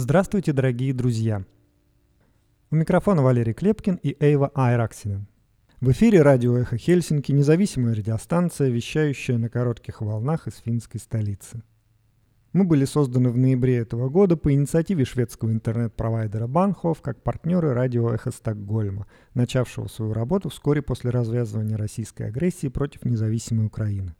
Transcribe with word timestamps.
Здравствуйте, 0.00 0.52
дорогие 0.52 0.94
друзья! 0.94 1.44
У 2.70 2.76
микрофона 2.76 3.20
Валерий 3.20 3.52
Клепкин 3.52 3.96
и 3.96 4.16
Эйва 4.20 4.52
Айраксинен. 4.54 5.26
В 5.80 5.90
эфире 5.90 6.22
радио 6.22 6.56
«Эхо 6.56 6.76
Хельсинки» 6.76 7.32
независимая 7.32 7.96
радиостанция, 7.96 8.68
вещающая 8.68 9.38
на 9.38 9.48
коротких 9.48 10.00
волнах 10.00 10.46
из 10.46 10.58
финской 10.58 11.00
столицы. 11.00 11.64
Мы 12.52 12.62
были 12.62 12.84
созданы 12.84 13.30
в 13.30 13.38
ноябре 13.38 13.78
этого 13.78 14.08
года 14.08 14.36
по 14.36 14.54
инициативе 14.54 15.04
шведского 15.04 15.50
интернет-провайдера 15.50 16.46
Банхов 16.46 17.02
как 17.02 17.20
партнеры 17.24 17.74
радио 17.74 18.08
«Эхо 18.14 18.30
Стокгольма», 18.30 19.08
начавшего 19.34 19.88
свою 19.88 20.12
работу 20.12 20.48
вскоре 20.48 20.80
после 20.80 21.10
развязывания 21.10 21.76
российской 21.76 22.28
агрессии 22.28 22.68
против 22.68 23.04
независимой 23.04 23.66
Украины. 23.66 24.14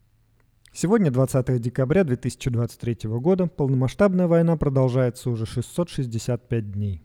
Сегодня 0.81 1.11
20 1.11 1.61
декабря 1.61 2.05
2023 2.05 3.11
года. 3.19 3.49
Полномасштабная 3.49 4.29
война 4.29 4.57
продолжается 4.57 5.29
уже 5.29 5.45
665 5.45 6.71
дней. 6.71 7.03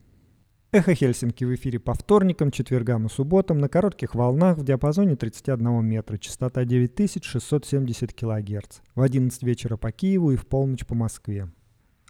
Эхо 0.72 0.94
Хельсинки 0.94 1.44
в 1.44 1.56
эфире 1.56 1.80
по 1.80 1.96
вторникам, 1.96 2.52
четвергам 2.52 3.08
и 3.08 3.10
субботам 3.10 3.58
на 3.58 3.70
коротких 3.70 4.14
волнах 4.14 4.60
в 4.60 4.64
диапазоне 4.64 5.16
31 5.16 5.84
метра, 5.84 6.20
частота 6.20 6.66
9670 6.66 8.14
кГц, 8.14 8.82
в 8.94 9.02
11 9.02 9.42
вечера 9.42 9.76
по 9.76 9.92
Киеву 9.92 10.30
и 10.30 10.36
в 10.36 10.46
полночь 10.46 10.86
по 10.86 10.94
Москве. 10.94 11.50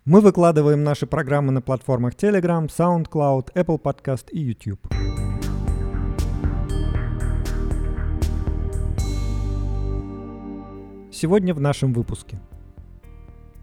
Мы 0.04 0.20
выкладываем 0.20 0.84
наши 0.84 1.08
программы 1.08 1.54
на 1.54 1.62
платформах 1.62 2.16
Telegram, 2.16 2.68
SoundCloud, 2.68 3.54
Apple 3.54 3.82
Podcast 3.82 4.30
и 4.32 4.42
YouTube. 4.42 4.86
Сегодня 11.24 11.54
в 11.54 11.62
нашем 11.62 11.94
выпуске. 11.94 12.38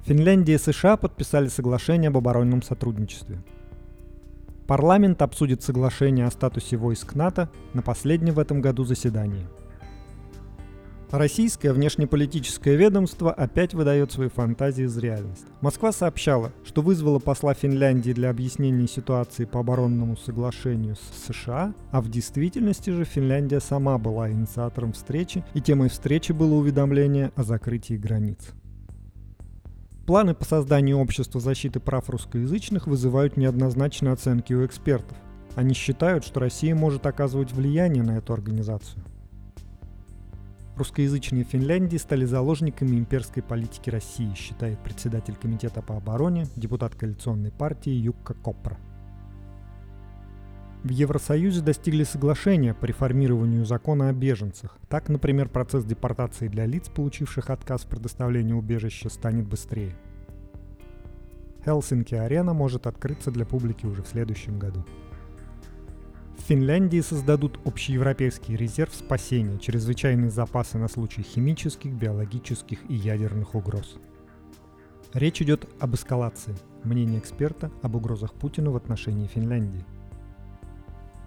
Финляндия 0.06 0.54
и 0.54 0.58
США 0.58 0.96
подписали 0.96 1.48
соглашение 1.48 2.08
об 2.08 2.16
оборонном 2.16 2.62
сотрудничестве. 2.62 3.42
Парламент 4.66 5.20
обсудит 5.20 5.62
соглашение 5.62 6.24
о 6.24 6.30
статусе 6.30 6.78
войск 6.78 7.14
НАТО 7.14 7.50
на 7.74 7.82
последнем 7.82 8.32
в 8.32 8.38
этом 8.38 8.62
году 8.62 8.84
заседании– 8.84 9.46
Российское 11.10 11.72
внешнеполитическое 11.72 12.76
ведомство 12.76 13.32
опять 13.32 13.74
выдает 13.74 14.12
свои 14.12 14.28
фантазии 14.28 14.84
из 14.84 14.96
реальности. 14.96 15.46
Москва 15.60 15.90
сообщала, 15.90 16.52
что 16.64 16.82
вызвала 16.82 17.18
посла 17.18 17.52
Финляндии 17.52 18.12
для 18.12 18.30
объяснения 18.30 18.86
ситуации 18.86 19.44
по 19.44 19.58
оборонному 19.58 20.16
соглашению 20.16 20.94
с 20.94 21.32
США, 21.32 21.74
а 21.90 22.00
в 22.00 22.08
действительности 22.08 22.90
же 22.90 23.04
Финляндия 23.04 23.58
сама 23.58 23.98
была 23.98 24.30
инициатором 24.30 24.92
встречи, 24.92 25.44
и 25.52 25.60
темой 25.60 25.88
встречи 25.88 26.30
было 26.30 26.54
уведомление 26.54 27.32
о 27.34 27.42
закрытии 27.42 27.94
границ. 27.94 28.50
Планы 30.06 30.34
по 30.34 30.44
созданию 30.44 30.98
общества 30.98 31.40
защиты 31.40 31.80
прав 31.80 32.08
русскоязычных 32.08 32.86
вызывают 32.86 33.36
неоднозначные 33.36 34.12
оценки 34.12 34.52
у 34.52 34.64
экспертов. 34.64 35.16
Они 35.56 35.74
считают, 35.74 36.24
что 36.24 36.38
Россия 36.38 36.76
может 36.76 37.04
оказывать 37.06 37.50
влияние 37.50 38.04
на 38.04 38.18
эту 38.18 38.32
организацию. 38.32 39.02
Русскоязычные 40.80 41.44
Финляндии 41.44 41.98
стали 41.98 42.24
заложниками 42.24 42.96
имперской 42.96 43.42
политики 43.42 43.90
России, 43.90 44.32
считает 44.34 44.78
председатель 44.78 45.36
Комитета 45.36 45.82
по 45.82 45.98
обороне, 45.98 46.46
депутат 46.56 46.94
коалиционной 46.94 47.50
партии 47.50 47.90
Юкка 47.90 48.32
Копра. 48.32 48.78
В 50.82 50.88
Евросоюзе 50.88 51.60
достигли 51.60 52.04
соглашения 52.04 52.72
по 52.72 52.86
реформированию 52.86 53.66
закона 53.66 54.08
о 54.08 54.14
беженцах. 54.14 54.78
Так, 54.88 55.10
например, 55.10 55.50
процесс 55.50 55.84
депортации 55.84 56.48
для 56.48 56.64
лиц, 56.64 56.88
получивших 56.88 57.50
отказ 57.50 57.82
в 57.82 57.88
предоставлении 57.88 58.54
убежища, 58.54 59.10
станет 59.10 59.46
быстрее. 59.46 59.94
Хелсинки-арена 61.62 62.54
может 62.54 62.86
открыться 62.86 63.30
для 63.30 63.44
публики 63.44 63.84
уже 63.84 64.02
в 64.02 64.08
следующем 64.08 64.58
году. 64.58 64.86
В 66.40 66.48
Финляндии 66.50 67.00
создадут 67.00 67.60
общеевропейский 67.64 68.56
резерв 68.56 68.92
спасения, 68.94 69.58
чрезвычайные 69.58 70.30
запасы 70.30 70.78
на 70.78 70.88
случай 70.88 71.22
химических, 71.22 71.92
биологических 71.92 72.78
и 72.88 72.94
ядерных 72.94 73.54
угроз. 73.54 73.98
Речь 75.12 75.42
идет 75.42 75.68
об 75.78 75.94
эскалации. 75.94 76.56
Мнение 76.82 77.20
эксперта 77.20 77.70
об 77.82 77.94
угрозах 77.94 78.32
Путина 78.34 78.70
в 78.70 78.76
отношении 78.76 79.28
Финляндии. 79.28 79.84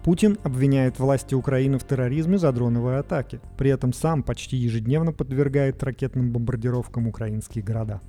Путин 0.02 0.36
обвиняет 0.42 0.98
власти 0.98 1.34
Украины 1.34 1.78
в 1.78 1.86
терроризме 1.86 2.36
за 2.36 2.52
дроновые 2.52 2.98
атаки, 2.98 3.40
при 3.56 3.70
этом 3.70 3.94
сам 3.94 4.22
почти 4.22 4.56
ежедневно 4.56 5.12
подвергает 5.12 5.82
ракетным 5.82 6.32
бомбардировкам 6.32 7.06
украинские 7.06 7.64
города. 7.64 8.02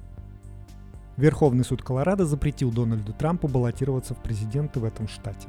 Верховный 1.18 1.64
суд 1.64 1.82
Колорадо 1.82 2.26
запретил 2.26 2.72
Дональду 2.72 3.14
Трампу 3.14 3.48
баллотироваться 3.48 4.16
в 4.16 4.22
президенты 4.22 4.82
в 4.82 4.84
этом 4.84 5.08
штате. 5.08 5.48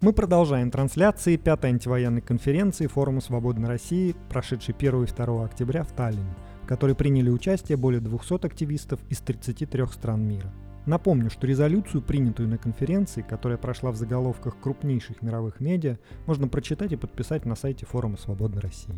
Мы 0.00 0.12
продолжаем 0.12 0.70
трансляции 0.70 1.36
пятой 1.36 1.70
антивоенной 1.70 2.20
конференции 2.20 2.86
Форума 2.86 3.20
Свободной 3.20 3.68
России, 3.68 4.14
прошедшей 4.28 4.72
1 4.72 5.02
и 5.02 5.06
2 5.08 5.44
октября 5.44 5.82
в 5.82 5.90
Таллине, 5.90 6.36
в 6.62 6.68
которой 6.68 6.94
приняли 6.94 7.30
участие 7.30 7.76
более 7.76 8.00
200 8.00 8.46
активистов 8.46 9.00
из 9.08 9.18
33 9.18 9.86
стран 9.86 10.22
мира. 10.24 10.54
Напомню, 10.86 11.30
что 11.30 11.48
резолюцию, 11.48 12.02
принятую 12.02 12.48
на 12.48 12.58
конференции, 12.58 13.22
которая 13.28 13.58
прошла 13.58 13.90
в 13.90 13.96
заголовках 13.96 14.60
крупнейших 14.60 15.20
мировых 15.20 15.58
медиа, 15.58 15.98
можно 16.26 16.46
прочитать 16.46 16.92
и 16.92 16.96
подписать 16.96 17.44
на 17.44 17.56
сайте 17.56 17.84
Форума 17.84 18.18
Свободной 18.18 18.60
России. 18.60 18.94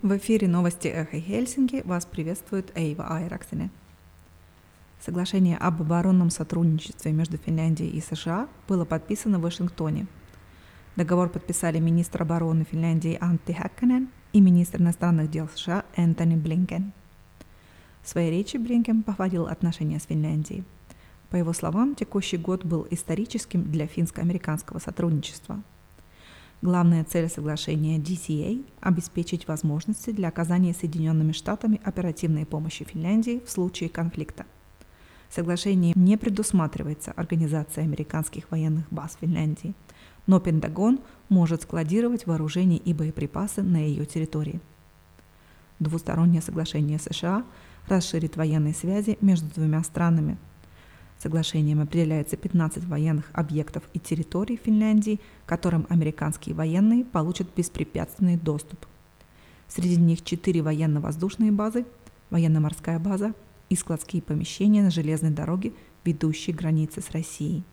В 0.00 0.16
эфире 0.16 0.48
новости 0.48 0.88
Эхо 0.88 1.20
Хельсинки 1.20 1.82
вас 1.84 2.06
приветствует 2.06 2.72
Эйва 2.74 3.06
Айраксене. 3.08 3.70
Соглашение 5.04 5.56
об 5.56 5.82
оборонном 5.82 6.30
сотрудничестве 6.30 7.10
между 7.10 7.36
Финляндией 7.36 7.90
и 7.90 8.00
США 8.00 8.48
было 8.68 8.84
подписано 8.84 9.40
в 9.40 9.42
Вашингтоне. 9.42 10.06
Договор 10.94 11.28
подписали 11.28 11.80
министр 11.80 12.22
обороны 12.22 12.64
Финляндии 12.70 13.18
Анtti 13.20 13.52
Häkkänen 13.52 14.06
и 14.32 14.40
министр 14.40 14.80
иностранных 14.80 15.28
дел 15.28 15.48
США 15.48 15.84
Энтони 15.96 16.36
Блинкен. 16.36 16.92
В 18.04 18.08
своей 18.08 18.30
речи 18.30 18.58
Блинкен 18.58 19.02
похвалил 19.02 19.48
отношения 19.48 19.98
с 19.98 20.04
Финляндией. 20.04 20.62
По 21.30 21.36
его 21.36 21.52
словам, 21.52 21.96
текущий 21.96 22.36
год 22.36 22.64
был 22.64 22.86
историческим 22.92 23.64
для 23.72 23.88
финско-американского 23.88 24.78
сотрудничества. 24.78 25.60
Главная 26.60 27.02
цель 27.02 27.28
соглашения 27.28 27.98
DCA– 27.98 28.64
обеспечить 28.80 29.48
возможности 29.48 30.10
для 30.10 30.28
оказания 30.28 30.72
Соединенными 30.72 31.32
Штатами 31.32 31.80
оперативной 31.82 32.46
помощи 32.46 32.84
Финляндии 32.84 33.42
в 33.44 33.50
случае 33.50 33.88
конфликта– 33.88 34.46
Соглашение 35.34 35.94
не 35.96 36.18
предусматривается 36.18 37.10
организация 37.12 37.84
американских 37.84 38.50
военных 38.50 38.84
баз 38.90 39.16
в 39.16 39.20
Финляндии, 39.20 39.74
но 40.26 40.40
Пентагон 40.40 41.00
может 41.30 41.62
складировать 41.62 42.26
вооружение 42.26 42.78
и 42.78 42.92
боеприпасы 42.92 43.62
на 43.62 43.78
ее 43.78 44.04
территории. 44.04 44.60
Двустороннее 45.78 46.42
соглашение 46.42 46.98
США 46.98 47.44
расширит 47.88 48.36
военные 48.36 48.74
связи 48.74 49.16
между 49.22 49.48
двумя 49.54 49.82
странами. 49.82 50.36
Соглашением 51.18 51.80
определяется 51.80 52.36
15 52.36 52.84
военных 52.84 53.30
объектов 53.32 53.84
и 53.94 53.98
территорий 53.98 54.60
Финляндии, 54.62 55.18
которым 55.46 55.86
американские 55.88 56.54
военные 56.54 57.06
получат 57.06 57.48
беспрепятственный 57.56 58.36
доступ. 58.36 58.84
Среди 59.66 59.96
них 59.96 60.22
4 60.22 60.60
военно-воздушные 60.60 61.52
базы, 61.52 61.86
военно-морская 62.28 62.98
база, 62.98 63.32
и 63.72 63.76
складские 63.76 64.20
помещения 64.20 64.82
на 64.82 64.90
железной 64.90 65.30
дороге, 65.30 65.72
ведущей 66.04 66.52
границы 66.52 67.00
с 67.00 67.10
Россией. 67.10 67.64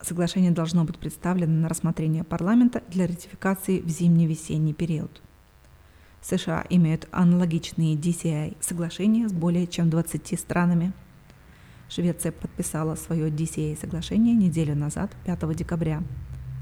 Соглашение 0.00 0.50
должно 0.50 0.84
быть 0.84 0.98
представлено 0.98 1.52
на 1.52 1.68
рассмотрение 1.68 2.24
парламента 2.24 2.82
для 2.88 3.06
ратификации 3.06 3.80
в 3.80 3.88
зимне-весенний 3.88 4.72
период. 4.72 5.20
США 6.22 6.64
имеют 6.70 7.06
аналогичные 7.12 7.96
DCI 7.96 8.56
соглашения 8.60 9.28
с 9.28 9.32
более 9.32 9.66
чем 9.66 9.90
20 9.90 10.40
странами. 10.40 10.94
Швеция 11.90 12.32
подписала 12.32 12.94
свое 12.94 13.28
DCA 13.28 13.78
соглашение 13.78 14.34
неделю 14.34 14.74
назад, 14.74 15.14
5 15.26 15.54
декабря, 15.54 16.02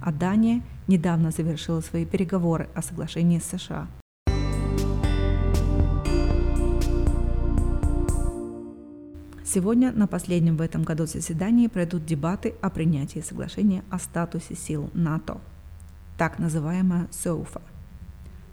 а 0.03 0.11
Дания 0.11 0.63
недавно 0.89 1.31
завершила 1.31 1.81
свои 1.81 2.05
переговоры 2.05 2.69
о 2.75 2.83
соглашении 2.83 3.39
с 3.39 3.45
США– 3.45 3.87
Сегодня 9.53 9.91
на 9.91 10.07
последнем 10.07 10.57
в 10.57 10.61
этом 10.61 10.85
году 10.85 11.07
заседании 11.07 11.67
пройдут 11.67 12.07
дебаты 12.07 12.55
о 12.61 12.71
принятии 12.71 13.19
соглашения 13.19 13.83
о 13.91 13.99
статусе 13.99 14.55
сил 14.55 14.91
НАТО, 14.95 15.41
так 16.17 16.39
называемое 16.39 17.09
СОУФа. 17.11 17.61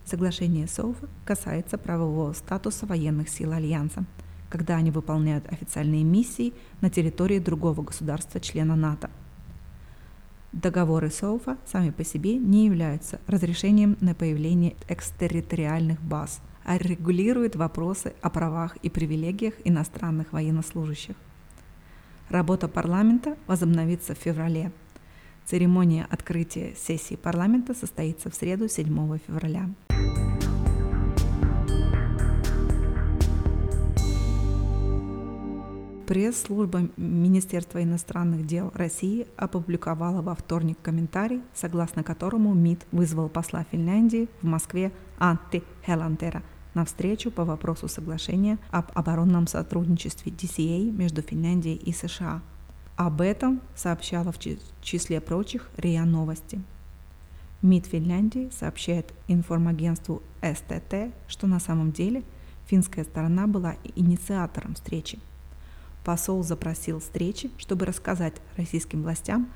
Соглашение 0.05 0.67
СОУФа 0.67 1.07
касается 1.23 1.77
правового 1.77 2.33
статуса 2.33 2.87
военных 2.87 3.29
сил 3.29 3.51
Альянса, 3.51 4.05
когда 4.49 4.77
они 4.77 4.89
выполняют 4.89 5.45
официальные 5.53 6.03
миссии 6.03 6.55
на 6.81 6.89
территории 6.89 7.37
другого 7.37 7.83
государства-члена 7.83 8.75
НАТО. 8.75 9.11
Договоры 10.51 11.11
СОУФа 11.11 11.57
сами 11.67 11.91
по 11.91 12.03
себе 12.03 12.37
не 12.37 12.65
являются 12.65 13.19
разрешением 13.27 13.97
на 14.01 14.15
появление 14.15 14.75
экстерриториальных 14.89 16.01
баз, 16.01 16.41
а 16.67 16.77
регулирует 16.77 17.55
вопросы 17.55 18.13
о 18.21 18.29
правах 18.29 18.75
и 18.83 18.89
привилегиях 18.89 19.53
иностранных 19.63 20.33
военнослужащих. 20.33 21.15
Работа 22.29 22.67
парламента 22.67 23.37
возобновится 23.47 24.13
в 24.13 24.17
феврале. 24.17 24.73
Церемония 25.45 26.05
открытия 26.09 26.75
сессии 26.75 27.15
парламента 27.15 27.73
состоится 27.73 28.29
в 28.29 28.35
среду 28.35 28.67
7 28.67 29.17
февраля. 29.25 29.69
Пресс-служба 36.05 36.89
Министерства 36.97 37.81
иностранных 37.81 38.45
дел 38.45 38.71
России 38.73 39.25
опубликовала 39.37 40.21
во 40.21 40.35
вторник 40.35 40.77
комментарий, 40.81 41.41
согласно 41.53 42.03
которому 42.03 42.53
МИД 42.53 42.85
вызвал 42.91 43.29
посла 43.29 43.65
Финляндии 43.71 44.27
в 44.41 44.45
Москве 44.45 44.91
Анти 45.17 45.63
Хелантера 45.85 46.43
на 46.77 46.85
встречу 46.85 47.31
по 47.31 47.43
вопросу 47.43 47.87
соглашения 47.87 48.57
об 48.71 48.91
оборонном 48.93 49.47
сотрудничестве 49.47 50.31
DCA 50.31 50.91
между 50.91 51.21
Финляндией 51.21 51.75
и 51.75 51.91
США. 51.91 52.41
Об 52.95 53.21
этом 53.21 53.61
сообщала 53.75 54.31
в 54.31 54.39
числе 54.81 55.19
прочих 55.19 55.69
РИА 55.77 56.05
Новости. 56.05 56.61
МИД 57.61 57.87
Финляндии 57.87 58.49
сообщает 58.51 59.11
информагентству 59.27 60.21
СТТ, 60.41 61.13
что 61.27 61.47
на 61.47 61.59
самом 61.59 61.91
деле 61.91 62.23
финская 62.67 63.03
сторона 63.03 63.47
была 63.47 63.75
инициатором 63.95 64.75
встречи– 64.75 65.19
посол 66.07 66.41
запросил 66.41 67.01
встречи, 67.01 67.51
чтобы 67.57 67.85
рассказать 67.85 68.35
российским 68.55 69.03
властям 69.03 69.49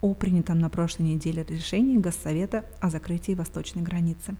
о 0.00 0.14
принятом 0.14 0.58
на 0.58 0.70
прошлой 0.70 1.02
неделе 1.02 1.44
решении 1.46 1.98
Госсовета 1.98 2.64
о 2.80 2.88
закрытии 2.88 3.34
восточной 3.34 3.82
границы. 3.82 4.34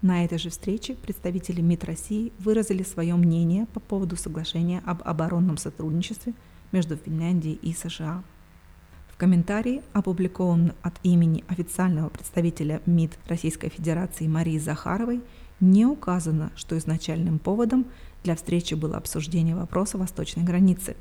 На 0.00 0.24
этой 0.24 0.38
же 0.38 0.50
встрече 0.50 0.94
представители 0.94 1.60
МИД 1.60 1.84
России 1.84 2.32
выразили 2.38 2.84
свое 2.84 3.16
мнение 3.16 3.66
по 3.74 3.80
поводу 3.80 4.14
соглашения 4.14 4.80
об 4.86 5.02
оборонном 5.02 5.56
сотрудничестве 5.56 6.34
между 6.70 6.96
Финляндией 6.96 7.58
и 7.60 7.72
США. 7.72 8.22
В 9.08 9.16
комментарии, 9.16 9.82
опубликованном 9.94 10.76
от 10.82 10.94
имени 11.02 11.42
официального 11.48 12.10
представителя 12.10 12.80
МИД 12.86 13.18
Российской 13.26 13.70
Федерации 13.70 14.28
Марии 14.28 14.58
Захаровой, 14.58 15.20
не 15.58 15.84
указано, 15.84 16.52
что 16.54 16.78
изначальным 16.78 17.40
поводом 17.40 17.84
для 18.22 18.36
встречи 18.36 18.74
было 18.74 18.96
обсуждение 18.96 19.56
вопроса 19.56 19.98
восточной 19.98 20.44
границы. 20.44 20.94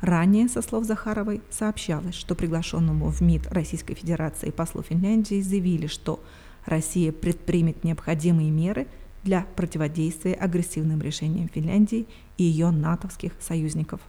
Ранее, 0.00 0.48
со 0.48 0.60
слов 0.60 0.84
Захаровой, 0.86 1.40
сообщалось, 1.50 2.16
что 2.16 2.34
приглашенному 2.34 3.10
в 3.10 3.20
МИД 3.20 3.46
Российской 3.52 3.94
Федерации 3.94 4.50
послу 4.50 4.82
Финляндии 4.82 5.40
заявили, 5.40 5.86
что 5.86 6.20
Россия 6.66 7.12
предпримет 7.12 7.84
необходимые 7.84 8.50
меры 8.50 8.86
для 9.22 9.46
противодействия 9.56 10.34
агрессивным 10.34 11.00
решениям 11.00 11.48
Финляндии 11.48 12.06
и 12.36 12.44
ее 12.44 12.70
натовских 12.70 13.32
союзников. 13.40 14.00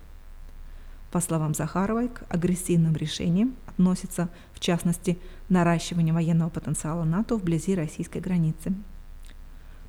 По 1.12 1.22
словам 1.22 1.54
Захаровой, 1.54 2.10
к 2.10 2.26
агрессивным 2.28 2.96
решениям 2.96 3.56
относится, 3.66 4.30
в 4.54 4.60
частности, 4.60 5.18
наращивание 5.48 6.14
военного 6.14 6.50
потенциала 6.50 7.06
НАТО 7.06 7.38
вблизи 7.38 7.76
российской 7.76 8.20
границы– 8.20 8.74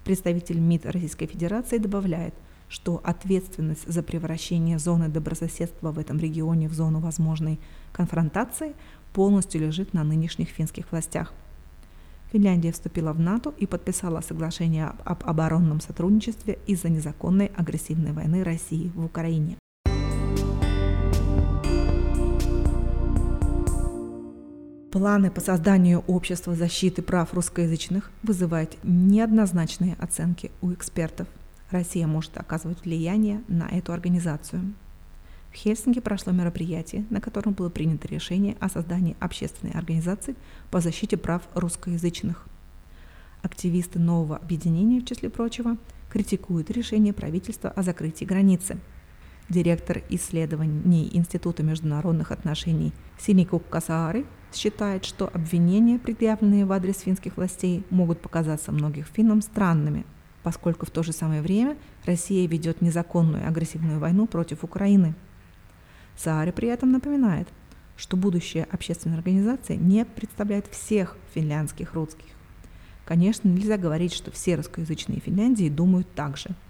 Представитель 0.08 0.58
МИД 0.58 0.86
Российской 0.86 1.26
Федерации 1.26 1.76
добавляет, 1.76 2.32
что 2.70 2.98
ответственность 3.04 3.86
за 3.86 4.02
превращение 4.02 4.78
зоны 4.78 5.08
добрососедства 5.10 5.92
в 5.92 5.98
этом 5.98 6.18
регионе 6.18 6.66
в 6.66 6.72
зону 6.72 6.98
возможной 7.00 7.60
конфронтации 7.92 8.74
полностью 9.12 9.60
лежит 9.60 9.92
на 9.92 10.04
нынешних 10.04 10.48
финских 10.48 10.90
властях. 10.92 11.34
Финляндия 12.32 12.72
вступила 12.72 13.12
в 13.12 13.20
НАТО 13.20 13.54
и 13.56 13.66
подписала 13.66 14.20
соглашение 14.20 14.92
об 15.04 15.24
оборонном 15.24 15.80
сотрудничестве 15.80 16.58
из-за 16.66 16.90
незаконной 16.90 17.50
агрессивной 17.56 18.12
войны 18.12 18.44
России 18.44 18.92
в 18.94 19.04
Украине. 19.04 19.56
Планы 24.90 25.30
по 25.30 25.40
созданию 25.40 26.00
общества 26.06 26.54
защиты 26.54 27.02
прав 27.02 27.32
русскоязычных 27.32 28.10
вызывают 28.22 28.76
неоднозначные 28.82 29.96
оценки 29.98 30.50
у 30.60 30.72
экспертов. 30.72 31.28
Россия 31.70 32.06
может 32.06 32.36
оказывать 32.36 32.84
влияние 32.84 33.42
на 33.48 33.68
эту 33.68 33.92
организацию. 33.92 34.62
В 35.52 35.56
Хельсинки 35.56 36.00
прошло 36.00 36.32
мероприятие, 36.32 37.06
на 37.10 37.20
котором 37.20 37.52
было 37.52 37.68
принято 37.68 38.06
решение 38.08 38.56
о 38.60 38.68
создании 38.68 39.16
общественной 39.18 39.72
организации 39.72 40.36
по 40.70 40.80
защите 40.80 41.16
прав 41.16 41.42
русскоязычных. 41.54 42.46
Активисты 43.42 43.98
нового 43.98 44.36
объединения, 44.36 45.00
в 45.00 45.04
числе 45.04 45.30
прочего, 45.30 45.76
критикуют 46.10 46.70
решение 46.70 47.12
правительства 47.12 47.70
о 47.70 47.82
закрытии 47.82 48.24
границы. 48.24 48.78
Директор 49.48 50.02
исследований 50.10 51.08
Института 51.12 51.62
международных 51.62 52.32
отношений 52.32 52.92
Синикук 53.18 53.66
Касаары 53.68 54.26
считает, 54.52 55.04
что 55.04 55.30
обвинения, 55.32 55.98
предъявленные 55.98 56.66
в 56.66 56.72
адрес 56.72 57.00
финских 57.00 57.36
властей, 57.36 57.84
могут 57.88 58.20
показаться 58.20 58.72
многих 58.72 59.06
финнам 59.06 59.40
странными, 59.40 60.04
поскольку 60.42 60.84
в 60.84 60.90
то 60.90 61.02
же 61.02 61.12
самое 61.12 61.40
время 61.40 61.78
Россия 62.04 62.46
ведет 62.46 62.82
незаконную 62.82 63.48
агрессивную 63.48 63.98
войну 63.98 64.26
против 64.26 64.64
Украины. 64.64 65.14
Саари 66.18 66.50
при 66.50 66.68
этом 66.68 66.92
напоминает, 66.92 67.48
что 67.96 68.16
будущая 68.16 68.66
общественная 68.70 69.16
организация 69.16 69.76
не 69.76 70.04
представляет 70.04 70.66
всех 70.66 71.16
финляндских 71.34 71.94
русских. 71.94 72.26
Конечно, 73.06 73.48
нельзя 73.48 73.78
говорить, 73.78 74.12
что 74.12 74.30
все 74.30 74.56
русскоязычные 74.56 75.20
Финляндии 75.20 75.70
думают 75.70 76.06
так 76.14 76.36
же– 76.36 76.50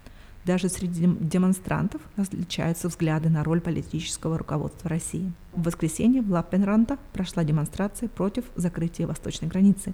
даже 0.48 0.70
среди 0.70 1.06
демонстрантов 1.06 2.00
различаются 2.16 2.88
взгляды 2.88 3.28
на 3.28 3.44
роль 3.44 3.60
политического 3.60 4.38
руководства 4.38 4.88
России. 4.88 5.30
В 5.52 5.64
воскресенье 5.64 6.22
в 6.22 6.30
Лаппенранта 6.30 6.96
прошла 7.12 7.44
демонстрация 7.44 8.08
против 8.08 8.44
закрытия 8.56 9.06
восточной 9.06 9.48
границы. 9.48 9.92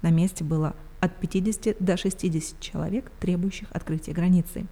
На 0.00 0.10
месте 0.10 0.44
было 0.44 0.74
от 1.00 1.14
50 1.20 1.76
до 1.78 1.98
60 1.98 2.58
человек, 2.58 3.10
требующих 3.20 3.68
открытия 3.70 4.12
границы. 4.12 4.64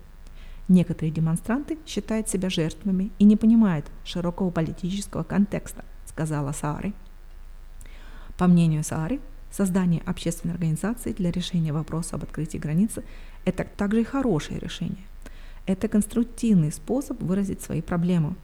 Некоторые 0.71 1.11
демонстранты 1.11 1.79
считают 1.85 2.29
себя 2.29 2.49
жертвами 2.49 3.11
и 3.19 3.25
не 3.25 3.37
понимают 3.37 3.87
широкого 4.05 4.51
политического 4.51 5.25
контекста, 5.25 5.85
сказала 6.07 6.53
Саары. 6.53 6.95
По 8.39 8.47
мнению 8.47 8.85
Саары, 8.85 9.19
создание 9.51 10.01
общественной 10.07 10.55
организации 10.55 11.13
для 11.13 11.33
решения 11.33 11.73
вопроса 11.73 12.15
об 12.15 12.23
открытии 12.23 12.59
границы– 12.59 13.03
это 13.45 13.65
также 13.65 14.03
и 14.03 14.05
хорошее 14.05 14.61
решение. 14.61 15.03
Это 15.67 15.89
конструктивный 15.89 16.71
способ 16.71 17.21
выразить 17.21 17.61
свои 17.61 17.83
проблемы. 17.83 18.37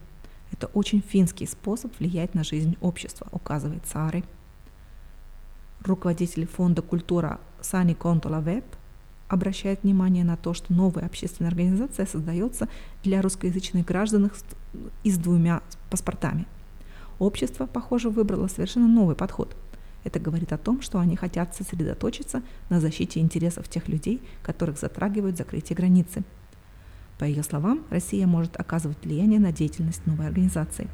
Это 0.51 0.67
очень 0.67 0.99
финский 0.99 1.45
способ 1.45 1.97
влиять 1.97 2.33
на 2.33 2.43
жизнь 2.43 2.75
общества, 2.81 3.29
указывает 3.31 3.87
Сари. 3.87 4.25
Руководитель 5.79 6.45
фонда 6.45 6.81
«Культура» 6.81 7.39
Сани 7.61 7.93
Контола 7.93 8.41
Веб 8.41 8.65
обращает 9.27 9.83
внимание 9.83 10.23
на 10.23 10.37
то, 10.37 10.53
что 10.53 10.73
новая 10.73 11.05
общественная 11.05 11.49
организация 11.49 12.05
создается 12.05 12.69
для 13.03 13.21
русскоязычных 13.21 13.85
граждан 13.85 14.31
и 15.03 15.11
с 15.11 15.17
двумя 15.17 15.61
паспортами. 15.89 16.45
Общество, 17.19 17.65
похоже, 17.65 18.09
выбрало 18.09 18.47
совершенно 18.47 18.87
новый 18.87 19.15
подход. 19.15 19.55
Это 20.03 20.19
говорит 20.19 20.53
о 20.53 20.57
том, 20.57 20.81
что 20.81 20.99
они 20.99 21.15
хотят 21.15 21.55
сосредоточиться 21.55 22.41
на 22.69 22.79
защите 22.79 23.19
интересов 23.19 23.67
тех 23.67 23.87
людей, 23.87 24.21
которых 24.43 24.79
затрагивают 24.79 25.37
закрытие 25.37 25.75
границы– 25.75 26.23
по 27.17 27.23
ее 27.23 27.41
словам, 27.41 27.83
Россия 27.89 28.27
может 28.27 28.59
оказывать 28.59 29.03
влияние 29.03 29.39
на 29.39 29.51
деятельность 29.51 30.05
новой 30.05 30.27
организации. 30.27 30.87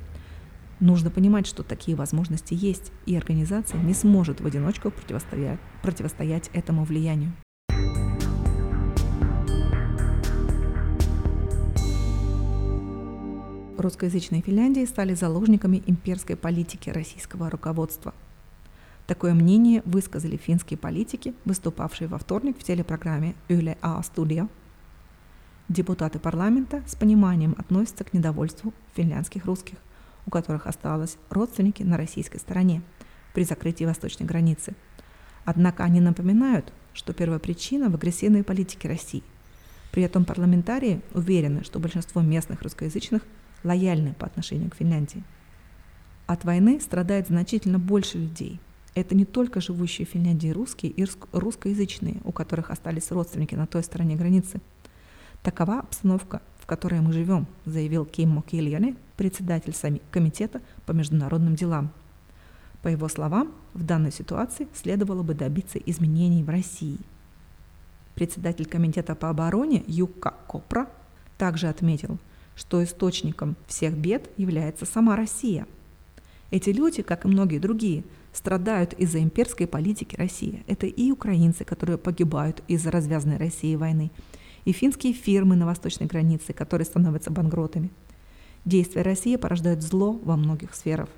Нужно 0.80 1.10
понимать, 1.10 1.48
что 1.48 1.64
такие 1.64 1.98
возможности 1.98 2.54
есть, 2.54 2.92
и 3.06 3.16
организация 3.16 3.82
не 3.82 3.94
сможет 3.94 4.40
в 4.40 4.46
одиночку 4.46 4.90
противостоять, 4.90 5.60
противостоять 5.82 6.50
этому 6.54 6.86
влиянию. 6.86 7.34
Русскоязычные 13.84 14.42
Финляндии 14.42 14.86
стали 14.86 15.14
заложниками 15.14 15.84
имперской 15.86 16.38
политики 16.38 16.90
российского 16.90 17.50
руководства. 17.50 18.14
Такое 19.08 19.34
мнение 19.34 19.82
высказали 19.84 20.38
финские 20.38 20.78
политики, 20.78 21.34
выступавшие 21.44 22.08
во 22.08 22.18
вторник 22.18 22.58
в 22.58 22.64
телепрограмме 22.64 23.36
«Yle 23.50 23.78
A 23.82 24.02
Studio» 24.02 24.50
Депутаты 25.70 26.20
парламента 26.20 26.84
с 26.88 26.96
пониманием 26.96 27.56
относятся 27.58 28.04
к 28.04 28.14
недовольству 28.14 28.74
финляндских 28.96 29.46
русских, 29.46 29.78
у 30.26 30.30
которых 30.30 30.68
осталось 30.68 31.18
родственники 31.30 31.84
на 31.84 31.98
российской 31.98 32.38
стороне 32.38 32.82
при 33.34 33.44
закрытии 33.44 33.86
восточной 33.86 34.26
границы. 34.26 34.76
Однако 35.46 35.84
они 35.84 36.02
напоминают, 36.02 36.72
что 36.94 37.14
первопричина 37.14 37.90
в 37.90 37.96
агрессивной 37.96 38.44
политике 38.44 38.88
России. 38.88 39.24
При 39.92 40.04
этом 40.04 40.26
парламентарии 40.26 41.02
уверены, 41.14 41.64
что 41.64 41.80
большинство 41.80 42.22
местных 42.22 42.62
русскоязычных 42.62 43.24
лояльны 43.64 44.14
по 44.14 44.26
отношению 44.26 44.70
к 44.70 44.76
Финляндии. 44.76 45.24
От 46.26 46.46
войны 46.46 46.80
страдает 46.80 47.28
значительно 47.28 47.80
больше 47.80 48.18
людей. 48.18 48.60
это 48.96 49.16
не 49.16 49.26
только 49.26 49.60
живущие 49.60 50.06
в 50.06 50.12
Финляндии 50.12 50.50
русские 50.50 50.92
и 50.92 51.06
русскоязычные, 51.32 52.18
у 52.24 52.32
которых 52.32 52.70
остались 52.70 53.12
родственники 53.12 53.56
на 53.56 53.66
той 53.66 53.84
стороне 53.84 54.16
границы. 54.16 54.62
Такова 55.42 55.80
обстановка, 55.80 56.42
в 56.60 56.66
которой 56.66 57.02
мы 57.02 57.12
живем, 57.12 57.48
заявил 57.66 58.06
Киммо 58.06 58.44
Кильяне, 58.44 58.96
председатель 59.18 59.76
комитета 60.12 60.62
по 60.86 60.92
международным 60.92 61.56
делам. 61.56 61.92
По 62.82 62.88
его 62.88 63.08
словам, 63.08 63.54
в 63.74 63.84
данной 63.84 64.12
ситуации 64.12 64.68
следовало 64.74 65.24
бы 65.24 65.34
добиться 65.34 65.80
изменений 65.80 66.44
в 66.44 66.50
России. 66.50 67.00
Председатель 68.16 68.66
комитета 68.66 69.16
по 69.16 69.30
обороне 69.30 69.84
Юка 69.88 70.36
Копра 70.48 70.88
также 71.38 71.68
отметил, 71.68 72.20
что 72.56 72.84
источником 72.84 73.56
всех 73.68 73.96
бед 73.96 74.30
является 74.38 74.86
сама 74.86 75.16
Россия. 75.16 75.68
Эти 76.52 76.70
люди, 76.70 77.02
как 77.02 77.26
и 77.26 77.28
многие 77.28 77.60
другие, 77.60 78.04
страдают 78.32 78.94
из-за 78.94 79.20
имперской 79.20 79.68
политики 79.68 80.16
России. 80.16 80.64
Это 80.68 80.86
и 80.86 81.12
украинцы, 81.12 81.64
которые 81.64 81.98
погибают 81.98 82.64
из-за 82.68 82.92
развязанной 82.92 83.38
России 83.38 83.76
войны, 83.76 84.12
и 84.66 84.72
финские 84.72 85.14
фирмы 85.14 85.56
на 85.56 85.66
восточной 85.66 86.08
границе, 86.08 86.54
которые 86.54 86.86
становятся 86.86 87.32
банкротами. 87.32 87.92
Действия 88.66 89.02
России 89.02 89.36
порождают 89.36 89.82
зло 89.82 90.14
во 90.24 90.38
многих 90.38 90.74
сферах. 90.74 91.10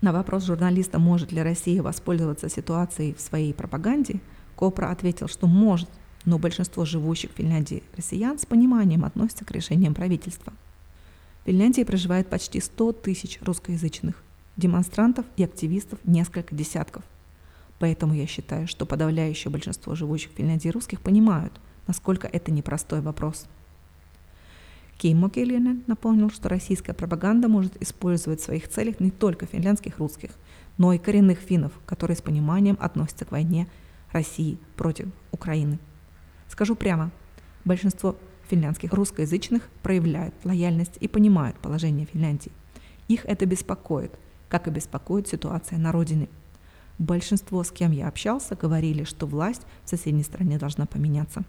На 0.00 0.12
вопрос 0.12 0.44
журналиста, 0.44 0.98
может 0.98 1.32
ли 1.32 1.42
Россия 1.42 1.82
воспользоваться 1.82 2.48
ситуацией 2.48 3.14
в 3.14 3.20
своей 3.20 3.52
пропаганде, 3.52 4.20
Копра 4.54 4.90
ответил, 4.90 5.28
что 5.28 5.46
может, 5.46 5.88
но 6.24 6.38
большинство 6.38 6.84
живущих 6.84 7.30
в 7.32 7.36
Финляндии 7.36 7.82
россиян 7.96 8.38
с 8.38 8.46
пониманием 8.46 9.04
относятся 9.04 9.44
к 9.44 9.50
решениям 9.50 9.94
правительства. 9.94 10.52
Финляндии 11.46 11.84
проживает 11.84 12.28
почти 12.28 12.60
100 12.60 12.92
тысяч 12.94 13.38
русскоязычных, 13.40 14.20
демонстрантов 14.56 15.24
и 15.36 15.44
активистов 15.44 16.00
несколько 16.02 16.56
десятков. 16.56 17.04
Поэтому 17.78 18.14
я 18.14 18.26
считаю, 18.26 18.66
что 18.66 18.84
подавляющее 18.84 19.52
большинство 19.52 19.94
живущих 19.94 20.32
в 20.32 20.34
Финляндии 20.34 20.70
русских 20.70 21.00
понимают, 21.00 21.52
насколько 21.86 22.26
это 22.26 22.50
непростой 22.50 23.00
вопрос. 23.00 23.46
Кеймо 24.98 25.30
Келлинен 25.30 25.84
напомнил, 25.86 26.30
что 26.30 26.48
российская 26.48 26.94
пропаганда 26.94 27.46
может 27.46 27.80
использовать 27.80 28.40
в 28.40 28.44
своих 28.44 28.68
целях 28.68 28.98
не 28.98 29.12
только 29.12 29.46
финляндских 29.46 29.98
русских, 29.98 30.30
но 30.78 30.94
и 30.94 30.98
коренных 30.98 31.38
финнов, 31.38 31.72
которые 31.86 32.16
с 32.16 32.22
пониманием 32.22 32.76
относятся 32.80 33.24
к 33.24 33.30
войне 33.30 33.68
России 34.10 34.58
против 34.74 35.10
Украины. 35.30 35.78
Скажу 36.48 36.74
прямо, 36.74 37.12
большинство 37.64 38.16
финляндских 38.48 38.92
русскоязычных 38.92 39.68
проявляют 39.82 40.34
лояльность 40.44 40.96
и 41.00 41.08
понимают 41.08 41.58
положение 41.58 42.06
Финляндии. 42.06 42.52
Их 43.08 43.24
это 43.24 43.46
беспокоит, 43.46 44.12
как 44.48 44.68
и 44.68 44.70
беспокоит 44.70 45.28
ситуация 45.28 45.78
на 45.78 45.92
родине. 45.92 46.28
Большинство, 46.98 47.62
с 47.62 47.70
кем 47.70 47.92
я 47.92 48.08
общался, 48.08 48.56
говорили, 48.56 49.04
что 49.04 49.26
власть 49.26 49.62
в 49.84 49.90
соседней 49.90 50.22
стране 50.22 50.58
должна 50.58 50.86
поменяться. 50.86 51.44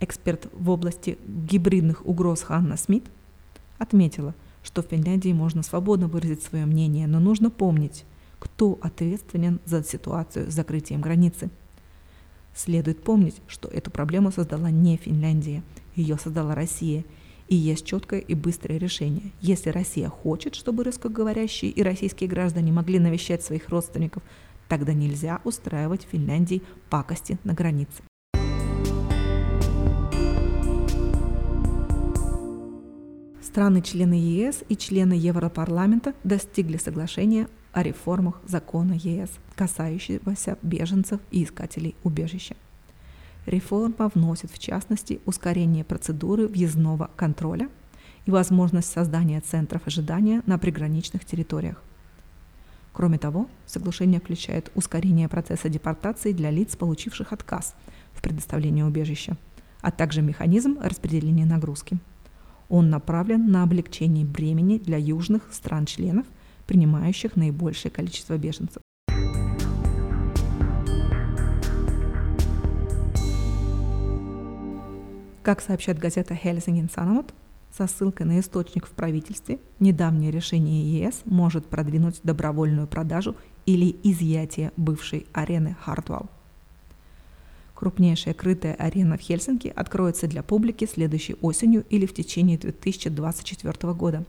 Эксперт 0.00 0.48
в 0.52 0.70
области 0.70 1.18
гибридных 1.26 2.06
угроз 2.06 2.42
Ханна 2.42 2.76
Смит 2.76 3.04
отметила, 3.78 4.34
что 4.62 4.82
в 4.82 4.86
Финляндии 4.86 5.32
можно 5.32 5.62
свободно 5.62 6.08
выразить 6.08 6.42
свое 6.42 6.66
мнение, 6.66 7.06
но 7.06 7.20
нужно 7.20 7.50
помнить, 7.50 8.04
кто 8.38 8.78
ответственен 8.80 9.60
за 9.64 9.82
ситуацию 9.82 10.50
с 10.50 10.54
закрытием 10.54 11.00
границы. 11.00 11.50
Следует 12.54 13.02
помнить, 13.02 13.40
что 13.46 13.68
эту 13.68 13.90
проблему 13.90 14.30
создала 14.32 14.70
не 14.70 14.96
Финляндия, 14.96 15.62
ее 15.94 16.18
создала 16.18 16.54
Россия– 16.54 17.04
и 17.48 17.56
есть 17.56 17.86
четкое 17.86 18.20
и 18.20 18.34
быстрое 18.34 18.78
решение. 18.78 19.32
Если 19.40 19.70
Россия 19.70 20.08
хочет, 20.08 20.54
чтобы 20.54 20.84
русскоговорящие 20.84 21.70
и 21.70 21.82
российские 21.82 22.28
граждане 22.28 22.72
могли 22.72 22.98
навещать 22.98 23.42
своих 23.42 23.68
родственников, 23.70 24.22
тогда 24.68 24.92
нельзя 24.92 25.40
устраивать 25.44 26.04
в 26.04 26.10
Финляндии 26.10 26.62
пакости 26.90 27.38
на 27.44 27.54
границе. 27.54 28.02
Страны-члены 33.42 34.14
ЕС 34.14 34.62
и 34.68 34.76
члены 34.76 35.14
Европарламента 35.14 36.12
достигли 36.22 36.76
соглашения 36.76 37.48
о 37.78 37.82
реформах 37.84 38.40
закона 38.44 38.94
ЕС, 38.94 39.30
касающегося 39.54 40.58
беженцев 40.62 41.20
и 41.30 41.44
искателей 41.44 41.94
убежища. 42.02 42.56
Реформа 43.46 44.10
вносит, 44.12 44.50
в 44.50 44.58
частности, 44.58 45.20
ускорение 45.26 45.84
процедуры 45.84 46.48
въездного 46.48 47.08
контроля 47.14 47.68
и 48.26 48.32
возможность 48.32 48.90
создания 48.90 49.40
центров 49.40 49.86
ожидания 49.86 50.42
на 50.44 50.58
приграничных 50.58 51.24
территориях. 51.24 51.80
Кроме 52.92 53.16
того, 53.16 53.46
соглашение 53.64 54.18
включает 54.18 54.72
ускорение 54.74 55.28
процесса 55.28 55.68
депортации 55.68 56.32
для 56.32 56.50
лиц, 56.50 56.74
получивших 56.74 57.32
отказ 57.32 57.76
в 58.12 58.22
предоставлении 58.22 58.82
убежища, 58.82 59.36
а 59.82 59.92
также 59.92 60.20
механизм 60.20 60.78
распределения 60.82 61.46
нагрузки. 61.46 61.98
Он 62.68 62.90
направлен 62.90 63.52
на 63.52 63.62
облегчение 63.62 64.24
бремени 64.24 64.78
для 64.78 64.98
южных 64.98 65.42
стран-членов, 65.52 66.26
принимающих 66.68 67.34
наибольшее 67.34 67.90
количество 67.90 68.38
беженцев. 68.38 68.82
Как 75.42 75.62
сообщает 75.62 75.98
газета 75.98 76.34
Helsingin 76.34 76.94
Sanomat, 76.94 77.32
со 77.76 77.86
ссылкой 77.86 78.26
на 78.26 78.38
источник 78.38 78.86
в 78.86 78.90
правительстве, 78.90 79.58
недавнее 79.80 80.30
решение 80.30 81.00
ЕС 81.00 81.22
может 81.24 81.66
продвинуть 81.66 82.20
добровольную 82.22 82.86
продажу 82.86 83.34
или 83.64 83.96
изъятие 84.02 84.72
бывшей 84.76 85.26
арены 85.32 85.76
Хартвалл. 85.80 86.28
Крупнейшая 87.74 88.34
крытая 88.34 88.74
арена 88.74 89.16
в 89.16 89.20
Хельсинки 89.20 89.72
откроется 89.74 90.26
для 90.26 90.42
публики 90.42 90.84
следующей 90.84 91.36
осенью 91.40 91.84
или 91.88 92.04
в 92.04 92.12
течение 92.12 92.58
2024 92.58 93.94
года. 93.94 94.24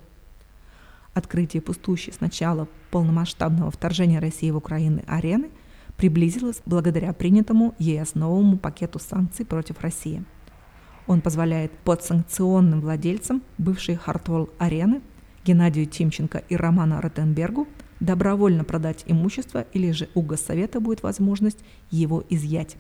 Открытие 1.19 1.61
пустующей 1.61 2.13
с 2.13 2.21
начала 2.21 2.67
полномасштабного 2.91 3.71
вторжения 3.71 4.19
России 4.19 4.49
в 4.51 4.57
Украину 4.57 5.01
арены 5.05 5.49
приблизилось 5.97 6.61
благодаря 6.65 7.11
принятому 7.13 7.75
ЕС 7.77 8.15
новому 8.15 8.57
пакету 8.57 8.99
санкций 8.99 9.45
против 9.45 9.81
России– 9.81 10.23
он 11.09 11.21
позволяет 11.21 11.71
подсанкционным 11.79 12.81
владельцам 12.81 13.41
бывшей 13.57 13.95
Хартволл-арены 13.95 15.01
Геннадию 15.43 15.87
Тимченко 15.87 16.43
и 16.49 16.55
Роману 16.55 17.01
Ротенбергу 17.01 17.67
добровольно 17.99 18.63
продать 18.63 19.05
имущество 19.07 19.65
или 19.73 19.89
же 19.89 20.07
у 20.13 20.21
Госсовета 20.21 20.79
будет 20.79 21.01
возможность 21.01 21.57
его 21.89 22.23
изъять. 22.29 22.77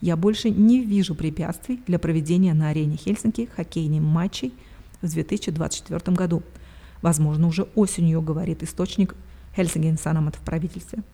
Я 0.00 0.16
больше 0.16 0.50
не 0.50 0.82
вижу 0.82 1.14
препятствий 1.14 1.80
для 1.86 2.00
проведения 2.00 2.52
на 2.52 2.70
арене 2.70 2.96
Хельсинки 2.96 3.48
хоккейных 3.54 4.02
матчей 4.02 4.52
в 5.00 5.08
2024 5.08 6.16
году. 6.16 6.42
Возможно, 7.06 7.46
уже 7.46 7.68
осенью, 7.76 8.20
говорит 8.20 8.64
источник 8.64 9.14
Хельсинген 9.54 9.96
Санамат 9.96 10.34
в 10.34 10.40
правительстве. 10.40 11.04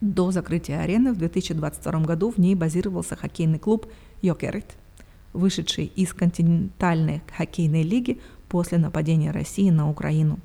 До 0.00 0.30
закрытия 0.30 0.78
арены 0.78 1.12
в 1.12 1.18
2022 1.18 2.00
году 2.02 2.30
в 2.30 2.38
ней 2.38 2.54
базировался 2.54 3.16
хоккейный 3.16 3.58
клуб 3.58 3.88
Йокерит– 4.20 4.76
вышедший 5.32 5.86
из 5.86 6.12
континентальной 6.12 7.20
хоккейной 7.36 7.82
лиги 7.82 8.20
после 8.48 8.78
нападения 8.78 9.32
России 9.32 9.70
на 9.70 9.90
Украину. 9.90 10.38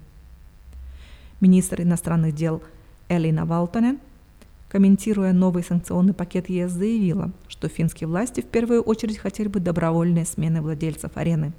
Министр 1.40 1.84
иностранных 1.84 2.34
дел 2.34 2.64
Элина 3.10 3.46
Валтонен, 3.46 4.00
комментируя 4.70 5.34
новый 5.34 5.62
санкционный 5.62 6.16
пакет 6.16 6.50
ЕС, 6.50 6.72
заявила, 6.72 7.32
что 7.48 7.68
финские 7.68 8.08
власти 8.08 8.42
в 8.42 8.46
первую 8.48 8.82
очередь 8.82 9.20
хотели 9.20 9.50
бы 9.50 9.60
добровольной 9.60 10.26
смены 10.26 10.64
владельцев 10.64 11.12
арены. 11.14 11.54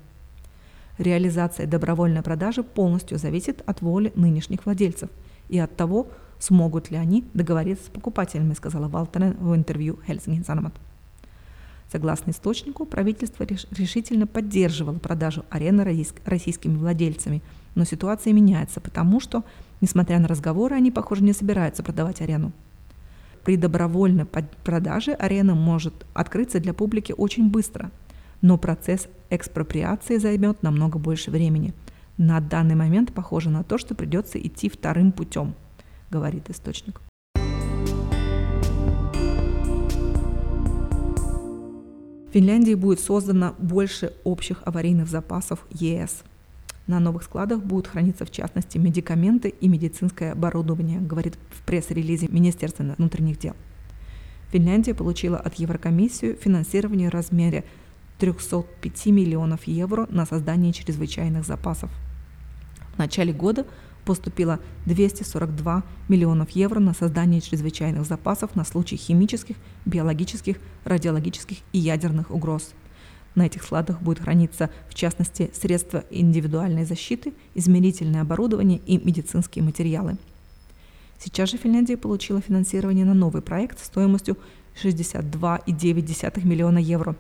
Реализация 0.98 1.66
добровольной 1.66 2.22
продажи 2.22 2.62
полностью 2.64 3.18
зависит 3.18 3.62
от 3.66 3.80
воли 3.82 4.12
нынешних 4.16 4.66
владельцев 4.66 5.08
и 5.48 5.58
от 5.58 5.74
того, 5.76 6.08
смогут 6.40 6.90
ли 6.90 6.96
они 6.96 7.24
договориться 7.34 7.86
с 7.86 7.88
покупателями, 7.88 8.54
сказала 8.54 8.88
Валтонен 8.88 9.36
в 9.38 9.54
интервью 9.54 9.98
Хельсинки 10.06 10.44
Санамат. 10.44 10.74
Согласно 11.90 12.32
источнику, 12.32 12.84
правительство 12.84 13.44
решительно 13.44 14.26
поддерживало 14.26 14.98
продажу 14.98 15.44
арены 15.48 16.04
российскими 16.24 16.76
владельцами, 16.76 17.42
но 17.74 17.84
ситуация 17.84 18.32
меняется, 18.32 18.80
потому 18.80 19.20
что, 19.20 19.42
несмотря 19.80 20.18
на 20.18 20.28
разговоры, 20.28 20.74
они, 20.74 20.90
похоже, 20.90 21.22
не 21.22 21.32
собираются 21.32 21.82
продавать 21.82 22.20
арену. 22.20 22.52
При 23.44 23.56
добровольной 23.56 24.26
продаже 24.26 25.12
арена 25.12 25.54
может 25.54 25.94
открыться 26.12 26.60
для 26.60 26.74
публики 26.74 27.14
очень 27.16 27.48
быстро, 27.48 27.90
но 28.40 28.58
процесс 28.58 29.08
экспроприации 29.30 30.18
займет 30.18 30.62
намного 30.62 30.98
больше 30.98 31.30
времени. 31.30 31.74
На 32.16 32.40
данный 32.40 32.74
момент 32.74 33.12
похоже 33.12 33.50
на 33.50 33.62
то, 33.62 33.78
что 33.78 33.94
придется 33.94 34.40
идти 34.40 34.68
вторым 34.68 35.12
путем, 35.12 35.54
говорит 36.10 36.50
источник. 36.50 37.00
В 42.28 42.32
Финляндии 42.32 42.74
будет 42.74 43.00
создано 43.00 43.54
больше 43.58 44.12
общих 44.24 44.62
аварийных 44.64 45.08
запасов 45.08 45.66
ЕС. 45.70 46.24
На 46.86 47.00
новых 47.00 47.22
складах 47.22 47.62
будут 47.62 47.86
храниться 47.86 48.24
в 48.24 48.30
частности 48.30 48.78
медикаменты 48.78 49.48
и 49.48 49.68
медицинское 49.68 50.32
оборудование, 50.32 51.00
говорит 51.00 51.38
в 51.50 51.62
пресс-релизе 51.64 52.28
Министерства 52.28 52.84
внутренних 52.96 53.38
дел. 53.38 53.54
Финляндия 54.50 54.94
получила 54.94 55.38
от 55.38 55.54
Еврокомиссии 55.54 56.32
финансирование 56.34 57.10
в 57.10 57.12
размере 57.12 57.64
305 58.18 59.06
миллионов 59.06 59.64
евро 59.66 60.06
на 60.10 60.26
создание 60.26 60.72
чрезвычайных 60.72 61.44
запасов. 61.44 61.90
В 62.94 62.98
начале 62.98 63.32
года 63.32 63.66
поступило 64.04 64.58
242 64.86 65.82
миллионов 66.08 66.50
евро 66.50 66.80
на 66.80 66.94
создание 66.94 67.40
чрезвычайных 67.40 68.06
запасов 68.06 68.56
на 68.56 68.64
случай 68.64 68.96
химических, 68.96 69.56
биологических, 69.84 70.56
радиологических 70.84 71.58
и 71.72 71.78
ядерных 71.78 72.30
угроз. 72.30 72.70
На 73.34 73.46
этих 73.46 73.62
складах 73.62 74.00
будет 74.00 74.20
храниться, 74.20 74.70
в 74.88 74.94
частности, 74.94 75.50
средства 75.54 76.04
индивидуальной 76.10 76.84
защиты, 76.84 77.34
измерительное 77.54 78.22
оборудование 78.22 78.80
и 78.84 78.98
медицинские 78.98 79.62
материалы. 79.62 80.16
Сейчас 81.18 81.50
же 81.50 81.56
Финляндия 81.56 81.96
получила 81.96 82.40
финансирование 82.40 83.04
на 83.04 83.14
новый 83.14 83.42
проект 83.42 83.84
стоимостью 83.84 84.38
62,9 84.82 86.46
миллиона 86.46 86.78
евро. 86.78 87.14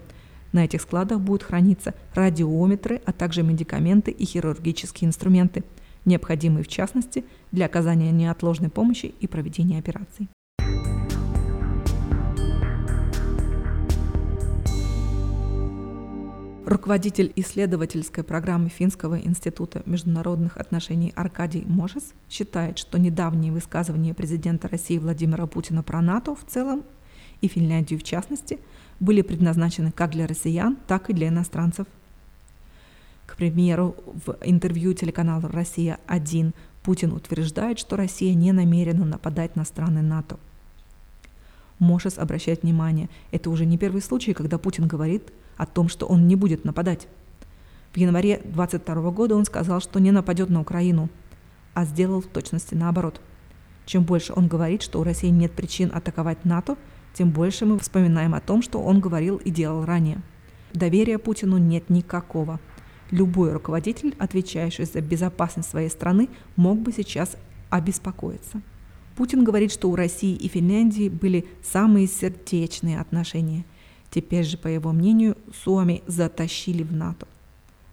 На 0.52 0.64
этих 0.64 0.82
складах 0.82 1.20
будут 1.20 1.42
храниться 1.42 1.94
радиометры, 2.14 3.00
а 3.04 3.12
также 3.12 3.42
медикаменты 3.42 4.10
и 4.10 4.24
хирургические 4.24 5.08
инструменты– 5.08 5.64
необходимые 6.08 6.64
в 6.64 6.68
частности 6.68 7.24
для 7.52 7.66
оказания 7.66 8.10
неотложной 8.10 8.70
помощи 8.70 9.14
и 9.20 9.26
проведения 9.26 9.78
операций. 9.78 10.28
Руководитель 16.66 17.32
исследовательской 17.34 18.22
программы 18.22 18.68
Финского 18.68 19.18
института 19.18 19.82
международных 19.86 20.58
отношений 20.58 21.14
Аркадий 21.16 21.64
Мошес 21.66 22.12
считает, 22.28 22.76
что 22.76 22.98
недавние 22.98 23.52
высказывания 23.52 24.12
президента 24.12 24.68
России 24.68 24.98
Владимира 24.98 25.46
Путина 25.46 25.82
про 25.82 26.02
НАТО 26.02 26.34
в 26.34 26.44
целом 26.46 26.82
и 27.40 27.48
Финляндию 27.48 27.98
в 27.98 28.02
частности 28.02 28.58
были 29.00 29.22
предназначены 29.22 29.92
как 29.92 30.10
для 30.10 30.26
россиян, 30.26 30.76
так 30.86 31.10
и 31.10 31.12
для 31.12 31.28
иностранцев 31.28 31.86
к 33.28 33.36
примеру, 33.36 33.94
в 34.26 34.38
интервью 34.42 34.94
телеканала 34.94 35.48
«Россия-1» 35.48 36.54
Путин 36.82 37.12
утверждает, 37.12 37.78
что 37.78 37.96
Россия 37.96 38.34
не 38.34 38.52
намерена 38.52 39.04
нападать 39.04 39.54
на 39.54 39.66
страны 39.66 40.00
НАТО. 40.00 40.38
Мошес 41.78 42.18
обращает 42.18 42.62
внимание, 42.62 43.10
это 43.30 43.50
уже 43.50 43.66
не 43.66 43.76
первый 43.76 44.00
случай, 44.00 44.32
когда 44.32 44.56
Путин 44.56 44.88
говорит 44.88 45.22
о 45.58 45.66
том, 45.66 45.90
что 45.90 46.06
он 46.06 46.26
не 46.26 46.36
будет 46.36 46.64
нападать. 46.64 47.06
В 47.92 47.98
январе 47.98 48.40
22 48.44 49.10
года 49.10 49.36
он 49.36 49.44
сказал, 49.44 49.82
что 49.82 50.00
не 50.00 50.10
нападет 50.10 50.48
на 50.48 50.62
Украину, 50.62 51.10
а 51.74 51.84
сделал 51.84 52.22
в 52.22 52.26
точности 52.26 52.74
наоборот. 52.74 53.20
Чем 53.84 54.04
больше 54.04 54.32
он 54.34 54.48
говорит, 54.48 54.80
что 54.80 55.00
у 55.00 55.04
России 55.04 55.28
нет 55.28 55.52
причин 55.52 55.90
атаковать 55.94 56.46
НАТО, 56.46 56.76
тем 57.18 57.30
больше 57.30 57.66
мы 57.66 57.78
вспоминаем 57.78 58.34
о 58.34 58.40
том, 58.40 58.62
что 58.62 58.80
он 58.80 59.00
говорил 59.00 59.36
и 59.36 59.50
делал 59.50 59.84
ранее. 59.84 60.22
Доверия 60.72 61.18
Путину 61.18 61.58
нет 61.58 61.90
никакого– 61.90 62.60
Любой 63.10 63.52
руководитель, 63.52 64.14
отвечающий 64.18 64.84
за 64.84 65.00
безопасность 65.00 65.70
своей 65.70 65.88
страны, 65.88 66.28
мог 66.56 66.78
бы 66.78 66.92
сейчас 66.92 67.36
обеспокоиться. 67.70 68.60
Путин 69.16 69.44
говорит, 69.44 69.72
что 69.72 69.88
у 69.88 69.96
России 69.96 70.34
и 70.34 70.46
Финляндии 70.48 71.08
были 71.08 71.46
самые 71.62 72.06
сердечные 72.06 73.00
отношения. 73.00 73.64
Теперь 74.10 74.44
же, 74.44 74.58
по 74.58 74.68
его 74.68 74.92
мнению, 74.92 75.36
Суоми 75.64 76.02
затащили 76.06 76.82
в 76.82 76.92
НАТО. 76.92 77.26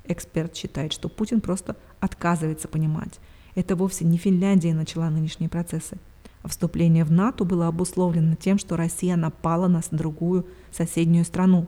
Эксперт 0.03 0.55
считает, 0.55 0.93
что 0.93 1.09
Путин 1.09 1.41
просто 1.41 1.77
отказывается 1.99 2.67
понимать. 2.67 3.19
Это 3.55 3.75
вовсе 3.75 4.05
не 4.05 4.17
Финляндия 4.17 4.73
начала 4.73 5.09
нынешние 5.09 5.49
процессы. 5.49 5.97
Вступление 6.47 7.03
в 7.03 7.11
НАТО 7.11 7.43
было 7.43 7.67
обусловлено 7.67 8.35
тем, 8.35 8.57
что 8.57 8.77
Россия 8.77 9.15
напала 9.15 9.67
на 9.67 9.81
другую 9.91 10.45
соседнюю 10.71 11.25
страну, 11.25 11.67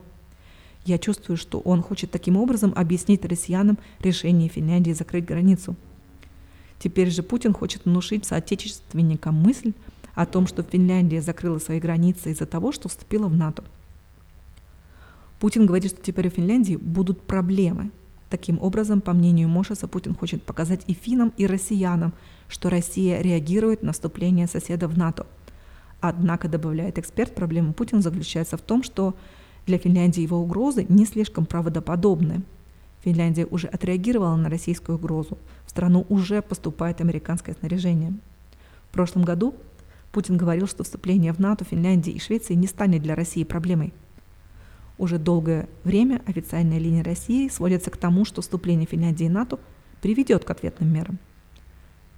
я 0.88 0.96
чувствую, 0.96 1.36
что 1.36 1.60
он 1.60 1.82
хочет 1.82 2.10
таким 2.10 2.38
образом 2.38 2.72
объяснить 2.74 3.22
россиянам 3.26 3.78
решение 4.00 4.48
Финляндии 4.48 4.92
закрыть 4.92 5.26
границу. 5.26 5.76
Теперь 6.78 7.10
же 7.10 7.22
Путин 7.22 7.52
хочет 7.52 7.84
внушить 7.84 8.24
соотечественникам 8.24 9.34
мысль 9.34 9.74
о 10.14 10.24
том, 10.24 10.46
что 10.46 10.62
Финляндия 10.62 11.20
закрыла 11.20 11.58
свои 11.58 11.78
границы 11.78 12.30
из-за 12.30 12.46
того, 12.46 12.72
что 12.72 12.88
вступила 12.88 13.28
в 13.28 13.36
НАТО. 13.36 13.64
Путин 15.40 15.66
говорит, 15.66 15.92
что 15.92 16.00
теперь 16.00 16.28
у 16.28 16.30
Финляндии 16.30 16.76
будут 16.76 17.20
проблемы. 17.20 17.90
Таким 18.30 18.58
образом, 18.60 19.00
по 19.00 19.12
мнению 19.12 19.48
Мошеса, 19.48 19.88
Путин 19.88 20.14
хочет 20.14 20.42
показать 20.42 20.82
и 20.86 20.92
финнам, 20.92 21.32
и 21.38 21.46
россиянам, 21.46 22.12
что 22.48 22.68
Россия 22.68 23.20
реагирует 23.22 23.82
на 23.82 23.92
вступление 23.92 24.46
соседа 24.46 24.86
в 24.86 24.98
НАТО. 24.98 25.26
Однако, 26.00 26.48
добавляет 26.48 26.98
эксперт, 26.98 27.34
проблема 27.34 27.72
Путина 27.72 28.02
заключается 28.02 28.56
в 28.56 28.60
том, 28.60 28.82
что 28.82 29.14
для 29.66 29.78
Финляндии 29.78 30.22
его 30.22 30.38
угрозы 30.38 30.84
не 30.88 31.06
слишком 31.06 31.46
правдоподобны. 31.46 32.42
Финляндия 33.02 33.46
уже 33.46 33.66
отреагировала 33.66 34.36
на 34.36 34.50
российскую 34.50 34.98
угрозу. 34.98 35.38
В 35.66 35.70
страну 35.70 36.04
уже 36.08 36.42
поступает 36.42 37.00
американское 37.00 37.54
снаряжение. 37.54 38.12
В 38.90 38.92
прошлом 38.92 39.22
году 39.22 39.54
Путин 40.12 40.36
говорил, 40.36 40.66
что 40.66 40.84
вступление 40.84 41.32
в 41.32 41.38
НАТО 41.38 41.64
Финляндии 41.64 42.12
и 42.12 42.20
Швеции 42.20 42.54
не 42.54 42.66
станет 42.66 43.02
для 43.02 43.14
России 43.14 43.44
проблемой. 43.44 43.92
Уже 44.98 45.18
долгое 45.18 45.68
время 45.84 46.20
официальная 46.26 46.78
линия 46.78 47.02
России 47.02 47.48
сводится 47.48 47.90
к 47.90 47.96
тому, 47.96 48.24
что 48.24 48.42
вступление 48.42 48.86
Финляндии 48.86 49.24
в 49.24 49.30
НАТО 49.30 49.58
приведет 50.02 50.44
к 50.44 50.50
ответным 50.50 50.92
мерам. 50.92 51.18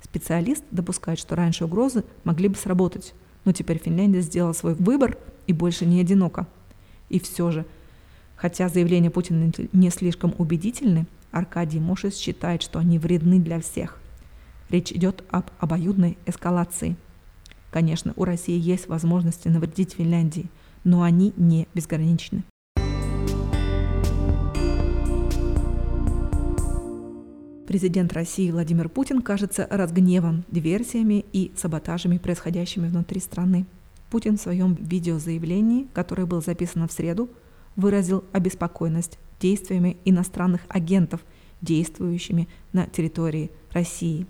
Специалист 0.03 0.65
допускает, 0.71 1.19
что 1.19 1.37
раньше 1.37 1.67
угрозы 1.67 2.05
могли 2.25 2.49
бы 2.49 2.57
сработать, 2.57 3.15
но 3.45 3.53
теперь 3.53 3.79
Финляндия 3.79 4.23
сделала 4.23 4.55
свой 4.55 4.75
выбор 4.75 5.19
и 5.47 5.53
больше 5.53 5.87
не 5.87 6.01
одинока– 6.01 6.47
и 7.11 7.19
все 7.19 7.51
же, 7.51 7.67
хотя 8.37 8.69
заявления 8.71 9.11
Путина 9.11 9.53
не 9.73 9.91
слишком 9.91 10.35
убедительны, 10.39 11.07
Аркадий 11.33 11.81
Мошес 11.81 12.17
считает, 12.17 12.63
что 12.63 12.79
они 12.79 12.99
вредны 12.99 13.39
для 13.39 13.61
всех. 13.61 14.01
Речь 14.71 14.93
идет 14.93 15.25
об 15.31 15.51
обоюдной 15.59 16.17
эскалации. 16.25 16.97
Конечно, 17.71 18.15
у 18.17 18.25
России 18.25 18.59
есть 18.59 18.89
возможности 18.89 19.49
навредить 19.49 19.95
Финляндии, 19.95 20.49
но 20.83 21.03
они 21.03 21.35
не 21.37 21.69
безграничны. 21.75 22.45
Президент 27.71 28.13
России 28.15 28.51
Владимир 28.51 28.89
Путин 28.89 29.23
кажется 29.23 29.65
разгневан 29.71 30.43
диверсиями 30.49 31.25
и 31.33 31.53
саботажами, 31.55 32.19
происходящими 32.19 32.89
внутри 32.89 33.21
страны. 33.21 33.65
Путин 34.11 34.39
в 34.39 34.41
своем 34.41 34.75
видеозаявлении, 34.75 35.87
которое 35.93 36.27
было 36.27 36.41
записано 36.41 36.89
в 36.89 36.93
среду, 36.93 37.31
выразил 37.77 38.25
обеспокоенность 38.33 39.21
действиями 39.41 39.99
иностранных 40.05 40.63
агентов, 40.67 41.21
действующими 41.61 42.49
на 42.73 42.89
территории 42.89 43.53
России. 43.71 44.27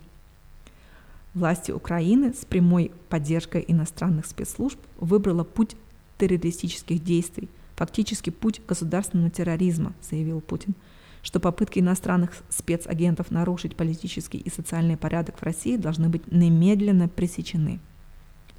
Власти 1.32 1.72
Украины 1.72 2.34
с 2.34 2.44
прямой 2.44 2.90
поддержкой 3.08 3.64
иностранных 3.66 4.26
спецслужб 4.26 4.78
выбрала 4.98 5.44
путь 5.44 5.76
террористических 6.18 7.02
действий, 7.02 7.48
фактически 7.76 8.28
путь 8.28 8.60
государственного 8.68 9.30
терроризма, 9.30 9.94
заявил 10.02 10.42
Путин, 10.42 10.74
что 11.22 11.40
попытки 11.40 11.78
иностранных 11.78 12.32
спецагентов 12.48 13.30
нарушить 13.30 13.76
политический 13.76 14.38
и 14.38 14.50
социальный 14.50 14.96
порядок 14.96 15.38
в 15.38 15.42
России 15.42 15.76
должны 15.76 16.08
быть 16.08 16.30
немедленно 16.32 17.08
пресечены. 17.08 17.80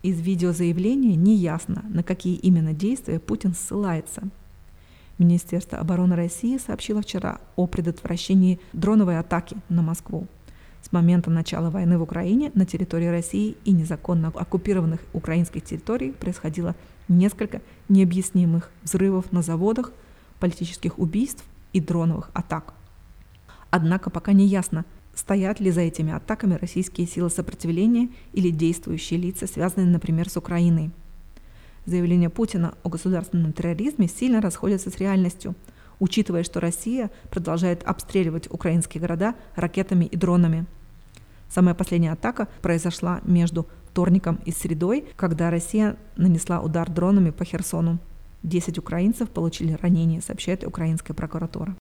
Из 0.03 0.19
видеозаявления 0.19 1.15
неясно, 1.15 1.83
на 1.89 2.03
какие 2.03 2.35
именно 2.35 2.73
действия 2.73 3.19
Путин 3.19 3.53
ссылается. 3.53 4.23
Министерство 5.19 5.77
обороны 5.77 6.15
России 6.15 6.57
сообщило 6.57 7.01
вчера 7.01 7.39
о 7.55 7.67
предотвращении 7.67 8.59
дроновой 8.73 9.19
атаки 9.19 9.57
на 9.69 9.83
Москву. 9.83 10.27
С 10.81 10.91
момента 10.91 11.29
начала 11.29 11.69
войны 11.69 11.99
в 11.99 12.01
Украине 12.01 12.51
на 12.55 12.65
территории 12.65 13.05
России 13.05 13.55
и 13.65 13.71
незаконно 13.71 14.29
оккупированных 14.29 14.99
украинских 15.13 15.63
территорий 15.63 16.11
происходило 16.11 16.75
несколько 17.07 17.61
необъяснимых 17.87 18.71
взрывов 18.81 19.31
на 19.31 19.43
заводах, 19.43 19.91
политических 20.39 20.97
убийств 20.97 21.45
и 21.73 21.79
дроновых 21.79 22.31
атак. 22.33 22.73
Однако 23.69 24.09
пока 24.09 24.33
не 24.33 24.45
ясно, 24.45 24.85
Стоят 25.13 25.59
ли 25.59 25.71
за 25.71 25.81
этими 25.81 26.13
атаками 26.13 26.55
российские 26.55 27.05
силы 27.05 27.29
сопротивления 27.29 28.09
или 28.33 28.49
действующие 28.49 29.19
лица, 29.19 29.45
связанные, 29.45 29.87
например, 29.87 30.29
с 30.29 30.37
Украиной? 30.37 30.91
Заявления 31.85 32.29
Путина 32.29 32.75
о 32.83 32.89
государственном 32.89 33.53
терроризме 33.53 34.07
сильно 34.07 34.39
расходятся 34.39 34.89
с 34.89 34.97
реальностью, 34.97 35.55
учитывая, 35.99 36.43
что 36.43 36.59
Россия 36.59 37.11
продолжает 37.29 37.83
обстреливать 37.83 38.49
украинские 38.51 39.01
города 39.01 39.35
ракетами 39.55 40.05
и 40.05 40.15
дронами. 40.15 40.65
Самая 41.49 41.75
последняя 41.75 42.13
атака 42.13 42.47
произошла 42.61 43.19
между 43.23 43.67
вторником 43.89 44.39
и 44.45 44.51
средой, 44.51 45.05
когда 45.17 45.49
Россия 45.49 45.97
нанесла 46.15 46.61
удар 46.61 46.89
дронами 46.89 47.31
по 47.31 47.43
Херсону. 47.43 47.99
10 48.43 48.77
украинцев 48.77 49.29
получили 49.29 49.73
ранения, 49.73 50.21
сообщает 50.21 50.63
украинская 50.63 51.15
прокуратура. 51.15 51.75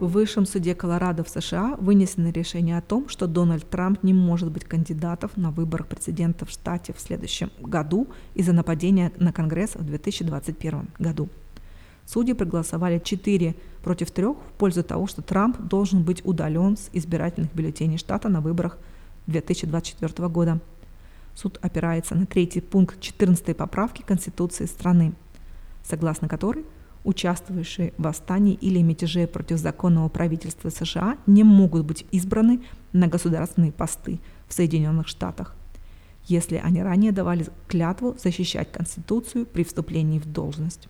В 0.00 0.06
высшем 0.06 0.46
суде 0.46 0.76
Колорадо 0.76 1.24
в 1.24 1.28
США 1.28 1.76
вынесено 1.80 2.30
решение 2.30 2.78
о 2.78 2.82
том, 2.82 3.08
что 3.08 3.26
Дональд 3.26 3.68
Трамп 3.68 4.04
не 4.04 4.14
может 4.14 4.48
быть 4.48 4.64
кандидатом 4.64 5.30
на 5.34 5.50
выборах 5.50 5.88
президента 5.88 6.46
в 6.46 6.50
штате 6.50 6.92
в 6.92 7.00
следующем 7.00 7.50
году 7.58 8.06
из-за 8.34 8.52
нападения 8.52 9.10
на 9.18 9.32
Конгресс 9.32 9.74
в 9.74 9.84
2021 9.84 10.90
году. 11.00 11.28
Судьи 12.06 12.32
проголосовали 12.32 13.02
4 13.04 13.56
против 13.82 14.12
3 14.12 14.26
в 14.26 14.36
пользу 14.56 14.84
того, 14.84 15.08
что 15.08 15.20
Трамп 15.20 15.60
должен 15.60 16.04
быть 16.04 16.24
удален 16.24 16.76
с 16.76 16.90
избирательных 16.92 17.52
бюллетеней 17.52 17.98
штата 17.98 18.28
на 18.28 18.40
выборах 18.40 18.78
2024 19.28 20.28
года. 20.28 20.60
Суд 21.34 21.58
опирается 21.62 22.16
на 22.16 22.26
третий 22.26 22.60
пункт 22.60 23.00
14 23.00 23.56
поправки 23.56 24.02
Конституции 24.02 24.66
страны, 24.66 25.12
согласно 25.84 26.28
которой– 26.28 26.64
участвовавшие 27.04 27.94
в 27.96 28.02
восстании 28.02 28.54
или 28.54 28.82
мятеже 28.82 29.26
против 29.26 29.58
законного 29.58 30.08
правительства 30.08 30.68
США, 30.68 31.16
не 31.26 31.42
могут 31.42 31.86
быть 31.86 32.04
избраны 32.10 32.60
на 32.92 33.08
государственные 33.08 33.72
посты 33.72 34.20
в 34.46 34.54
Соединенных 34.54 35.08
Штатах, 35.08 35.54
если 36.26 36.56
они 36.56 36.82
ранее 36.82 37.12
давали 37.12 37.46
клятву 37.66 38.16
защищать 38.22 38.70
Конституцию 38.72 39.46
при 39.46 39.64
вступлении 39.64 40.18
в 40.18 40.26
должность. 40.26 40.88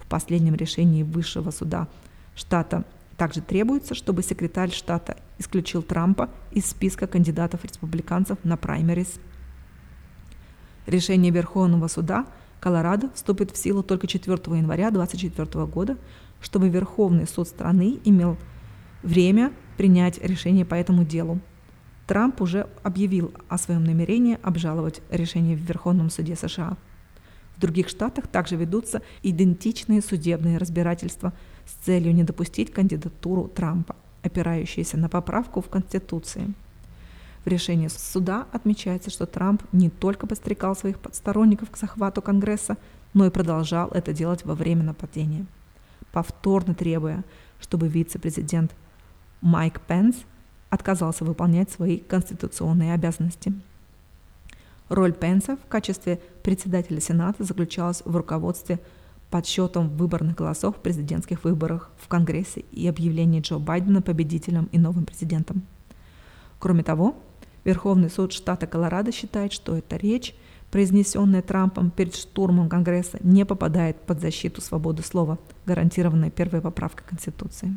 В 0.00 0.06
последнем 0.06 0.54
решении 0.54 1.02
Высшего 1.02 1.50
суда 1.50 1.88
штата 2.34 2.84
также 3.20 3.42
требуется, 3.42 3.94
чтобы 3.94 4.22
секретарь 4.22 4.70
штата 4.70 5.18
исключил 5.36 5.82
Трампа 5.82 6.30
из 6.52 6.64
списка 6.64 7.06
кандидатов-республиканцев 7.06 8.38
на 8.44 8.56
праймерис. 8.56 9.20
Решение 10.86 11.30
Верховного 11.30 11.88
суда– 11.88 12.24
Колорадо 12.60 13.10
вступит 13.14 13.50
в 13.50 13.58
силу 13.58 13.82
только 13.82 14.06
4 14.06 14.38
января 14.56 14.90
2024 14.90 15.66
года, 15.66 15.98
чтобы 16.40 16.70
Верховный 16.70 17.26
суд 17.26 17.46
страны 17.46 17.98
имел 18.04 18.38
время 19.02 19.52
принять 19.76 20.18
решение 20.22 20.64
по 20.64 20.74
этому 20.74 21.04
делу. 21.04 21.40
Трамп 22.06 22.40
уже 22.40 22.68
объявил 22.82 23.34
о 23.50 23.58
своем 23.58 23.84
намерении 23.84 24.38
обжаловать 24.42 25.02
решение 25.10 25.56
в 25.56 25.60
Верховном 25.60 26.08
суде 26.08 26.36
США. 26.36 26.78
В 27.56 27.60
других 27.60 27.90
штатах 27.90 28.26
также 28.28 28.56
ведутся 28.56 29.02
идентичные 29.22 30.00
судебные 30.00 30.56
разбирательства 30.56 31.34
с 31.66 31.84
целью 31.84 32.14
не 32.14 32.24
допустить 32.24 32.72
кандидатуру 32.72 33.48
Трампа, 33.48 33.96
опирающиеся 34.22 34.96
на 34.96 35.08
поправку 35.08 35.60
в 35.60 35.68
Конституции. 35.68 36.52
В 37.44 37.48
решении 37.48 37.88
суда 37.88 38.46
отмечается, 38.52 39.10
что 39.10 39.26
Трамп 39.26 39.62
не 39.72 39.88
только 39.88 40.26
подстрекал 40.26 40.76
своих 40.76 40.96
сторонников 41.12 41.70
к 41.70 41.76
захвату 41.76 42.20
Конгресса, 42.20 42.76
но 43.14 43.26
и 43.26 43.30
продолжал 43.30 43.88
это 43.88 44.12
делать 44.12 44.44
во 44.44 44.54
время 44.54 44.82
нападения, 44.82 45.46
повторно 46.12 46.74
требуя, 46.74 47.24
чтобы 47.60 47.88
вице-президент 47.88 48.72
Майк 49.40 49.80
Пенс 49.80 50.16
отказался 50.68 51.24
выполнять 51.24 51.70
свои 51.70 51.98
конституционные 51.98 52.94
обязанности. 52.94 53.52
Роль 54.88 55.12
Пенса 55.12 55.56
в 55.56 55.66
качестве 55.68 56.20
председателя 56.42 57.00
Сената 57.00 57.44
заключалась 57.44 58.02
в 58.04 58.14
руководстве 58.16 58.80
подсчетом 59.30 59.88
выборных 59.96 60.36
голосов 60.36 60.76
в 60.76 60.80
президентских 60.80 61.44
выборах 61.44 61.90
в 61.98 62.08
Конгрессе 62.08 62.64
и 62.72 62.86
объявлении 62.88 63.40
Джо 63.40 63.58
Байдена 63.58 64.02
победителем 64.02 64.68
и 64.72 64.78
новым 64.78 65.06
президентом. 65.06 65.62
Кроме 66.58 66.82
того, 66.82 67.16
Верховный 67.64 68.10
суд 68.10 68.32
штата 68.32 68.66
Колорадо 68.66 69.12
считает, 69.12 69.52
что 69.52 69.76
эта 69.76 69.96
речь, 69.96 70.34
произнесенная 70.70 71.42
Трампом 71.42 71.90
перед 71.90 72.16
штурмом 72.16 72.68
Конгресса, 72.68 73.18
не 73.22 73.44
попадает 73.44 74.00
под 74.02 74.20
защиту 74.20 74.60
свободы 74.60 75.02
слова, 75.02 75.38
гарантированной 75.66 76.30
первой 76.30 76.60
поправкой 76.60 77.06
Конституции. 77.06 77.74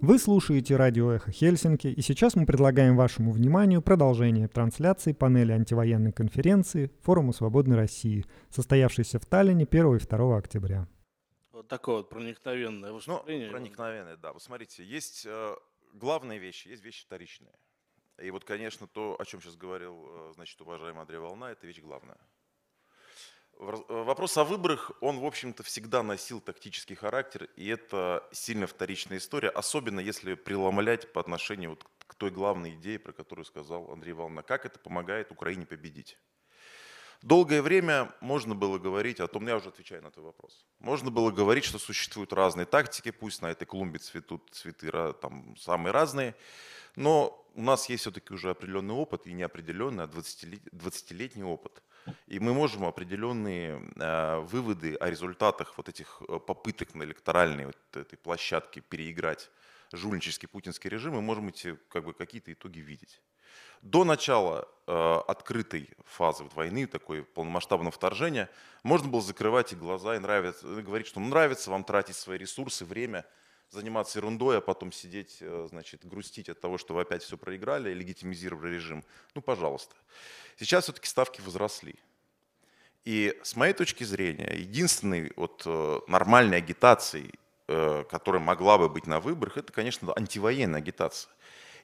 Вы 0.00 0.18
слушаете 0.18 0.76
радио 0.76 1.10
«Эхо 1.12 1.32
Хельсинки», 1.32 1.88
и 1.88 2.02
сейчас 2.02 2.36
мы 2.36 2.46
предлагаем 2.46 2.96
вашему 2.96 3.32
вниманию 3.32 3.82
продолжение 3.82 4.48
трансляции 4.48 5.12
панели 5.12 5.52
антивоенной 5.52 6.12
конференции 6.12 6.90
Форума 7.02 7.32
Свободной 7.32 7.76
России, 7.76 8.24
состоявшейся 8.50 9.18
в 9.18 9.26
Таллине 9.26 9.66
1 9.70 9.96
и 9.96 9.98
2 9.98 10.38
октября 10.38 10.88
вот 11.58 11.68
такое 11.68 11.96
вот 11.96 12.08
проникновенное 12.08 12.90
ну, 12.90 12.94
выступление. 12.96 13.46
Ну, 13.46 13.52
проникновенное, 13.52 14.16
да. 14.16 14.32
Вы 14.32 14.40
смотрите, 14.40 14.84
есть 14.84 15.26
э, 15.26 15.56
главные 15.92 16.38
вещи, 16.38 16.68
есть 16.68 16.82
вещи 16.84 17.04
вторичные. 17.04 17.52
И 18.18 18.30
вот, 18.30 18.44
конечно, 18.44 18.86
то, 18.86 19.16
о 19.18 19.24
чем 19.24 19.40
сейчас 19.40 19.56
говорил, 19.56 20.06
э, 20.08 20.32
значит, 20.34 20.60
уважаемый 20.60 21.00
Андрей 21.00 21.18
Волна, 21.18 21.50
это 21.50 21.66
вещь 21.66 21.80
главная. 21.80 22.18
Э, 23.58 24.04
вопрос 24.04 24.36
о 24.36 24.44
выборах, 24.44 24.92
он, 25.00 25.18
в 25.18 25.24
общем-то, 25.24 25.62
всегда 25.62 26.02
носил 26.02 26.40
тактический 26.40 26.94
характер, 26.94 27.48
и 27.56 27.66
это 27.66 28.26
сильно 28.32 28.66
вторичная 28.66 29.18
история, 29.18 29.48
особенно 29.48 30.00
если 30.00 30.34
преломлять 30.34 31.12
по 31.12 31.20
отношению 31.20 31.70
вот 31.70 31.84
к 32.06 32.14
той 32.14 32.30
главной 32.30 32.74
идее, 32.74 32.98
про 32.98 33.12
которую 33.12 33.44
сказал 33.44 33.90
Андрей 33.90 34.12
Волна. 34.12 34.42
Как 34.42 34.64
это 34.64 34.78
помогает 34.78 35.32
Украине 35.32 35.66
победить? 35.66 36.16
Долгое 37.20 37.62
время 37.62 38.14
можно 38.20 38.54
было 38.54 38.78
говорить 38.78 39.18
о 39.18 39.26
том, 39.26 39.48
я 39.48 39.56
уже 39.56 39.70
отвечаю 39.70 40.02
на 40.02 40.12
твой 40.12 40.26
вопрос, 40.26 40.64
можно 40.78 41.10
было 41.10 41.32
говорить, 41.32 41.64
что 41.64 41.80
существуют 41.80 42.32
разные 42.32 42.64
тактики, 42.64 43.10
пусть 43.10 43.42
на 43.42 43.50
этой 43.50 43.64
клумбе 43.64 43.98
цветут 43.98 44.48
цветы 44.52 44.92
там, 45.14 45.56
самые 45.56 45.92
разные, 45.92 46.36
но 46.94 47.44
у 47.54 47.62
нас 47.62 47.88
есть 47.88 48.02
все-таки 48.02 48.32
уже 48.32 48.50
определенный 48.50 48.94
опыт, 48.94 49.26
и 49.26 49.32
не 49.32 49.42
определенный, 49.42 50.04
а 50.04 50.06
20-летний 50.06 51.42
опыт. 51.42 51.82
И 52.26 52.38
мы 52.38 52.54
можем 52.54 52.84
определенные 52.84 53.82
э, 53.96 54.38
выводы 54.40 54.94
о 54.96 55.10
результатах 55.10 55.74
вот 55.76 55.88
этих 55.88 56.22
э, 56.28 56.38
попыток 56.38 56.94
на 56.94 57.02
электоральной 57.02 57.66
вот 57.66 57.76
этой 57.94 58.16
площадке 58.16 58.80
переиграть 58.80 59.50
жульнический 59.92 60.48
путинский 60.48 60.90
режим, 60.90 61.14
мы 61.14 61.22
можем 61.22 61.48
эти 61.48 61.76
как 61.88 62.04
бы, 62.04 62.12
какие-то 62.12 62.52
итоги 62.52 62.80
видеть. 62.80 63.20
До 63.82 64.04
начала 64.04 64.68
э, 64.86 65.20
открытой 65.28 65.90
фазы 66.04 66.44
войны, 66.54 66.86
такой 66.86 67.22
полномасштабного 67.22 67.92
вторжения, 67.92 68.50
можно 68.82 69.08
было 69.08 69.22
закрывать 69.22 69.72
и 69.72 69.76
глаза 69.76 70.16
и 70.16 70.18
нравится, 70.18 70.66
говорить, 70.82 71.06
что 71.06 71.20
нравится 71.20 71.70
вам 71.70 71.84
тратить 71.84 72.16
свои 72.16 72.38
ресурсы, 72.38 72.84
время, 72.84 73.24
заниматься 73.70 74.18
ерундой, 74.18 74.58
а 74.58 74.60
потом 74.60 74.92
сидеть, 74.92 75.38
э, 75.40 75.66
значит, 75.70 76.06
грустить 76.06 76.48
от 76.48 76.60
того, 76.60 76.78
что 76.78 76.94
вы 76.94 77.02
опять 77.02 77.22
все 77.22 77.36
проиграли, 77.36 77.92
легитимизировали 77.92 78.74
режим. 78.74 79.04
Ну, 79.34 79.42
пожалуйста. 79.42 79.94
Сейчас 80.58 80.84
все-таки 80.84 81.06
ставки 81.06 81.40
возросли. 81.40 81.96
И 83.04 83.38
с 83.42 83.56
моей 83.56 83.74
точки 83.74 84.04
зрения, 84.04 84.54
единственной 84.56 85.32
вот, 85.36 85.62
э, 85.66 86.00
нормальной 86.08 86.58
агитацией, 86.58 87.32
э, 87.68 88.04
которая 88.10 88.42
могла 88.42 88.78
бы 88.78 88.88
быть 88.88 89.06
на 89.06 89.20
выборах, 89.20 89.56
это, 89.56 89.72
конечно, 89.72 90.12
антивоенная 90.16 90.80
агитация. 90.80 91.30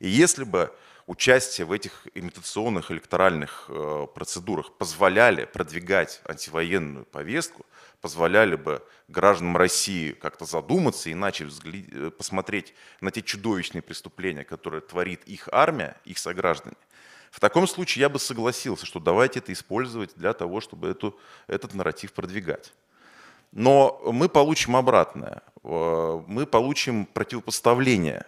И 0.00 0.08
если 0.08 0.44
бы 0.44 0.74
участие 1.06 1.66
в 1.66 1.72
этих 1.72 2.06
имитационных 2.14 2.90
электоральных 2.90 3.66
э, 3.68 4.06
процедурах 4.14 4.72
позволяли 4.72 5.44
продвигать 5.44 6.20
антивоенную 6.24 7.04
повестку, 7.04 7.66
позволяли 8.00 8.56
бы 8.56 8.82
гражданам 9.08 9.56
России 9.56 10.12
как-то 10.12 10.44
задуматься, 10.44 11.12
иначе 11.12 11.44
взгляд, 11.44 11.84
э, 11.92 12.10
посмотреть 12.10 12.74
на 13.00 13.10
те 13.10 13.22
чудовищные 13.22 13.82
преступления, 13.82 14.44
которые 14.44 14.80
творит 14.80 15.24
их 15.24 15.48
армия, 15.52 15.96
их 16.04 16.18
сограждане, 16.18 16.76
в 17.34 17.40
таком 17.40 17.66
случае 17.66 18.02
я 18.02 18.08
бы 18.08 18.20
согласился, 18.20 18.86
что 18.86 19.00
давайте 19.00 19.40
это 19.40 19.52
использовать 19.52 20.14
для 20.14 20.32
того, 20.34 20.60
чтобы 20.60 20.86
эту, 20.86 21.18
этот 21.48 21.74
нарратив 21.74 22.12
продвигать. 22.12 22.72
Но 23.50 24.00
мы 24.04 24.28
получим 24.28 24.76
обратное. 24.76 25.42
Э, 25.64 26.22
мы 26.28 26.46
получим 26.46 27.06
противопоставление 27.06 28.24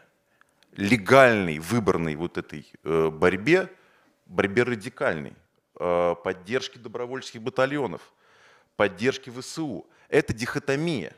легальной, 0.77 1.59
выборной 1.59 2.15
вот 2.17 2.39
этой 2.39 2.71
э, 2.85 3.11
борьбе, 3.11 3.71
борьбе 4.27 4.63
радикальной, 4.63 5.35
э, 5.79 6.15
поддержки 6.23 6.79
добровольческих 6.79 7.43
батальонов, 7.43 8.13
поддержки 8.77 9.31
ВСУ. 9.31 9.87
Это 10.09 10.33
дихотомия. 10.33 11.15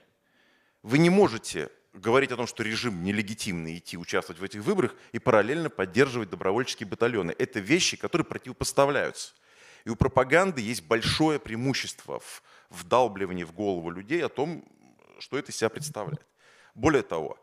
Вы 0.82 0.98
не 0.98 1.10
можете 1.10 1.70
говорить 1.92 2.32
о 2.32 2.36
том, 2.36 2.46
что 2.46 2.62
режим 2.62 3.02
нелегитимный 3.02 3.78
идти 3.78 3.96
участвовать 3.96 4.40
в 4.40 4.44
этих 4.44 4.62
выборах 4.62 4.94
и 5.12 5.18
параллельно 5.18 5.70
поддерживать 5.70 6.30
добровольческие 6.30 6.88
батальоны. 6.88 7.34
Это 7.38 7.58
вещи, 7.58 7.96
которые 7.96 8.24
противопоставляются. 8.24 9.34
И 9.84 9.90
у 9.90 9.96
пропаганды 9.96 10.60
есть 10.60 10.84
большое 10.84 11.38
преимущество 11.38 12.20
в 12.20 12.42
вдалбливании 12.70 13.44
в 13.44 13.52
голову 13.52 13.90
людей 13.90 14.24
о 14.24 14.28
том, 14.28 14.64
что 15.18 15.38
это 15.38 15.50
из 15.50 15.56
себя 15.56 15.70
представляет. 15.70 16.24
Более 16.74 17.02
того, 17.02 17.38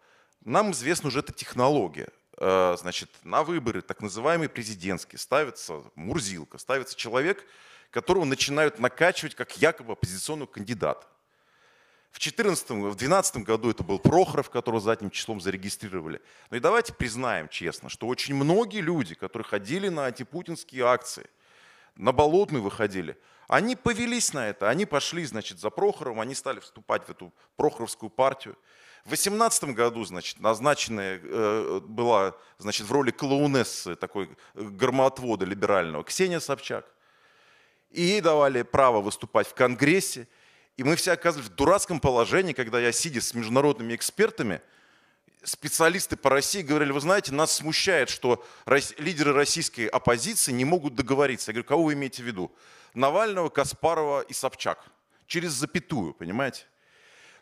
нам 0.46 0.72
известна 0.72 1.10
уже 1.10 1.20
эта 1.20 1.34
технология. 1.34 2.08
Э, 2.38 2.76
значит, 2.80 3.10
на 3.24 3.44
выборы, 3.44 3.82
так 3.82 4.02
называемые 4.02 4.48
президентские, 4.48 5.20
ставится 5.20 5.84
Мурзилка, 5.96 6.58
ставится 6.58 6.96
человек, 6.96 7.44
которого 7.92 8.26
начинают 8.26 8.80
накачивать 8.80 9.36
как 9.36 9.58
якобы 9.58 9.94
оппозиционного 9.94 10.48
кандидата. 10.48 11.08
В 12.12 12.20
2014, 12.20 12.70
в 12.70 12.96
2012 12.96 13.38
году 13.38 13.72
это 13.72 13.84
был 13.84 14.00
Прохоров, 14.00 14.50
которого 14.50 14.80
задним 14.80 15.10
числом 15.10 15.42
зарегистрировали. 15.42 16.22
Ну 16.50 16.58
и 16.58 16.62
давайте 16.62 16.94
признаем 16.94 17.50
честно, 17.50 17.90
что 17.90 18.08
очень 18.08 18.36
многие 18.36 18.80
люди, 18.80 19.16
которые 19.16 19.46
ходили 19.46 19.90
на 19.90 20.06
антипутинские 20.06 20.86
акции, 20.86 21.30
на 21.96 22.12
Болотную 22.12 22.64
выходили, 22.64 23.18
Они 23.48 23.76
повелись 23.76 24.34
на 24.34 24.50
это, 24.50 24.70
они 24.70 24.86
пошли, 24.86 25.26
значит, 25.26 25.60
за 25.60 25.70
Прохоровым, 25.70 26.20
они 26.20 26.36
стали 26.36 26.60
вступать 26.60 27.06
в 27.06 27.10
эту 27.10 27.34
Прохоровскую 27.58 28.10
партию. 28.10 28.58
В 29.06 29.12
18 29.12 29.76
году, 29.76 30.04
значит, 30.04 30.40
назначенная 30.40 31.22
э, 31.22 31.80
была, 31.84 32.36
значит, 32.58 32.88
в 32.88 32.92
роли 32.92 33.12
клоунессы, 33.12 33.96
такой 33.96 34.26
э, 34.26 34.62
громоотвода 34.64 35.46
либерального, 35.46 36.04
Ксения 36.04 36.40
Собчак. 36.40 36.88
И 37.92 38.02
ей 38.02 38.20
давали 38.20 38.64
право 38.64 39.02
выступать 39.02 39.48
в 39.48 39.54
Конгрессе. 39.54 40.28
И 40.76 40.84
мы 40.84 40.96
все 40.96 41.12
оказывались 41.12 41.52
в 41.52 41.54
дурацком 41.56 42.00
положении, 42.00 42.54
когда 42.54 42.80
я, 42.80 42.92
сидя 42.92 43.22
с 43.22 43.36
международными 43.36 43.96
экспертами, 43.96 44.60
специалисты 45.44 46.18
по 46.18 46.32
России 46.32 46.64
говорили, 46.64 46.92
вы 46.92 47.00
знаете, 47.00 47.32
нас 47.32 47.54
смущает, 47.54 48.10
что 48.10 48.44
лидеры 48.98 49.34
российской 49.34 49.86
оппозиции 49.86 50.52
не 50.52 50.66
могут 50.66 50.96
договориться. 50.96 51.52
Я 51.52 51.54
говорю, 51.54 51.68
кого 51.68 51.84
вы 51.84 51.94
имеете 51.94 52.24
в 52.24 52.26
виду? 52.26 52.52
Навального, 52.96 53.50
Каспарова 53.50 54.22
и 54.22 54.34
Собчак. 54.34 54.84
Через 55.28 55.52
запятую, 55.52 56.16
понимаете? 56.16 56.66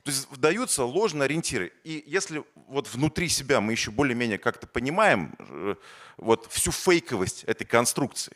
То 0.03 0.11
есть 0.11 0.29
даются 0.37 0.83
ложные 0.83 1.25
ориентиры. 1.25 1.71
И 1.83 2.03
если 2.05 2.43
вот 2.67 2.87
внутри 2.93 3.29
себя 3.29 3.61
мы 3.61 3.71
еще 3.71 3.89
более-менее 3.89 4.37
как-то 4.37 4.67
понимаем 4.67 5.33
э, 5.39 5.75
вот 6.17 6.51
всю 6.51 6.71
фейковость 6.71 7.45
этой 7.45 7.63
конструкции, 7.63 8.35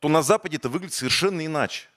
то 0.00 0.08
на 0.08 0.22
Западе 0.22 0.56
это 0.56 0.68
выглядит 0.68 0.94
совершенно 0.94 1.44
иначе. 1.44 1.88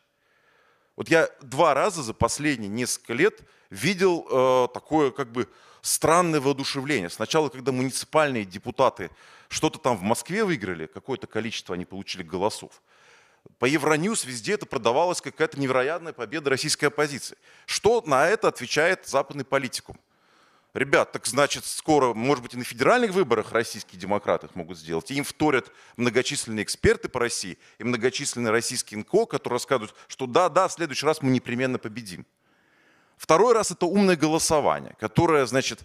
Вот 0.96 1.10
я 1.10 1.30
два 1.42 1.76
раза 1.76 2.02
за 2.02 2.14
последние 2.14 2.70
несколько 2.70 3.14
лет 3.14 3.42
видел 3.70 4.28
э, 4.30 4.68
такое 4.74 5.12
как 5.12 5.32
бы 5.32 5.48
странное 5.82 6.42
воодушевление. 6.42 7.10
Сначала, 7.10 7.50
когда 7.50 7.72
муниципальные 7.72 8.46
депутаты 8.46 9.12
что-то 9.48 9.78
там 9.78 9.96
в 9.96 10.02
Москве 10.02 10.44
выиграли, 10.44 10.88
какое-то 10.88 11.28
количество 11.28 11.76
они 11.76 11.86
получили 11.86 12.24
голосов. 12.24 12.82
По 13.60 13.66
Евроньюз 13.66 14.26
везде 14.26 14.54
это 14.54 14.66
продавалось 14.66 15.22
какая-то 15.22 15.60
невероятная 15.60 16.14
победа 16.14 16.50
российской 16.50 16.86
оппозиции. 16.86 17.38
Что 17.66 18.02
на 18.06 18.28
это 18.28 18.48
отвечает 18.48 19.08
западный 19.08 19.46
политикум? 19.46 19.98
Ребят, 20.74 21.12
так 21.12 21.28
значит, 21.28 21.66
скоро, 21.66 22.16
может 22.16 22.42
быть, 22.42 22.56
и 22.56 22.58
на 22.58 22.64
федеральных 22.64 23.12
выборах 23.12 23.52
российские 23.52 24.00
демократы 24.00 24.48
их 24.48 24.56
могут 24.56 24.80
сделать. 24.80 25.12
И 25.12 25.16
им 25.16 25.24
вторят 25.24 25.72
многочисленные 25.98 26.64
эксперты 26.64 27.10
по 27.10 27.20
России 27.20 27.60
и 27.78 27.84
многочисленные 27.84 28.50
российские 28.50 29.02
НКО, 29.02 29.28
которые 29.28 29.58
рассказывают, 29.58 29.94
что 30.08 30.26
да, 30.26 30.50
да, 30.50 30.68
в 30.68 30.74
следующий 30.74 31.06
раз 31.06 31.22
мы 31.22 31.30
непременно 31.30 31.78
победим. 31.78 32.26
Второй 33.18 33.54
раз 33.54 33.70
это 33.70 33.86
умное 33.86 34.16
голосование, 34.16 34.96
которое, 35.00 35.46
значит, 35.46 35.82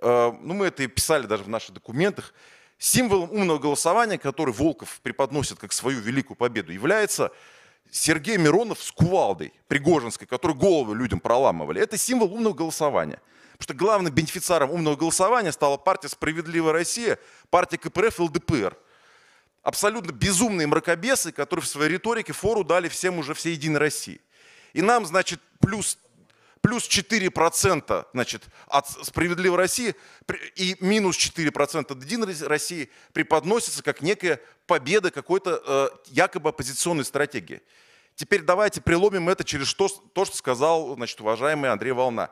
э, 0.00 0.32
ну 0.40 0.54
мы 0.54 0.66
это 0.66 0.82
и 0.82 0.88
писали 0.88 1.26
даже 1.26 1.44
в 1.44 1.48
наших 1.48 1.74
документах, 1.74 2.34
Символом 2.82 3.30
умного 3.30 3.60
голосования, 3.60 4.18
который 4.18 4.52
Волков 4.52 4.98
преподносит 5.04 5.56
как 5.56 5.72
свою 5.72 6.00
великую 6.00 6.36
победу, 6.36 6.72
является 6.72 7.30
Сергей 7.92 8.36
Миронов 8.38 8.82
с 8.82 8.90
кувалдой 8.90 9.52
Пригожинской, 9.68 10.26
который 10.26 10.56
головы 10.56 10.96
людям 10.96 11.20
проламывали. 11.20 11.80
Это 11.80 11.96
символ 11.96 12.34
умного 12.34 12.54
голосования. 12.54 13.20
Потому 13.52 13.62
что 13.62 13.74
главным 13.74 14.12
бенефициаром 14.12 14.72
умного 14.72 14.96
голосования 14.96 15.52
стала 15.52 15.76
партия 15.76 16.08
«Справедливая 16.08 16.72
Россия», 16.72 17.20
партия 17.50 17.78
КПРФ 17.78 18.18
и 18.18 18.22
ЛДПР. 18.22 18.76
Абсолютно 19.62 20.10
безумные 20.10 20.66
мракобесы, 20.66 21.30
которые 21.30 21.62
в 21.62 21.68
своей 21.68 21.92
риторике 21.92 22.32
фору 22.32 22.64
дали 22.64 22.88
всем 22.88 23.16
уже 23.16 23.32
всей 23.34 23.52
Единой 23.52 23.78
России. 23.78 24.20
И 24.72 24.82
нам, 24.82 25.06
значит, 25.06 25.38
плюс 25.60 25.98
плюс 26.62 26.88
4% 26.88 28.06
значит, 28.12 28.44
от 28.68 28.88
«Справедливой 28.88 29.58
России» 29.58 29.94
и 30.54 30.76
минус 30.80 31.18
4% 31.18 31.92
от 31.92 32.02
«Единой 32.02 32.34
России» 32.46 32.88
преподносится 33.12 33.82
как 33.82 34.00
некая 34.00 34.40
победа 34.66 35.10
какой-то 35.10 35.62
э, 35.64 35.88
якобы 36.06 36.50
оппозиционной 36.50 37.04
стратегии. 37.04 37.60
Теперь 38.14 38.42
давайте 38.42 38.80
приломим 38.80 39.28
это 39.28 39.42
через 39.44 39.74
то, 39.74 39.88
то 39.88 40.24
что 40.24 40.36
сказал 40.36 40.94
значит, 40.94 41.20
уважаемый 41.20 41.70
Андрей 41.70 41.92
Волна. 41.92 42.30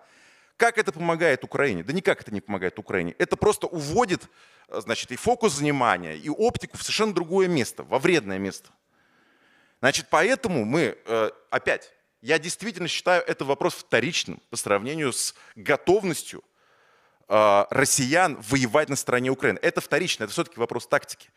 Как 0.57 0.79
это 0.79 0.93
помогает 0.93 1.43
Украине? 1.43 1.83
Да 1.83 1.93
никак 1.93 2.21
это 2.21 2.33
не 2.33 2.41
помогает 2.41 2.79
Украине. 2.79 3.17
Это 3.19 3.37
просто 3.37 3.67
уводит 3.67 4.23
э, 4.69 4.81
значит, 4.81 5.11
и 5.11 5.17
фокус 5.17 5.59
внимания, 5.59 6.17
и 6.17 6.29
оптику 6.29 6.79
в 6.79 6.83
совершенно 6.83 7.13
другое 7.13 7.49
место, 7.49 7.83
во 7.83 7.99
вредное 7.99 8.39
место. 8.39 8.71
Значит, 9.81 10.07
поэтому 10.09 10.65
мы, 10.65 10.97
э, 11.05 11.31
опять, 11.51 11.93
я 12.23 12.39
действительно 12.39 12.89
считаю 12.89 13.23
это 13.27 13.45
вопрос 13.45 13.75
вторичным 13.75 14.41
по 14.51 14.57
сравнению 14.57 15.13
с 15.13 15.35
готовностью 15.57 16.45
э, 17.29 17.65
россиян 17.71 18.39
воевать 18.49 18.89
на 18.89 18.97
стороне 18.97 19.31
Украины. 19.31 19.59
Это 19.63 19.81
вторично, 19.81 20.25
это 20.25 20.33
все-таки 20.33 20.59
вопрос 20.59 20.87
тактики. 20.87 21.31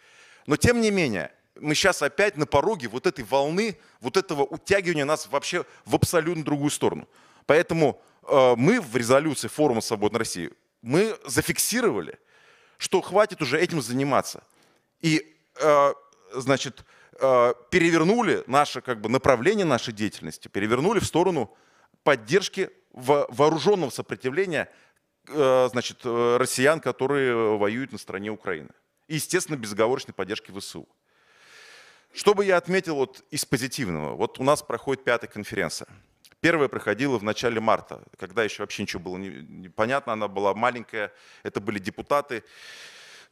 Но 0.46 0.58
тем 0.58 0.82
не 0.82 0.92
менее, 0.92 1.32
мы 1.56 1.76
сейчас 1.76 2.02
опять 2.02 2.36
на 2.36 2.46
пороге 2.46 2.88
вот 2.88 3.08
этой 3.08 3.24
волны, 3.24 3.78
вот 4.02 4.18
этого 4.18 4.44
утягивания 4.44 5.06
нас 5.06 5.28
вообще 5.28 5.66
в 5.86 5.96
абсолютно 5.96 6.44
другую 6.44 6.72
сторону. 6.72 7.08
Поэтому 7.46 8.02
э, 8.24 8.56
мы 8.58 8.82
в 8.82 8.96
резолюции 8.96 9.48
форума 9.48 9.82
«Свободной 9.82 10.20
России» 10.20 10.52
мы 10.82 11.18
зафиксировали, 11.26 12.20
что 12.78 13.00
хватит 13.02 13.42
уже 13.42 13.60
этим 13.60 13.82
заниматься. 13.82 14.44
И, 15.00 15.36
э, 15.56 15.94
значит, 16.34 16.84
перевернули 17.70 18.44
наше 18.48 18.82
как 18.82 19.02
бы, 19.02 19.10
направление 19.10 19.66
нашей 19.66 19.94
деятельности, 19.94 20.48
перевернули 20.48 21.00
в 21.00 21.06
сторону 21.06 21.56
поддержки 22.04 22.70
вооруженного 22.94 23.90
сопротивления 23.90 24.70
э, 25.28 25.70
значит, 25.72 26.00
э, 26.04 26.38
россиян, 26.38 26.80
которые 26.80 27.58
воюют 27.58 27.92
на 27.92 27.98
стороне 27.98 28.30
Украины. 28.30 28.70
И, 29.08 29.16
естественно, 29.16 29.58
безоговорочной 29.58 30.14
поддержки 30.14 30.52
ВСУ. 30.52 30.88
Что 32.14 32.36
бы 32.36 32.46
я 32.46 32.58
отметил 32.58 32.96
вот 32.96 33.24
из 33.32 33.44
позитивного? 33.44 34.16
Вот 34.16 34.40
у 34.40 34.44
нас 34.44 34.62
проходит 34.62 35.04
пятая 35.04 35.28
конференция. 35.28 35.88
Первая 36.42 36.68
проходила 36.68 37.18
в 37.18 37.24
начале 37.24 37.60
марта, 37.60 38.04
когда 38.20 38.44
еще 38.44 38.64
вообще 38.64 38.84
ничего 38.84 39.02
было 39.02 39.18
непонятно, 39.18 40.14
она 40.14 40.28
была 40.28 40.54
маленькая, 40.54 41.12
это 41.42 41.60
были 41.62 41.80
депутаты. 41.80 42.44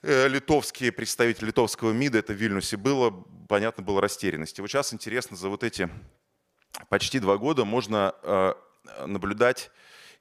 Э, 0.03 0.27
литовские 0.27 0.91
представители 0.91 1.45
литовского 1.45 1.91
МИДа, 1.91 2.19
это 2.19 2.33
в 2.33 2.35
Вильнюсе 2.35 2.75
было, 2.75 3.11
понятно, 3.47 3.83
было 3.83 4.01
растерянность. 4.01 4.57
И 4.57 4.61
вот 4.61 4.69
сейчас 4.71 4.93
интересно, 4.95 5.37
за 5.37 5.47
вот 5.47 5.63
эти 5.63 5.89
почти 6.89 7.19
два 7.19 7.37
года 7.37 7.65
можно 7.65 8.15
э, 8.23 8.53
наблюдать 9.05 9.69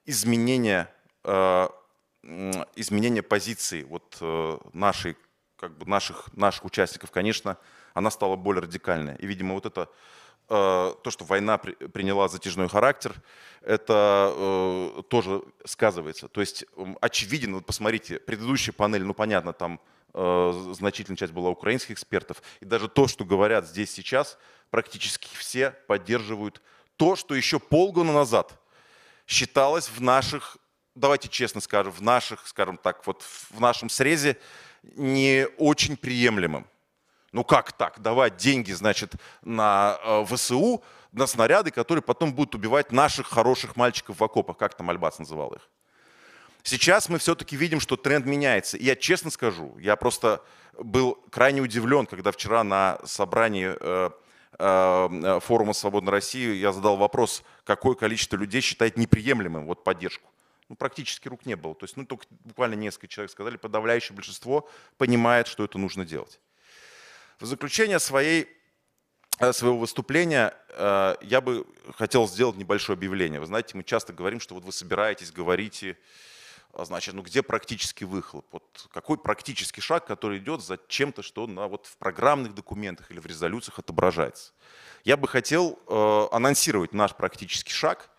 изменения, 0.04 0.92
э, 1.24 1.68
изменения 2.76 3.22
позиции 3.22 3.84
вот 3.84 4.18
нашей, 4.74 5.16
как 5.56 5.78
бы 5.78 5.86
наших, 5.86 6.28
наших 6.36 6.66
участников. 6.66 7.10
Конечно, 7.10 7.56
она 7.94 8.10
стала 8.10 8.36
более 8.36 8.62
радикальной. 8.62 9.16
И, 9.16 9.26
видимо, 9.26 9.54
вот 9.54 9.64
это 9.64 9.88
то, 10.50 11.10
что 11.10 11.24
война 11.24 11.58
приняла 11.58 12.26
затяжной 12.26 12.68
характер, 12.68 13.14
это 13.62 14.34
э, 14.34 15.02
тоже 15.08 15.42
сказывается. 15.64 16.26
То 16.26 16.40
есть 16.40 16.64
очевидно, 17.00 17.56
вот 17.56 17.66
посмотрите, 17.66 18.18
предыдущая 18.18 18.72
панель, 18.72 19.04
ну 19.04 19.14
понятно, 19.14 19.52
там 19.52 19.80
э, 20.12 20.72
значительная 20.72 21.16
часть 21.16 21.32
была 21.32 21.50
украинских 21.50 21.92
экспертов, 21.92 22.42
и 22.58 22.64
даже 22.64 22.88
то, 22.88 23.06
что 23.06 23.24
говорят 23.24 23.64
здесь 23.64 23.92
сейчас, 23.92 24.38
практически 24.70 25.28
все 25.36 25.70
поддерживают 25.86 26.60
то, 26.96 27.14
что 27.14 27.36
еще 27.36 27.60
полгода 27.60 28.10
назад 28.10 28.60
считалось 29.28 29.88
в 29.88 30.00
наших, 30.00 30.56
давайте 30.96 31.28
честно 31.28 31.60
скажем, 31.60 31.92
в 31.92 32.02
наших, 32.02 32.48
скажем 32.48 32.76
так, 32.76 33.06
вот 33.06 33.22
в 33.22 33.60
нашем 33.60 33.88
срезе 33.88 34.36
не 34.82 35.46
очень 35.58 35.96
приемлемым. 35.96 36.66
Ну 37.32 37.44
как 37.44 37.72
так? 37.72 38.00
Давать 38.00 38.36
деньги, 38.36 38.72
значит, 38.72 39.14
на 39.42 39.98
э, 40.02 40.24
ВСУ, 40.26 40.82
на 41.12 41.26
снаряды, 41.26 41.70
которые 41.70 42.02
потом 42.02 42.32
будут 42.32 42.54
убивать 42.54 42.92
наших 42.92 43.28
хороших 43.28 43.76
мальчиков 43.76 44.18
в 44.18 44.24
окопах, 44.24 44.56
как 44.56 44.74
там 44.74 44.90
Альбац 44.90 45.18
называл 45.18 45.52
их. 45.52 45.68
Сейчас 46.62 47.08
мы 47.08 47.18
все-таки 47.18 47.56
видим, 47.56 47.80
что 47.80 47.96
тренд 47.96 48.26
меняется. 48.26 48.76
И 48.76 48.84
я 48.84 48.96
честно 48.96 49.30
скажу, 49.30 49.76
я 49.78 49.96
просто 49.96 50.42
был 50.78 51.14
крайне 51.30 51.60
удивлен, 51.60 52.06
когда 52.06 52.32
вчера 52.32 52.64
на 52.64 52.98
собрании 53.04 53.74
э, 53.80 54.10
э, 54.58 55.40
форума 55.40 55.72
«Свободной 55.72 56.12
России» 56.12 56.54
я 56.54 56.72
задал 56.72 56.96
вопрос, 56.96 57.42
какое 57.64 57.94
количество 57.94 58.36
людей 58.36 58.60
считает 58.60 58.96
неприемлемым 58.96 59.66
вот 59.66 59.84
поддержку. 59.84 60.28
Ну, 60.68 60.76
практически 60.76 61.28
рук 61.28 61.46
не 61.46 61.56
было. 61.56 61.74
То 61.74 61.84
есть, 61.84 61.96
ну, 61.96 62.04
только 62.04 62.26
буквально 62.44 62.74
несколько 62.74 63.08
человек 63.08 63.30
сказали, 63.30 63.56
подавляющее 63.56 64.14
большинство 64.14 64.68
понимает, 64.98 65.48
что 65.48 65.64
это 65.64 65.78
нужно 65.78 66.04
делать. 66.04 66.40
В 67.40 67.46
заключение 67.46 67.98
своей 67.98 68.48
Э, 69.40 69.55
своего 69.55 69.79
выступления 69.79 70.53
э, 70.68 71.16
я 71.22 71.40
бы 71.40 71.66
хотел 71.96 72.29
сделать 72.29 72.57
небольшое 72.57 72.94
объявление. 72.94 73.40
Вы 73.40 73.46
знаете, 73.46 73.74
мы 73.74 73.83
часто 73.85 74.12
говорим, 74.12 74.38
что 74.38 74.55
вот 74.55 74.64
вы 74.64 74.72
собираетесь, 74.72 75.33
говорите, 75.33 75.96
а 76.74 76.85
значит, 76.85 77.14
ну 77.14 77.22
где 77.22 77.42
практический 77.42 78.05
выхлоп? 78.05 78.44
Вот 78.53 78.87
какой 78.92 79.16
практический 79.16 79.81
шаг, 79.81 80.05
который 80.05 80.38
идет 80.38 80.62
за 80.62 80.79
чем-то, 80.88 81.22
что 81.22 81.46
на, 81.46 81.68
вот 81.68 81.87
в 81.87 81.96
программных 81.96 82.55
документах 82.55 83.11
или 83.11 83.18
в 83.18 83.24
резолюциях 83.24 83.79
отображается? 83.79 84.53
Я 85.05 85.16
бы 85.16 85.26
хотел 85.26 85.79
э, 85.88 86.26
анонсировать 86.33 86.92
наш 86.92 87.14
практический 87.14 87.72
шаг. 87.72 88.11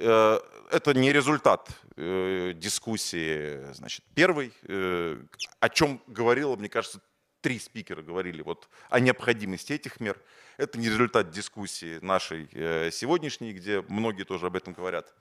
Э, 0.00 0.40
это 0.72 0.92
не 0.92 1.12
результат 1.12 1.70
э, 1.94 2.52
дискуссии, 2.56 3.72
значит, 3.74 4.04
первой, 4.16 4.52
э, 4.64 5.22
о 5.60 5.68
чем 5.68 6.02
говорила, 6.08 6.56
мне 6.56 6.68
кажется, 6.68 7.00
три 7.40 7.58
спикера 7.58 8.02
говорили 8.02 8.42
вот 8.42 8.68
о 8.90 9.00
необходимости 9.00 9.72
этих 9.72 10.00
мер. 10.00 10.20
Это 10.56 10.78
не 10.78 10.88
результат 10.88 11.30
дискуссии 11.30 11.98
нашей 12.02 12.48
э, 12.52 12.90
сегодняшней, 12.90 13.52
где 13.52 13.82
многие 13.88 14.24
тоже 14.24 14.46
об 14.46 14.56
этом 14.56 14.72
говорят. 14.72 15.14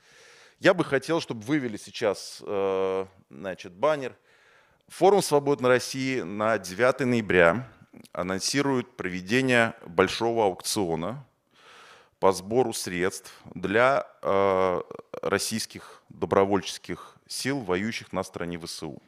Я 0.60 0.73
бы 0.73 0.84
хотел, 0.84 1.21
чтобы 1.21 1.41
вывели 1.41 1.77
сейчас 1.77 2.41
э, 2.45 3.06
значит, 3.30 3.73
баннер. 3.73 4.15
Форум 4.88 5.21
«Свободной 5.21 5.69
России» 5.69 6.21
на 6.21 6.58
9 6.58 7.01
ноября 7.01 7.69
анонсирует 8.12 8.95
проведение 8.95 9.75
большого 9.86 10.45
аукциона 10.45 11.25
по 12.19 12.32
сбору 12.32 12.73
средств 12.73 13.32
для 13.53 14.08
э, 14.21 14.82
российских 15.21 16.01
добровольческих 16.10 17.17
сил, 17.27 17.60
воюющих 17.60 18.12
на 18.12 18.23
стороне 18.23 18.58
ВСУ. 18.60 19.01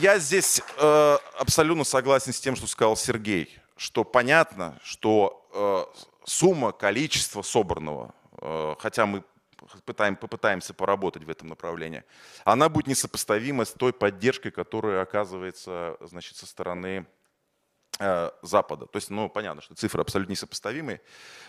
Я 0.00 0.18
здесь 0.18 0.60
э, 0.76 1.18
абсолютно 1.38 1.84
согласен 1.84 2.34
с 2.34 2.40
тем, 2.40 2.54
что 2.54 2.66
сказал 2.66 2.96
Сергей, 2.96 3.58
что 3.76 4.04
понятно, 4.04 4.78
что 4.82 5.48
э, 5.54 6.02
сумма, 6.24 6.72
количество 6.72 7.40
собранного, 7.40 8.14
э, 8.42 8.74
хотя 8.78 9.06
мы 9.06 9.24
пытаем, 9.86 10.16
попытаемся 10.16 10.74
поработать 10.74 11.24
в 11.24 11.30
этом 11.30 11.48
направлении, 11.48 12.04
она 12.44 12.68
будет 12.68 12.88
несопоставима 12.88 13.64
с 13.64 13.72
той 13.72 13.94
поддержкой, 13.94 14.50
которая 14.50 15.00
оказывается 15.00 15.96
значит, 16.02 16.36
со 16.36 16.44
стороны 16.44 17.06
э, 17.98 18.30
Запада. 18.42 18.84
То 18.84 18.96
есть, 18.96 19.08
ну, 19.08 19.30
понятно, 19.30 19.62
что 19.62 19.74
цифры 19.74 20.02
абсолютно 20.02 20.32
несопоставимые, 20.32 21.00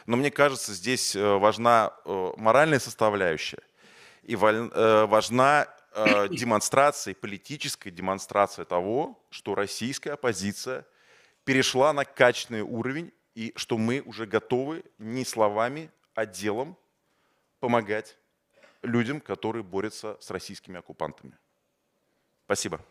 но 0.05 0.15
мне 0.15 0.31
кажется, 0.31 0.73
здесь 0.73 1.17
э, 1.17 1.37
важна 1.37 1.93
э, 2.05 2.31
моральная 2.37 2.79
составляющая 2.79 3.61
и 4.23 4.35
важна 4.37 5.67
э, 5.93 6.27
демонстрации, 6.29 7.13
политической 7.13 7.89
демонстрации 7.91 8.63
того, 8.63 9.23
что 9.29 9.55
российская 9.55 10.11
оппозиция 10.11 10.85
перешла 11.43 11.93
на 11.93 12.05
качественный 12.05 12.61
уровень 12.61 13.11
и 13.35 13.53
что 13.55 13.77
мы 13.77 14.01
уже 14.01 14.25
готовы 14.25 14.83
не 14.97 15.25
словами, 15.25 15.91
а 16.13 16.25
делом 16.25 16.77
помогать 17.59 18.17
людям, 18.81 19.21
которые 19.21 19.63
борются 19.63 20.17
с 20.19 20.29
российскими 20.31 20.79
оккупантами. 20.79 21.37
Спасибо. 22.45 22.81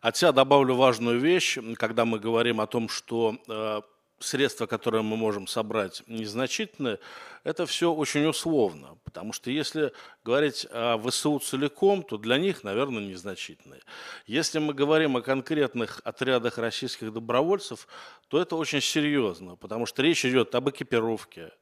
От 0.00 0.16
себя 0.16 0.30
добавлю 0.32 0.76
важную 0.76 1.18
вещь, 1.18 1.58
когда 1.76 2.04
мы 2.04 2.20
говорим 2.20 2.60
о 2.60 2.66
том, 2.68 2.88
что 2.88 3.36
э, 3.48 3.80
средства, 4.20 4.66
которые 4.66 5.02
мы 5.02 5.16
можем 5.16 5.46
собрать, 5.46 6.02
незначительные, 6.06 6.98
это 7.44 7.66
все 7.66 7.92
очень 7.92 8.26
условно. 8.26 8.98
Потому 9.04 9.32
что 9.32 9.50
если 9.50 9.92
говорить 10.24 10.66
о 10.70 10.98
ВСУ 10.98 11.38
целиком, 11.38 12.02
то 12.02 12.18
для 12.18 12.38
них, 12.38 12.64
наверное, 12.64 13.02
незначительные. 13.02 13.80
Если 14.26 14.58
мы 14.58 14.74
говорим 14.74 15.16
о 15.16 15.22
конкретных 15.22 16.00
отрядах 16.04 16.58
российских 16.58 17.12
добровольцев, 17.12 17.86
то 18.28 18.40
это 18.40 18.56
очень 18.56 18.80
серьезно, 18.80 19.56
потому 19.56 19.86
что 19.86 20.02
речь 20.02 20.24
идет 20.24 20.54
об 20.54 20.68
экипировке, 20.70 21.52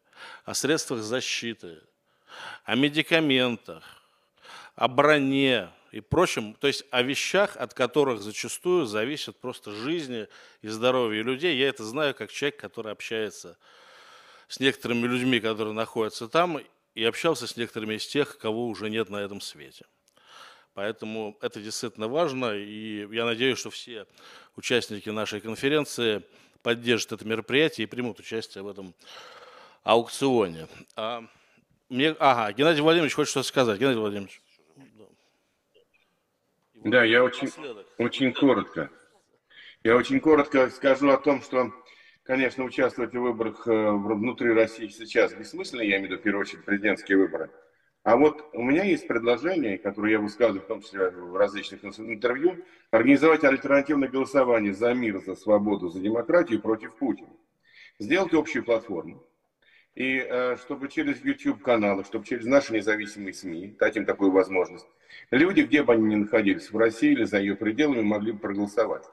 о 0.45 0.55
средствах 0.55 1.01
защиты, 1.01 1.81
о 2.65 2.75
медикаментах, 2.75 3.85
о 4.75 4.89
броне, 4.89 5.71
и 5.93 6.01
прочим, 6.01 6.55
то 6.55 6.67
есть 6.67 6.85
о 6.91 7.03
вещах, 7.03 7.57
от 7.57 7.75
которых 7.75 8.21
зачастую 8.21 8.87
зависит 8.87 9.37
просто 9.39 9.73
жизни 9.73 10.29
и 10.63 10.69
здоровье 10.69 11.23
людей. 11.23 11.57
Я 11.57 11.69
это 11.69 11.85
знаю 11.85 12.15
как 12.15 12.31
человек, 12.31 12.59
который 12.59 12.93
общается 12.93 13.59
с 14.49 14.61
некоторыми 14.61 15.07
людьми, 15.07 15.41
которые 15.41 15.75
находятся 15.75 16.29
там, 16.29 16.61
и 16.95 17.05
общался 17.05 17.47
с 17.47 17.57
некоторыми 17.57 17.95
из 17.95 18.07
тех, 18.07 18.39
кого 18.39 18.67
уже 18.69 18.91
нет 18.91 19.11
на 19.11 19.17
этом 19.17 19.41
свете. 19.41 19.87
Поэтому 20.75 21.39
это 21.41 21.61
действительно 21.61 22.09
важно, 22.09 22.55
и 22.55 23.07
я 23.15 23.25
надеюсь, 23.25 23.59
что 23.59 23.71
все 23.71 24.07
участники 24.57 25.09
нашей 25.09 25.41
конференции 25.41 26.23
поддержат 26.63 27.13
это 27.13 27.25
мероприятие 27.25 27.87
и 27.87 27.89
примут 27.89 28.21
участие 28.21 28.63
в 28.63 28.69
этом 28.69 28.95
аукционе. 29.85 30.69
А, 30.95 31.25
мне, 31.89 32.11
ага, 32.19 32.53
Геннадий 32.53 32.83
Владимирович 32.83 33.15
хочет 33.15 33.31
что-то 33.31 33.49
сказать. 33.49 33.79
Геннадий 33.79 34.01
Владимирович. 34.01 34.43
Да, 36.87 37.03
я 37.03 37.25
очень, 37.25 37.51
очень 37.99 38.33
коротко. 38.33 38.91
Я 39.83 39.97
очень 39.97 40.21
коротко 40.21 40.71
скажу 40.71 41.11
о 41.11 41.17
том, 41.17 41.43
что, 41.43 41.73
конечно, 42.23 42.63
участвовать 42.63 43.13
в 43.13 43.19
выборах 43.19 43.67
э, 43.67 43.91
внутри 43.91 44.53
России 44.53 44.87
сейчас 44.87 45.35
бессмысленно, 45.35 45.81
я 45.81 45.97
имею 45.97 46.03
в 46.03 46.11
виду, 46.13 46.21
в 46.21 46.23
первую 46.23 46.43
очередь, 46.43 46.65
президентские 46.65 47.19
выборы. 47.19 47.51
А 48.05 48.17
вот 48.17 48.51
у 48.53 48.63
меня 48.63 48.85
есть 48.85 49.09
предложение, 49.09 49.79
которое 49.79 50.13
я 50.13 50.21
высказываю, 50.21 50.63
в 50.63 50.69
том 50.69 50.81
числе 50.81 51.11
в 51.11 51.35
различных 51.37 51.85
интервью, 51.85 52.65
организовать 52.93 53.43
альтернативное 53.43 54.09
голосование 54.09 54.73
за 54.73 54.95
мир, 54.95 55.19
за 55.19 55.35
свободу, 55.35 55.89
за 55.89 55.99
демократию 55.99 56.63
против 56.63 56.95
Путина. 56.95 57.33
Сделать 57.99 58.33
общую 58.33 58.65
платформу 58.65 59.27
и 59.97 60.19
э, 60.19 60.57
чтобы 60.59 60.87
через 60.89 61.25
YouTube-каналы, 61.25 62.05
чтобы 62.05 62.25
через 62.25 62.47
наши 62.47 62.75
независимые 62.75 63.35
СМИ 63.35 63.75
дать 63.77 63.97
им 63.97 64.07
такую 64.07 64.31
возможность, 64.31 64.87
люди, 65.31 65.63
где 65.63 65.83
бы 65.83 65.93
они 65.93 66.05
ни 66.05 66.17
находились, 66.17 66.71
в 66.71 66.77
России 66.77 67.13
или 67.13 67.25
за 67.25 67.39
ее 67.39 67.57
пределами, 67.57 68.03
могли 68.03 68.33
бы 68.33 68.39
проголосовать. 68.39 69.05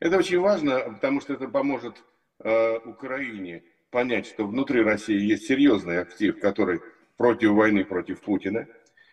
Это 0.00 0.18
очень 0.18 0.40
важно, 0.40 0.80
потому 0.80 1.20
что 1.20 1.34
это 1.34 1.48
поможет 1.48 2.02
э, 2.40 2.78
Украине 2.78 3.62
понять, 3.90 4.26
что 4.26 4.46
внутри 4.46 4.82
России 4.82 5.20
есть 5.20 5.46
серьезный 5.46 6.00
актив, 6.00 6.40
который 6.40 6.80
против 7.16 7.50
войны, 7.50 7.84
против 7.84 8.20
Путина, 8.20 8.66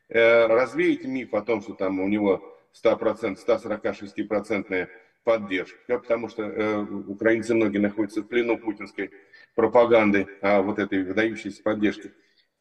э, 0.08 0.47
развеять 0.47 1.05
миф 1.05 1.34
о 1.34 1.41
том, 1.41 1.62
что 1.62 1.73
там 1.73 1.99
у 1.99 2.08
него 2.08 2.58
100%, 2.73 3.38
146% 3.38 4.89
поддержка, 5.23 5.99
потому 5.99 6.29
что 6.29 6.43
э, 6.43 6.82
украинцы 7.08 7.53
многие 7.53 7.77
находятся 7.77 8.21
в 8.21 8.27
плену 8.27 8.58
путинской 8.58 9.12
пропаганды, 9.53 10.27
а 10.41 10.62
вот 10.62 10.79
этой 10.79 11.03
выдающейся 11.03 11.62
поддержки. 11.62 12.12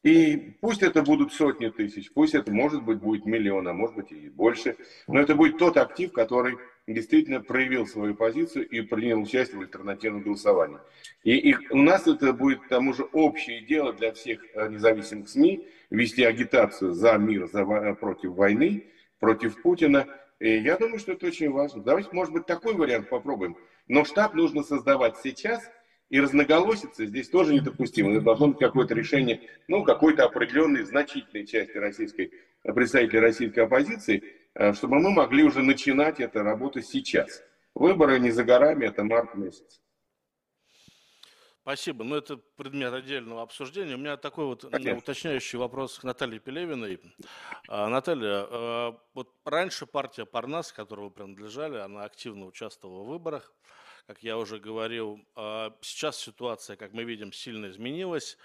И 0.01 0.55
пусть 0.61 0.81
это 0.81 1.01
будут 1.01 1.33
сотни 1.33 1.67
тысяч, 1.67 2.11
пусть 2.13 2.33
это, 2.33 2.51
может 2.53 2.83
быть, 2.83 2.99
будет 2.99 3.25
миллион, 3.25 3.67
а 3.67 3.73
может 3.73 3.97
быть 3.97 4.11
и 4.13 4.29
больше, 4.29 4.77
но 5.07 5.19
это 5.19 5.35
будет 5.35 5.57
тот 5.57 5.75
актив, 5.75 6.13
который 6.13 6.57
действительно 6.87 7.41
проявил 7.41 7.85
свою 7.85 8.15
позицию 8.15 8.67
и 8.69 8.79
принял 8.81 9.21
участие 9.21 9.57
в 9.57 9.61
альтернативном 9.61 10.23
голосовании. 10.23 10.79
И, 11.23 11.51
и 11.51 11.55
у 11.71 11.77
нас 11.77 12.07
это 12.07 12.31
будет, 12.31 12.61
к 12.61 12.69
тому 12.69 12.93
же, 12.93 13.03
общее 13.11 13.61
дело 13.61 13.91
для 13.91 14.13
всех 14.13 14.39
э, 14.53 14.69
независимых 14.69 15.27
СМИ, 15.27 15.67
вести 15.89 16.23
агитацию 16.23 16.93
за 16.93 17.17
мир, 17.17 17.49
за, 17.51 17.65
против 17.95 18.31
войны, 18.31 18.85
против 19.19 19.61
Путина, 19.61 20.07
и 20.39 20.59
я 20.59 20.77
думаю, 20.77 20.99
что 20.99 21.11
это 21.11 21.27
очень 21.27 21.51
важно. 21.51 21.83
Давайте, 21.83 22.09
может 22.13 22.33
быть, 22.33 22.45
такой 22.45 22.73
вариант 22.73 23.09
попробуем. 23.09 23.57
Но 23.89 24.05
штаб 24.05 24.33
нужно 24.33 24.63
создавать 24.63 25.17
сейчас, 25.17 25.69
и 26.09 26.19
разноголосица 26.19 27.05
здесь 27.05 27.29
тоже 27.29 27.53
недопустимо. 27.53 28.11
Это 28.11 28.21
должно 28.21 28.47
быть 28.47 28.59
какое-то 28.59 28.95
решение, 28.95 29.41
ну, 29.67 29.83
какой-то 29.83 30.25
определенной 30.25 30.83
значительной 30.83 31.45
части 31.45 31.77
российской, 31.77 32.31
представителей 32.63 33.19
российской 33.19 33.59
оппозиции, 33.59 34.23
э, 34.55 34.73
чтобы 34.73 34.99
мы 34.99 35.11
могли 35.11 35.43
уже 35.43 35.61
начинать 35.61 36.19
эту 36.19 36.39
работу 36.39 36.81
сейчас. 36.81 37.43
Выборы 37.75 38.19
не 38.19 38.31
за 38.31 38.43
горами, 38.43 38.85
это 38.85 39.03
март 39.03 39.35
месяц. 39.35 39.79
Спасибо. 41.61 42.03
Ну, 42.03 42.15
это 42.15 42.37
предмет 42.55 42.91
отдельного 42.93 43.43
обсуждения. 43.43 43.93
У 43.93 43.99
меня 43.99 44.17
такой 44.17 44.45
вот 44.45 44.63
Конечно. 44.63 44.97
уточняющий 44.97 45.59
вопрос 45.59 45.99
к 45.99 46.03
Наталье 46.03 46.39
Пелевиной. 46.39 46.99
А, 47.67 47.87
Наталья, 47.89 48.47
а, 48.49 48.99
вот 49.13 49.35
раньше 49.45 49.85
партия 49.85 50.25
Парнас, 50.25 50.71
которой 50.71 51.01
вы 51.01 51.11
принадлежали, 51.11 51.77
она 51.77 52.05
активно 52.05 52.47
участвовала 52.47 53.03
в 53.03 53.09
выборах. 53.09 53.53
Как 54.09 54.23
я 54.23 54.39
уже 54.39 54.57
говорил, 54.57 55.23
а, 55.35 55.71
сейчас 55.81 56.17
ситуация, 56.17 56.75
как 56.75 56.93
мы 56.93 57.03
видим, 57.03 57.31
сильно 57.31 57.69
изменилась. 57.69 58.39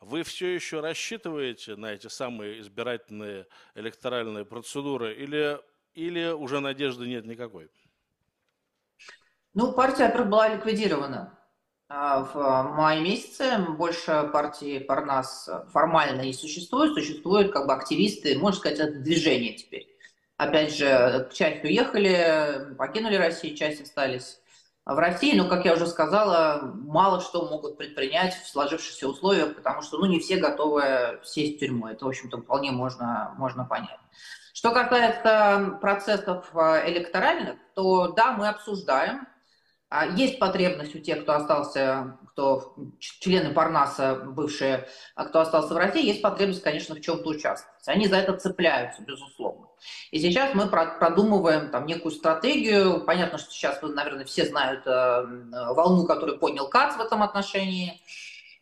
Вы 0.00 0.22
все 0.22 0.48
еще 0.48 0.80
рассчитываете 0.80 1.76
на 1.76 1.94
эти 1.94 2.08
самые 2.08 2.60
избирательные 2.60 3.46
электоральные 3.74 4.44
процедуры 4.44 5.14
или, 5.14 5.58
или 5.94 6.32
уже 6.32 6.60
надежды 6.60 7.06
нет 7.06 7.24
никакой? 7.24 7.70
Ну, 9.54 9.72
партия 9.72 10.08
была 10.26 10.48
ликвидирована. 10.48 11.38
А, 11.88 12.24
в 12.24 12.74
мае 12.76 13.00
месяце 13.00 13.64
больше 13.78 14.28
партии 14.30 14.78
Парнас 14.78 15.48
формально 15.70 16.20
не 16.20 16.34
существует, 16.34 16.92
существуют 16.92 17.50
как 17.50 17.66
бы 17.66 17.72
активисты, 17.72 18.38
можно 18.38 18.60
сказать, 18.60 18.78
это 18.78 18.98
движение 19.00 19.54
теперь. 19.54 19.88
Опять 20.36 20.76
же, 20.76 21.30
часть 21.32 21.64
уехали, 21.64 22.74
покинули 22.76 23.16
Россию, 23.16 23.56
часть 23.56 23.80
остались 23.80 24.41
в 24.84 24.98
России, 24.98 25.38
но, 25.38 25.48
как 25.48 25.64
я 25.64 25.74
уже 25.74 25.86
сказала, 25.86 26.72
мало 26.74 27.20
что 27.20 27.48
могут 27.48 27.76
предпринять 27.76 28.34
в 28.34 28.48
сложившихся 28.48 29.08
условиях, 29.08 29.54
потому 29.54 29.82
что 29.82 29.98
ну, 29.98 30.06
не 30.06 30.18
все 30.18 30.36
готовы 30.36 31.20
сесть 31.22 31.56
в 31.56 31.60
тюрьму. 31.60 31.86
Это, 31.86 32.04
в 32.04 32.08
общем-то, 32.08 32.38
вполне 32.38 32.72
можно, 32.72 33.32
можно 33.38 33.64
понять. 33.64 34.00
Что 34.52 34.72
касается 34.72 35.78
процессов 35.80 36.50
э, 36.54 36.90
электоральных, 36.90 37.56
то 37.74 38.08
да, 38.08 38.32
мы 38.32 38.48
обсуждаем 38.48 39.26
А 39.88 40.06
есть 40.06 40.38
потребность 40.38 40.94
у 40.94 40.98
тех, 40.98 41.22
кто 41.22 41.34
остался, 41.34 42.18
кто 42.32 42.74
члены 42.98 43.54
Парнаса 43.54 44.16
бывшие, 44.16 44.88
а 45.14 45.26
кто 45.26 45.40
остался 45.40 45.74
в 45.74 45.76
России, 45.76 46.06
есть 46.06 46.22
потребность, 46.22 46.62
конечно, 46.62 46.94
в 46.94 47.00
чем-то 47.00 47.28
участвовать. 47.28 47.86
Они 47.86 48.06
за 48.08 48.16
это 48.16 48.36
цепляются, 48.36 49.02
безусловно. 49.02 49.51
И 50.10 50.20
сейчас 50.20 50.54
мы 50.54 50.66
продумываем 50.66 51.70
там 51.70 51.86
некую 51.86 52.12
стратегию. 52.12 53.04
Понятно, 53.04 53.38
что 53.38 53.50
сейчас, 53.50 53.80
наверное, 53.82 54.24
все 54.24 54.46
знают 54.46 54.86
э, 54.86 55.24
волну, 55.74 56.06
которую 56.06 56.38
поднял 56.38 56.68
КАЦ 56.68 56.96
в 56.96 57.00
этом 57.00 57.22
отношении, 57.22 58.00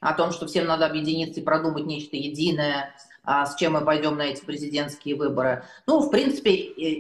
о 0.00 0.14
том, 0.14 0.32
что 0.32 0.46
всем 0.46 0.66
надо 0.66 0.86
объединиться 0.86 1.40
и 1.40 1.44
продумать 1.44 1.86
нечто 1.86 2.16
единое– 2.16 2.94
а 3.22 3.46
с 3.46 3.54
чем 3.56 3.74
мы 3.74 3.82
пойдем 3.82 4.16
на 4.16 4.22
эти 4.22 4.44
президентские 4.44 5.14
выборы. 5.14 5.64
Ну, 5.86 6.00
в 6.00 6.10
принципе, 6.10 6.52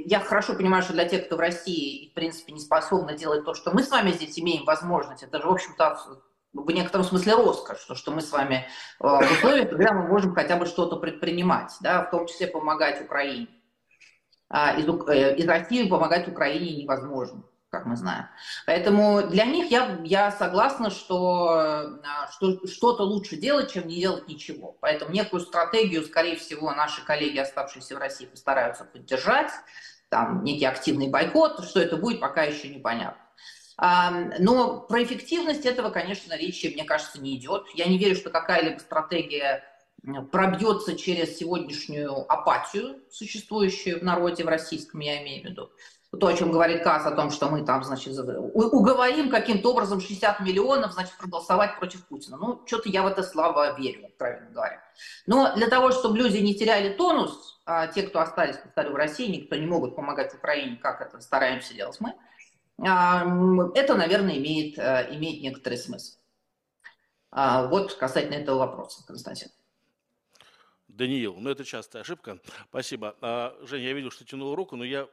я 0.04 0.20
хорошо 0.20 0.54
понимаю, 0.54 0.82
что 0.82 0.92
для 0.92 1.08
тех, 1.08 1.26
кто 1.26 1.36
в 1.36 1.40
России, 1.40 2.10
в 2.10 2.14
принципе, 2.14 2.52
не 2.52 2.60
способны 2.60 3.16
делать 3.16 3.44
то, 3.44 3.54
что 3.54 3.72
мы 3.72 3.82
с 3.82 3.90
вами 3.90 4.12
здесь 4.12 4.38
имеем 4.38 4.64
возможность, 4.64 5.22
это 5.22 5.40
же, 5.40 5.46
в 5.48 5.52
общем-то, 5.52 5.98
в 6.52 6.70
некотором 6.70 7.04
смысле 7.04 7.34
роскошь, 7.34 7.84
то, 7.84 7.94
что 7.94 8.10
мы 8.10 8.20
с 8.20 8.32
вами 8.32 8.66
э, 9.00 9.06
в 9.06 9.32
условиях, 9.32 9.70
когда 9.70 9.92
мы 9.92 10.08
можем 10.08 10.34
хотя 10.34 10.56
бы 10.56 10.66
что-то 10.66 10.96
предпринимать, 10.96 11.72
да, 11.80 12.04
в 12.04 12.10
том 12.10 12.26
числе 12.26 12.48
помогать 12.48 13.00
Украине. 13.00 13.48
А 14.50 14.74
из, 14.74 14.86
э, 14.86 15.36
из 15.36 15.46
России 15.46 15.88
помогать 15.88 16.28
Украине 16.28 16.82
невозможно 16.82 17.42
как 17.70 17.86
мы 17.86 17.96
знаем. 17.96 18.26
Поэтому 18.66 19.22
для 19.28 19.44
них 19.44 19.70
я, 19.70 20.00
я 20.02 20.32
согласна, 20.32 20.90
что, 20.90 21.94
э, 22.02 22.30
что 22.32 22.66
что-то 22.66 23.04
лучше 23.04 23.36
делать, 23.36 23.72
чем 23.72 23.86
не 23.86 24.00
делать 24.00 24.26
ничего. 24.26 24.76
Поэтому 24.80 25.12
некую 25.12 25.40
стратегию, 25.40 26.02
скорее 26.02 26.36
всего, 26.36 26.72
наши 26.72 27.04
коллеги, 27.04 27.38
оставшиеся 27.38 27.94
в 27.94 27.98
России, 27.98 28.26
постараются 28.26 28.84
поддержать. 28.84 29.52
Там 30.08 30.42
некий 30.42 30.64
активный 30.64 31.08
бойкот, 31.08 31.64
что 31.64 31.80
это 31.80 31.96
будет, 31.96 32.20
пока 32.20 32.42
еще 32.42 32.68
непонятно. 32.68 33.22
Но 34.40 34.80
про 34.80 35.02
эффективность 35.04 35.64
этого, 35.64 35.90
конечно, 35.90 36.36
речи, 36.36 36.66
мне 36.74 36.84
кажется, 36.84 37.20
не 37.20 37.36
идет. 37.36 37.66
Я 37.74 37.86
не 37.86 37.98
верю, 37.98 38.16
что 38.16 38.28
какая-либо 38.28 38.80
стратегия 38.80 39.62
пробьется 40.30 40.96
через 40.96 41.38
сегодняшнюю 41.38 42.30
апатию, 42.32 43.00
существующую 43.10 44.00
в 44.00 44.02
народе, 44.02 44.44
в 44.44 44.48
российском, 44.48 45.00
я 45.00 45.22
имею 45.22 45.42
в 45.42 45.50
виду 45.50 45.70
то, 46.18 46.26
о 46.26 46.34
чем 46.34 46.50
говорит 46.50 46.82
КАС, 46.82 47.06
о 47.06 47.12
том, 47.12 47.30
что 47.30 47.48
мы 47.48 47.64
там, 47.64 47.84
значит, 47.84 48.18
уговорим 48.18 49.30
каким-то 49.30 49.70
образом 49.70 50.00
60 50.00 50.40
миллионов, 50.40 50.92
значит, 50.92 51.16
проголосовать 51.16 51.78
против 51.78 52.04
Путина. 52.06 52.36
Ну, 52.36 52.62
что-то 52.66 52.88
я 52.88 53.04
в 53.04 53.06
это 53.06 53.22
слабо 53.22 53.78
верю, 53.78 54.08
правильно 54.18 54.50
говоря. 54.50 54.82
Но 55.26 55.54
для 55.54 55.68
того, 55.68 55.92
чтобы 55.92 56.18
люди 56.18 56.38
не 56.38 56.54
теряли 56.54 56.94
тонус, 56.94 57.60
а 57.64 57.86
те, 57.86 58.02
кто 58.02 58.20
остались, 58.20 58.56
повторю, 58.56 58.92
в 58.92 58.96
России, 58.96 59.28
никто 59.28 59.54
не 59.54 59.66
могут 59.66 59.94
помогать 59.94 60.34
Украине, 60.34 60.76
как 60.82 61.00
это 61.00 61.20
стараемся 61.20 61.74
делать 61.74 61.98
мы, 62.00 62.14
а, 62.84 63.24
это, 63.74 63.94
наверное, 63.94 64.36
имеет, 64.38 64.78
э, 64.78 65.08
имеет 65.12 65.42
некоторый 65.42 65.78
смысл. 65.78 66.18
А, 67.30 67.68
вот 67.68 67.94
касательно 67.94 68.34
этого 68.34 68.58
вопроса, 68.58 69.04
Константин. 69.06 69.48
Даниил, 71.00 71.34
ну 71.36 71.48
это 71.48 71.64
частая 71.64 72.02
ошибка. 72.02 72.38
Спасибо. 72.68 73.16
Женя, 73.62 73.86
я 73.86 73.92
видел, 73.94 74.10
что 74.10 74.22
тянул 74.26 74.54
руку, 74.54 74.76
но 74.76 74.84
я 74.84 75.08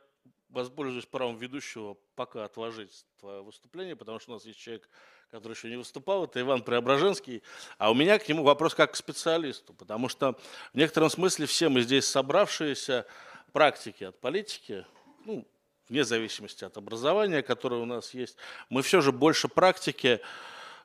воспользуюсь 0.50 1.06
правом 1.06 1.38
ведущего 1.38 1.96
пока 2.16 2.44
отложить 2.44 3.06
твое 3.22 3.42
выступление, 3.42 3.96
потому 3.96 4.20
что 4.20 4.32
у 4.32 4.34
нас 4.34 4.44
есть 4.44 4.60
человек, 4.60 4.90
который 5.32 5.54
еще 5.54 5.70
не 5.70 5.78
выступал, 5.78 6.26
это 6.26 6.42
Иван 6.42 6.62
Преображенский, 6.62 7.42
а 7.78 7.90
у 7.90 7.94
меня 7.94 8.20
к 8.20 8.28
нему 8.28 8.44
вопрос 8.44 8.76
как 8.76 8.92
к 8.92 8.96
специалисту, 8.98 9.74
потому 9.74 10.10
что 10.10 10.38
в 10.74 10.78
некотором 10.78 11.10
смысле 11.10 11.46
все 11.46 11.70
мы 11.70 11.80
здесь 11.80 12.06
собравшиеся 12.06 13.06
практики 13.54 14.04
от 14.04 14.20
политики, 14.20 14.86
ну, 15.24 15.48
вне 15.88 16.04
зависимости 16.04 16.66
от 16.66 16.76
образования, 16.76 17.42
которое 17.44 17.82
у 17.82 17.86
нас 17.86 18.14
есть, 18.14 18.36
мы 18.68 18.82
все 18.82 19.00
же 19.00 19.14
больше 19.14 19.48
практики, 19.48 20.20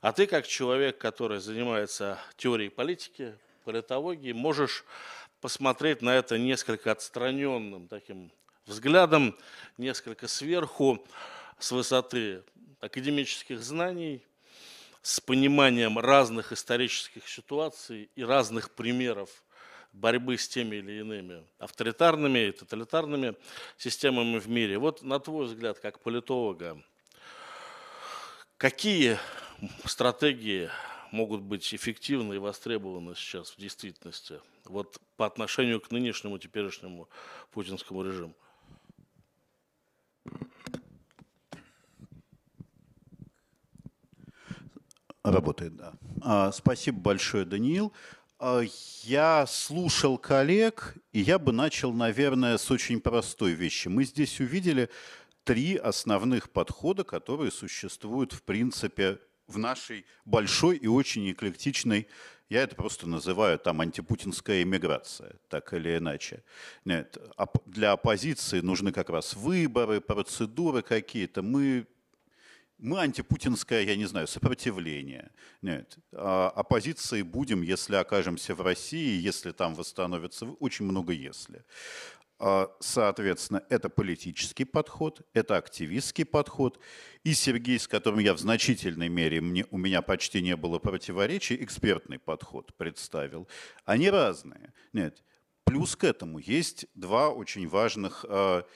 а 0.01 0.13
ты 0.13 0.29
как 0.29 0.47
человек, 0.47 0.99
который 0.99 1.41
занимается 1.41 2.21
теорией 2.37 2.69
политики, 2.69 3.37
политологией, 3.63 4.33
можешь 4.33 4.85
посмотреть 5.41 6.03
на 6.03 6.15
это 6.15 6.39
несколько 6.39 6.93
отстраненным 6.93 7.89
таким 7.89 8.31
взглядом 8.67 9.37
несколько 9.79 10.29
сверху, 10.29 11.05
с 11.59 11.71
высоты 11.71 12.43
академических 12.81 13.63
знаний, 13.63 14.25
с 15.01 15.21
пониманием 15.21 15.99
разных 15.99 16.53
исторических 16.53 17.29
ситуаций 17.29 18.11
и 18.17 18.25
разных 18.25 18.73
примеров 18.73 19.31
борьбы 19.93 20.39
с 20.39 20.49
теми 20.49 20.77
или 20.77 21.01
иными 21.01 21.45
авторитарными 21.59 22.49
и 22.49 22.53
тоталитарными 22.53 23.35
системами 23.77 24.39
в 24.39 24.49
мире. 24.49 24.79
Вот 24.79 25.03
на 25.03 25.21
твой 25.21 25.47
взгляд, 25.47 25.79
как 25.79 26.01
политолога, 26.01 26.83
какие 28.57 29.19
стратегии 29.85 30.71
могут 31.13 31.43
быть 31.43 31.73
эффективны 31.75 32.35
и 32.35 32.39
востребованы 32.39 33.15
сейчас 33.15 33.51
в 33.51 33.59
действительности 33.59 34.41
вот 34.65 34.99
по 35.17 35.27
отношению 35.27 35.81
к 35.81 35.91
нынешнему, 35.91 36.39
теперешнему 36.39 37.09
путинскому 37.53 38.03
режиму? 38.03 38.35
Работает, 45.23 45.77
да. 45.77 45.93
А, 46.21 46.51
спасибо 46.51 46.99
большое, 46.99 47.45
Даниил. 47.45 47.93
А, 48.41 48.63
я 49.05 49.47
слушал 49.47 50.19
коллег, 50.19 50.97
и 51.13 51.21
я 51.21 51.39
бы 51.39 51.53
начал, 51.53 51.93
наверное, 51.93 52.59
с 52.59 52.71
очень 52.73 53.01
простой 53.01 53.53
вещи. 53.53 53.87
Мы 53.87 54.05
здесь 54.05 54.41
увидели 54.41 54.91
три 55.45 55.77
основных 55.77 56.51
подхода, 56.51 57.05
которые 57.05 57.53
существуют, 57.53 58.33
в 58.33 58.43
принципе, 58.43 59.21
в 59.53 59.59
нашей 59.59 60.05
большой 60.25 60.77
и 60.77 60.87
очень 60.87 61.31
эклектичной, 61.31 62.09
я 62.49 62.63
это 62.63 62.75
просто 62.75 63.09
называю 63.09 63.59
там 63.59 63.81
антипутинская 63.81 64.63
иммиграция, 64.63 65.37
так 65.49 65.73
или 65.73 65.97
иначе. 65.97 66.43
Нет, 66.85 67.17
для 67.67 67.93
оппозиции 67.93 68.61
нужны 68.61 68.93
как 68.93 69.09
раз 69.09 69.35
выборы, 69.35 70.01
процедуры 70.01 70.83
какие-то. 70.83 71.43
Мы 71.43 71.87
мы 72.83 72.99
антипутинское, 72.99 73.83
я 73.83 73.97
не 73.97 74.07
знаю, 74.07 74.27
сопротивление. 74.27 75.31
Нет, 75.63 75.97
а 76.13 76.51
оппозицией 76.51 77.23
будем, 77.23 77.63
если 77.63 77.95
окажемся 77.95 78.57
в 78.57 78.61
России, 78.61 79.21
если 79.21 79.53
там 79.53 79.75
восстановится, 79.75 80.47
очень 80.47 80.85
много 80.85 81.13
если. 81.13 81.65
А, 82.45 82.75
соответственно, 82.81 83.63
это 83.69 83.89
политический 83.89 84.65
подход, 84.65 85.23
это 85.33 85.57
активистский 85.57 86.25
подход. 86.25 86.81
И 87.23 87.35
Сергей, 87.35 87.79
с 87.79 87.87
которым 87.87 88.19
я 88.19 88.35
в 88.35 88.39
значительной 88.39 89.09
мере, 89.09 89.41
мне, 89.41 89.65
у 89.71 89.79
меня 89.79 90.03
почти 90.03 90.43
не 90.43 90.57
было 90.57 90.81
противоречий, 90.81 91.55
экспертный 91.63 92.19
подход 92.19 92.75
представил. 92.77 93.47
Они 93.85 94.11
разные. 94.11 94.73
Нет. 94.93 95.23
Плюс 95.63 95.95
к 95.95 96.03
этому 96.03 96.41
есть 96.41 96.87
два 96.97 97.31
очень 97.31 97.69
важных 97.69 98.25
а, 98.29 98.67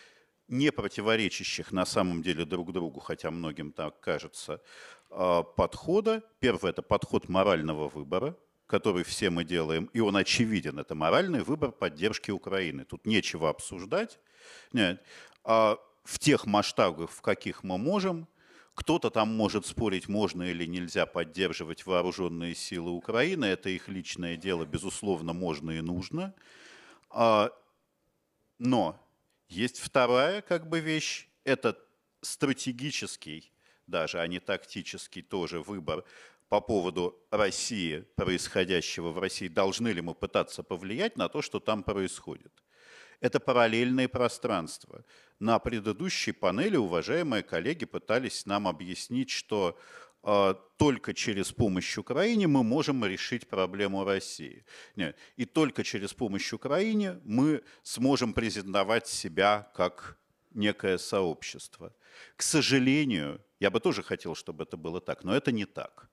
не 0.46 0.70
противоречащих 0.70 1.72
на 1.72 1.86
самом 1.86 2.22
деле 2.22 2.44
друг 2.44 2.72
другу, 2.72 3.00
хотя 3.00 3.32
многим 3.32 3.72
так 3.72 3.98
кажется, 3.98 4.62
а, 5.10 5.42
подхода. 5.42 6.22
Первый– 6.38 6.70
это 6.70 6.82
подход 6.82 7.28
морального 7.28 7.88
выбора, 7.88 8.36
который 8.66 9.04
все 9.04 9.30
мы 9.30 9.44
делаем, 9.44 9.90
и 9.92 10.00
он 10.00 10.16
очевиден. 10.16 10.78
Это 10.78 10.94
моральный 10.94 11.42
выбор 11.42 11.70
поддержки 11.72 12.30
Украины. 12.30 12.84
Тут 12.84 13.06
нечего 13.06 13.48
обсуждать. 13.48 14.18
Нет. 14.72 15.02
А 15.44 15.78
в 16.04 16.18
тех 16.18 16.46
масштабах, 16.46 17.10
в 17.10 17.20
каких 17.20 17.62
мы 17.62 17.78
можем, 17.78 18.26
кто-то 18.74 19.10
там 19.10 19.34
может 19.34 19.66
спорить, 19.66 20.08
можно 20.08 20.42
или 20.42 20.66
нельзя 20.66 21.06
поддерживать 21.06 21.86
вооруженные 21.86 22.54
силы 22.54 22.90
Украины. 22.90 23.44
Это 23.46 23.70
их 23.70 23.88
личное 23.88 24.36
дело, 24.36 24.66
безусловно, 24.66 25.32
можно 25.32 25.70
и 25.70 25.80
нужно. 25.80 26.34
А, 27.10 27.50
но 28.58 29.00
есть 29.48 29.78
вторая 29.78 30.42
как 30.42 30.68
бы 30.68 30.80
вещь, 30.80 31.28
это 31.44 31.78
стратегический, 32.20 33.52
даже, 33.86 34.20
а 34.20 34.26
не 34.26 34.40
тактический 34.40 35.22
тоже 35.22 35.60
выбор 35.60 36.04
по 36.48 36.60
поводу 36.60 37.18
России, 37.30 38.04
происходящего 38.14 39.10
в 39.10 39.18
России. 39.18 39.48
Должны 39.48 39.88
ли 39.88 40.00
мы 40.00 40.14
пытаться 40.14 40.62
повлиять 40.62 41.16
на 41.16 41.28
то, 41.28 41.42
что 41.42 41.60
там 41.60 41.82
происходит? 41.82 42.52
Это 43.20 43.40
параллельные 43.40 44.08
пространства. 44.08 45.04
На 45.40 45.58
предыдущей 45.58 46.32
панели 46.32 46.76
уважаемые 46.76 47.42
коллеги 47.42 47.86
пытались 47.86 48.46
нам 48.46 48.68
объяснить, 48.68 49.30
что 49.30 49.78
а, 50.22 50.54
только 50.76 51.14
через 51.14 51.52
помощь 51.52 51.96
Украине 51.98 52.46
мы 52.46 52.62
можем 52.62 53.04
решить 53.04 53.48
проблему 53.48 54.04
России. 54.04 54.64
Нет. 54.96 55.16
И 55.36 55.44
только 55.44 55.82
через 55.82 56.12
помощь 56.12 56.52
Украине 56.52 57.20
мы 57.24 57.62
сможем 57.82 58.34
презентовать 58.34 59.06
себя 59.06 59.70
как 59.74 60.18
некое 60.52 60.98
сообщество. 60.98 61.94
К 62.36 62.42
сожалению, 62.42 63.40
я 63.60 63.70
бы 63.70 63.80
тоже 63.80 64.02
хотел, 64.02 64.34
чтобы 64.34 64.64
это 64.64 64.76
было 64.76 65.00
так, 65.00 65.24
но 65.24 65.34
это 65.34 65.52
не 65.52 65.64
так. 65.64 66.08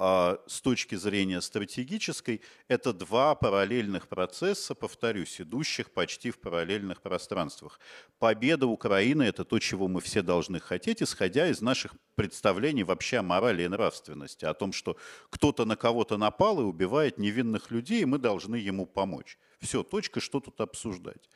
А 0.00 0.38
с 0.46 0.60
точки 0.60 0.94
зрения 0.94 1.40
стратегической, 1.40 2.40
это 2.68 2.92
два 2.92 3.34
параллельных 3.34 4.06
процесса, 4.06 4.76
повторюсь, 4.76 5.40
идущих 5.40 5.90
почти 5.90 6.30
в 6.30 6.38
параллельных 6.38 7.02
пространствах. 7.02 7.80
Победа 8.20 8.68
Украины– 8.68 9.22
это 9.24 9.44
то, 9.44 9.58
чего 9.58 9.88
мы 9.88 10.00
все 10.00 10.22
должны 10.22 10.60
хотеть, 10.60 11.02
исходя 11.02 11.48
из 11.48 11.60
наших 11.60 11.94
представлений 12.14 12.84
вообще 12.84 13.16
о 13.18 13.22
морали 13.22 13.64
и 13.64 13.68
нравственности, 13.68 14.44
о 14.44 14.54
том, 14.54 14.72
что 14.72 14.96
кто-то 15.30 15.64
на 15.64 15.74
кого-то 15.74 16.16
напал 16.16 16.60
и 16.60 16.64
убивает 16.64 17.18
невинных 17.18 17.72
людей, 17.72 18.02
и 18.02 18.04
мы 18.04 18.18
должны 18.18 18.54
ему 18.54 18.86
помочь. 18.86 19.36
Все, 19.60 19.82
точка, 19.82 20.20
что 20.20 20.38
тут 20.38 20.60
обсуждать. 20.60 21.28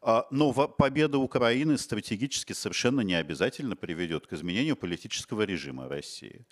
А, 0.00 0.26
но 0.30 0.52
победа 0.52 1.18
Украины 1.18 1.76
стратегически 1.78 2.52
совершенно 2.52 3.00
не 3.00 3.14
обязательно 3.14 3.74
приведет 3.74 4.28
к 4.28 4.32
изменению 4.34 4.76
политического 4.76 5.42
режима 5.42 5.88
России. 5.88 6.46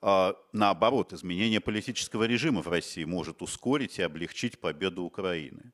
А, 0.00 0.36
наоборот, 0.52 1.12
изменение 1.12 1.60
политического 1.60 2.24
режима 2.24 2.62
в 2.62 2.68
России 2.68 3.04
может 3.04 3.42
ускорить 3.42 3.98
и 3.98 4.02
облегчить 4.02 4.58
победу 4.58 5.02
Украины. 5.02 5.72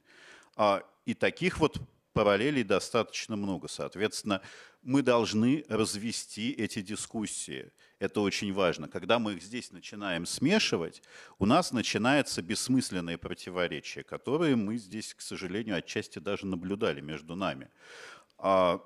А, 0.56 0.82
и 1.06 1.14
таких 1.14 1.58
вот 1.58 1.80
параллелей 2.12 2.64
достаточно 2.64 3.36
много. 3.36 3.68
Соответственно, 3.68 4.42
мы 4.82 5.02
должны 5.02 5.64
развести 5.68 6.52
эти 6.52 6.82
дискуссии. 6.82 7.70
Это 7.98 8.20
очень 8.20 8.52
важно. 8.52 8.88
Когда 8.88 9.18
мы 9.18 9.34
их 9.34 9.42
здесь 9.42 9.72
начинаем 9.72 10.26
смешивать, 10.26 11.02
у 11.38 11.46
нас 11.46 11.72
начинается 11.72 12.42
бессмысленные 12.42 13.18
противоречия, 13.18 14.02
которые 14.02 14.56
мы 14.56 14.78
здесь, 14.78 15.14
к 15.14 15.20
сожалению, 15.20 15.76
отчасти 15.76 16.18
даже 16.18 16.46
наблюдали 16.46 17.00
между 17.00 17.36
нами. 17.36 17.68
А 18.38 18.80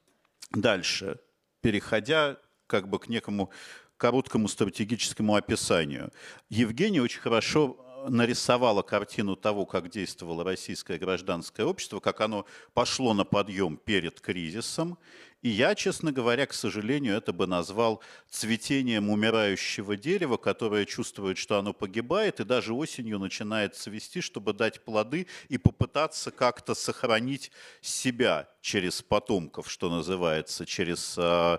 дальше, 0.52 1.20
переходя 1.60 2.38
как 2.66 2.88
бы 2.88 2.98
к 2.98 3.08
некому 3.08 3.50
короткому 3.96 4.48
стратегическому 4.48 5.34
описанию. 5.34 6.12
Евгений 6.48 7.00
очень 7.00 7.20
хорошо 7.20 7.76
э, 7.78 8.08
нарисовала 8.08 8.82
картину 8.82 9.36
того, 9.36 9.66
как 9.66 9.90
действовало 9.90 10.44
российское 10.44 10.98
гражданское 10.98 11.64
общество, 11.64 12.00
как 12.00 12.20
оно 12.20 12.46
пошло 12.74 13.14
на 13.14 13.24
подъем 13.24 13.76
перед 13.76 14.20
кризисом. 14.20 14.98
И 15.42 15.48
я, 15.48 15.74
честно 15.76 16.10
говоря, 16.10 16.46
к 16.46 16.52
сожалению, 16.52 17.16
это 17.16 17.32
бы 17.32 17.46
назвал 17.46 18.02
цветением 18.28 19.10
умирающего 19.10 19.96
дерева, 19.96 20.38
которое 20.38 20.84
чувствует, 20.86 21.38
что 21.38 21.58
оно 21.58 21.72
погибает, 21.72 22.40
и 22.40 22.44
даже 22.44 22.74
осенью 22.74 23.20
начинает 23.20 23.76
цвести, 23.76 24.20
чтобы 24.20 24.54
дать 24.54 24.84
плоды 24.84 25.28
и 25.48 25.56
попытаться 25.56 26.32
как-то 26.32 26.74
сохранить 26.74 27.52
себя 27.80 28.48
через 28.60 29.02
потомков, 29.02 29.70
что 29.70 29.88
называется, 29.88 30.66
через 30.66 31.14
э, 31.16 31.58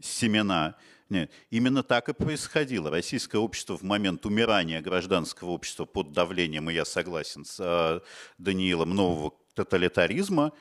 семена. 0.00 0.74
Нет, 1.08 1.30
именно 1.48 1.82
так 1.82 2.10
и 2.10 2.12
происходило. 2.12 2.90
Российское 2.90 3.38
общество 3.38 3.78
в 3.78 3.82
момент 3.82 4.26
умирания 4.26 4.82
гражданского 4.82 5.50
общества 5.50 5.86
под 5.86 6.12
давлением, 6.12 6.68
и 6.68 6.74
я 6.74 6.84
согласен 6.84 7.46
с 7.46 7.58
э, 7.58 8.00
Даниилом, 8.36 8.90
нового 8.90 9.32
тоталитаризма, 9.54 10.52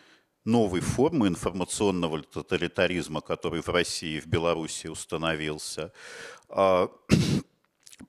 новой 0.45 0.79
формы 0.79 1.27
информационного 1.27 2.23
тоталитаризма, 2.23 3.19
который 3.19 3.61
в 3.61 3.67
России 3.67 4.17
и 4.17 4.19
в 4.21 4.27
Беларуси 4.27 4.87
установился, 4.87 5.91
э, 6.49 6.87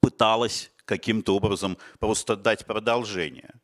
пыталось 0.00 0.70
каким-то 0.84 1.34
образом 1.34 1.76
просто 1.98 2.36
дать 2.36 2.66
продолжение 2.66 3.54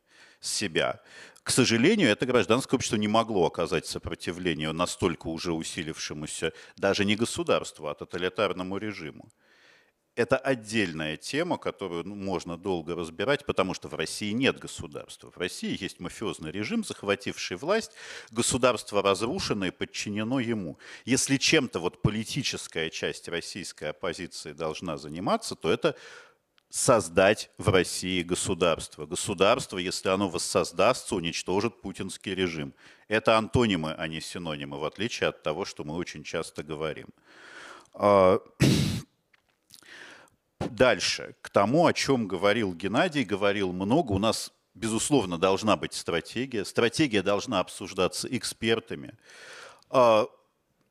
себя. 0.41 1.01
К 1.45 1.51
сожалению, 1.51 2.09
это 2.09 2.25
гражданское 2.25 2.77
общество 2.77 2.97
не 2.97 3.07
могло 3.07 3.47
оказать 3.47 3.87
сопротивление 3.87 4.73
настолько 4.73 5.27
уже 5.27 5.53
усилившемуся 5.53 6.55
даже 6.79 7.05
не 7.05 7.17
государству, 7.17 7.87
а 7.87 7.95
тоталитарному 7.95 8.79
режиму. 8.79 9.29
Это 10.17 10.39
отдельная 10.39 11.19
тема, 11.19 11.59
которую 11.59 12.05
ну, 12.05 12.15
можно 12.15 12.57
долго 12.57 12.95
разбирать, 12.95 13.45
потому 13.45 13.75
что 13.75 13.89
в 13.89 13.95
России 13.95 14.31
нет 14.31 14.59
государства. 14.59 15.31
В 15.31 15.37
России 15.37 15.77
есть 15.79 16.01
мафиозный 16.01 16.51
режим, 16.51 16.83
захвативший 16.83 17.59
власть, 17.59 17.91
государство 18.31 19.03
разрушено 19.03 19.67
и 19.67 19.71
подчинено 19.71 20.41
ему. 20.41 20.79
Если 21.05 21.37
чем-то 21.37 21.79
вот 21.79 22.01
политическая 22.01 22.89
часть 22.89 23.29
российской 23.29 23.91
оппозиции 23.91 24.53
должна 24.53 24.97
заниматься, 24.97 25.57
то 25.57 25.71
это 25.71 25.95
создать 26.75 27.51
в 27.57 27.69
России 27.69 28.23
государство. 28.23 29.07
Государство, 29.07 29.79
если 29.79 30.09
оно 30.09 30.29
воссоздастся, 30.29 31.15
уничтожит 31.15 31.81
путинский 31.81 32.35
режим. 32.35 32.75
Это 33.07 33.39
антонимы, 33.39 33.93
а 33.93 34.09
не 34.09 34.21
синонимы, 34.21 34.81
в 34.81 34.85
отличие 34.85 35.29
от 35.29 35.45
того, 35.45 35.65
что 35.65 35.85
мы 35.85 35.95
очень 35.95 36.25
часто 36.25 36.65
говорим. 36.65 37.07
А, 37.93 38.41
дальше, 40.59 41.37
к 41.43 41.51
тому, 41.51 41.87
о 41.87 41.93
чем 41.93 42.27
говорил 42.27 42.75
Геннадий, 42.75 43.23
говорил 43.23 43.73
много. 43.73 44.11
У 44.11 44.19
нас, 44.19 44.53
безусловно, 44.75 45.39
должна 45.39 45.77
быть 45.77 45.95
стратегия. 45.95 46.65
Стратегия 46.65 47.23
должна 47.23 47.61
обсуждаться 47.61 48.27
экспертами 48.37 49.17
а, 49.91 50.27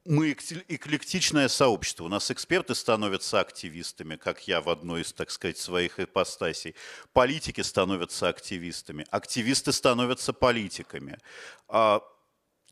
мы 0.05 0.31
эклектичное 0.31 1.47
сообщество. 1.47 2.03
У 2.03 2.07
нас 2.09 2.29
эксперты 2.29 2.75
становятся 2.75 3.39
активистами, 3.39 4.15
как 4.15 4.47
я 4.47 4.61
в 4.61 4.69
одной 4.69 5.01
из, 5.01 5.13
так 5.13 5.31
сказать, 5.31 5.57
своих 5.57 5.99
ипостасей. 5.99 6.75
Политики 7.13 7.61
становятся 7.61 8.27
активистами. 8.27 9.05
Активисты 9.11 9.71
становятся 9.71 10.33
политиками. 10.33 11.17
А, 11.69 12.01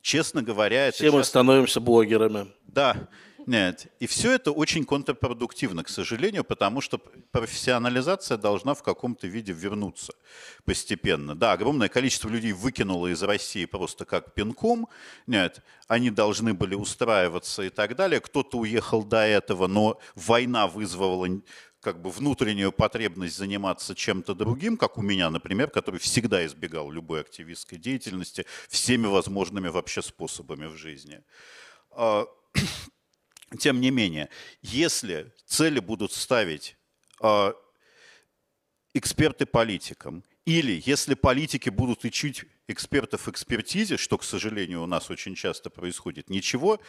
честно 0.02 0.42
говоря, 0.42 0.88
это 0.88 0.96
Все 0.96 1.04
часто... 1.04 1.16
мы 1.16 1.24
становимся 1.24 1.80
блогерами. 1.80 2.52
Да. 2.64 3.08
Нет. 3.46 3.86
И 3.98 4.06
все 4.06 4.32
это 4.32 4.52
очень 4.52 4.84
контрпродуктивно, 4.84 5.84
к 5.84 5.88
сожалению, 5.88 6.44
потому 6.44 6.80
что 6.80 6.98
профессионализация 6.98 8.36
должна 8.36 8.74
в 8.74 8.82
каком-то 8.82 9.26
виде 9.26 9.52
вернуться 9.52 10.12
постепенно. 10.64 11.34
Да, 11.34 11.52
огромное 11.52 11.88
количество 11.88 12.28
людей 12.28 12.52
выкинуло 12.52 13.08
из 13.08 13.22
России 13.22 13.64
просто 13.64 14.04
как 14.04 14.34
пинком. 14.34 14.88
Нет, 15.26 15.62
они 15.88 16.10
должны 16.10 16.54
были 16.54 16.74
устраиваться 16.74 17.62
и 17.62 17.70
так 17.70 17.96
далее. 17.96 18.20
Кто-то 18.20 18.58
уехал 18.58 19.04
до 19.04 19.18
этого, 19.18 19.66
но 19.66 19.98
война 20.14 20.66
вызвала 20.66 21.28
как 21.80 22.00
бы 22.00 22.10
внутреннюю 22.10 22.70
потребность 22.70 23.36
заниматься 23.36 23.94
чем-то 23.94 24.34
другим, 24.34 24.76
как 24.76 24.98
у 24.98 25.02
меня, 25.02 25.30
например, 25.30 25.68
который 25.68 25.98
всегда 25.98 26.46
избегал 26.46 26.90
любой 26.90 27.20
активистской 27.20 27.76
деятельности 27.76 28.46
всеми 28.68 29.06
возможными 29.06 29.68
вообще 29.68 30.00
способами 30.00 30.66
в 30.66 30.76
жизни. 30.76 31.22
Тем 33.62 33.80
не 33.80 33.92
менее, 33.92 34.28
если 34.60 35.32
цели 35.46 35.78
будут 35.78 36.10
ставить 36.10 36.76
э, 37.20 37.52
эксперты 38.92 39.46
политикам, 39.46 40.24
или 40.44 40.82
если 40.84 41.14
политики 41.14 41.68
будут 41.68 42.02
учить 42.02 42.44
экспертов 42.66 43.28
экспертизе, 43.28 43.98
что, 43.98 44.18
к 44.18 44.24
сожалению, 44.24 44.82
у 44.82 44.86
нас 44.86 45.10
очень 45.10 45.36
часто 45.36 45.70
происходит, 45.70 46.28
ничего 46.28 46.80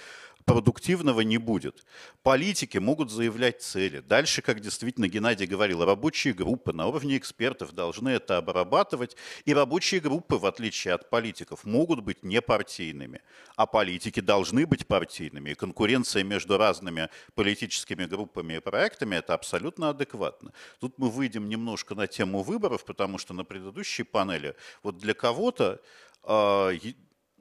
продуктивного 0.46 1.22
не 1.22 1.38
будет. 1.38 1.86
Политики 2.22 2.78
могут 2.78 3.12
заявлять 3.12 3.62
цели. 3.62 4.00
Дальше, 4.00 4.42
как 4.42 4.60
действительно 4.60 5.08
Геннадий 5.08 5.46
говорил, 5.46 5.86
рабочие 5.86 6.34
группы 6.34 6.74
на 6.74 6.88
уровне 6.88 7.18
экспертов 7.18 7.74
должны 7.74 8.10
это 8.10 8.38
обрабатывать. 8.38 9.16
И 9.46 9.54
рабочие 9.54 10.02
группы, 10.02 10.36
в 10.36 10.46
отличие 10.46 10.94
от 10.94 11.10
политиков, 11.10 11.64
могут 11.64 12.02
быть 12.02 12.24
непартийными. 12.24 13.22
А 13.56 13.66
политики 13.66 14.20
должны 14.20 14.66
быть 14.66 14.88
партийными. 14.88 15.52
И 15.52 15.56
конкуренция 15.56 16.24
между 16.24 16.58
разными 16.58 17.10
политическими 17.36 18.06
группами 18.06 18.56
и 18.56 18.60
проектами– 18.60 19.16
это 19.18 19.34
абсолютно 19.34 19.90
адекватно. 19.90 20.52
Тут 20.80 20.98
мы 20.98 21.10
выйдем 21.10 21.50
немножко 21.50 21.96
на 21.96 22.08
тему 22.08 22.44
выборов, 22.44 22.86
потому 22.86 23.18
что 23.18 23.34
на 23.34 23.44
предыдущей 23.46 24.04
панели 24.04 24.56
вот 24.84 24.98
для 24.98 25.14
кого-то 25.14 25.82
э, 26.24 26.78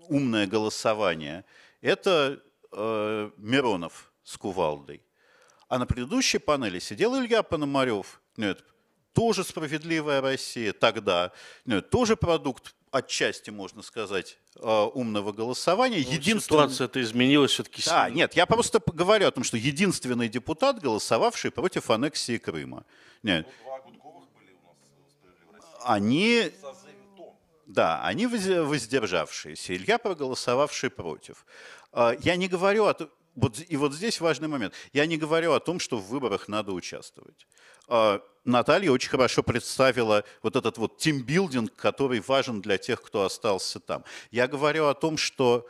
умное 0.09 0.47
голосование– 0.47 1.45
это 1.83 2.41
э, 2.73 3.31
Миронов 3.37 4.13
с 4.25 4.37
кувалдой. 4.37 5.03
А 5.69 5.79
на 5.79 5.87
предыдущей 5.87 6.39
панели 6.39 6.79
сидел 6.79 7.19
Илья 7.19 7.43
Пономарев. 7.43 8.21
Нет, 8.37 8.65
тоже 9.13 9.45
справедливая 9.45 10.21
Россия 10.21 10.73
тогда. 10.73 11.33
Нет, 11.65 11.91
тоже 11.91 12.17
продукт 12.17 12.75
отчасти, 12.91 13.51
можно 13.51 13.83
сказать, 13.83 14.39
э, 14.57 14.89
умного 14.95 15.33
голосования. 15.33 15.97
Ну, 15.97 16.13
Единственный... 16.13 16.41
Ситуация 16.41 16.85
это 16.85 17.01
изменилась 17.01 17.53
все-таки. 17.53 17.83
Да, 17.87 18.11
нет, 18.11 18.35
я 18.35 18.47
просто 18.47 18.81
говорю 18.85 19.27
о 19.27 19.31
том, 19.31 19.45
что 19.45 19.57
единственный 19.57 20.29
депутат, 20.29 20.81
голосовавший 20.81 21.51
против 21.51 21.91
аннексии 21.91 22.37
Крыма. 22.37 22.85
Нет. 23.23 23.49
Они... 25.85 26.53
Да, 27.67 28.05
они 28.05 28.27
воздержавшиеся. 28.27 29.75
Илья 29.75 29.97
проголосовавший 29.97 30.91
против. 30.91 31.47
А, 31.93 32.17
я 32.21 32.37
не 32.37 32.49
говорю 32.49 32.87
о 32.87 32.95
вот, 33.35 33.59
и 33.67 33.77
вот 33.77 33.95
здесь 33.95 34.21
важный 34.21 34.49
момент. 34.49 34.75
Я 34.93 35.07
не 35.07 35.17
говорю 35.17 35.53
о 35.53 35.61
том, 35.61 35.79
что 35.79 35.97
в 35.97 36.07
выборах 36.09 36.49
надо 36.49 36.73
участвовать. 36.73 37.47
А, 37.89 38.21
Наталья 38.45 38.91
очень 38.91 39.09
хорошо 39.09 39.43
представила 39.43 40.25
вот 40.43 40.57
этот 40.57 40.77
вот 40.79 40.99
тимбилдинг, 40.99 41.75
который 41.75 42.21
важен 42.21 42.61
для 42.61 42.77
тех, 42.77 43.01
кто 43.01 43.25
остался 43.25 43.81
там. 43.81 44.05
Я 44.31 44.49
говорю 44.49 44.87
о 44.87 44.95
том, 44.95 45.17
что 45.17 45.67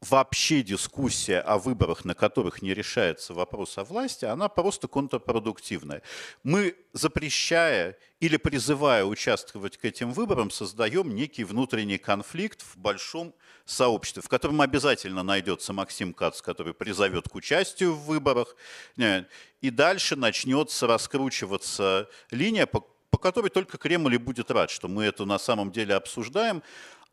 вообще 0.00 0.62
дискуссия 0.62 1.40
о 1.40 1.58
выборах, 1.58 2.04
на 2.04 2.14
которых 2.14 2.62
не 2.62 2.72
решается 2.72 3.34
вопрос 3.34 3.78
о 3.78 3.84
власти, 3.84 4.24
она 4.24 4.48
просто 4.48 4.86
контрпродуктивная. 4.86 6.02
Мы, 6.44 6.76
запрещая 6.92 7.98
или 8.20 8.36
призывая 8.36 9.04
участвовать 9.04 9.76
к 9.76 9.84
этим 9.84 10.12
выборам, 10.12 10.50
создаем 10.50 11.14
некий 11.14 11.44
внутренний 11.44 11.98
конфликт 11.98 12.62
в 12.62 12.76
большом 12.76 13.34
сообществе, 13.64 14.22
в 14.22 14.28
котором 14.28 14.60
обязательно 14.60 15.22
найдется 15.22 15.72
Максим 15.72 16.14
Кац, 16.14 16.42
который 16.42 16.74
призовет 16.74 17.28
к 17.28 17.34
участию 17.34 17.94
в 17.94 18.04
выборах, 18.04 18.56
и 18.96 19.70
дальше 19.70 20.14
начнется 20.16 20.86
раскручиваться 20.86 22.08
линия, 22.30 22.66
по, 22.66 22.86
по 23.10 23.18
которой 23.18 23.50
только 23.50 23.78
Кремль 23.78 24.14
и 24.14 24.18
будет 24.18 24.50
рад, 24.50 24.70
что 24.70 24.86
мы 24.86 25.04
это 25.04 25.24
на 25.24 25.38
самом 25.38 25.72
деле 25.72 25.94
обсуждаем, 25.94 26.62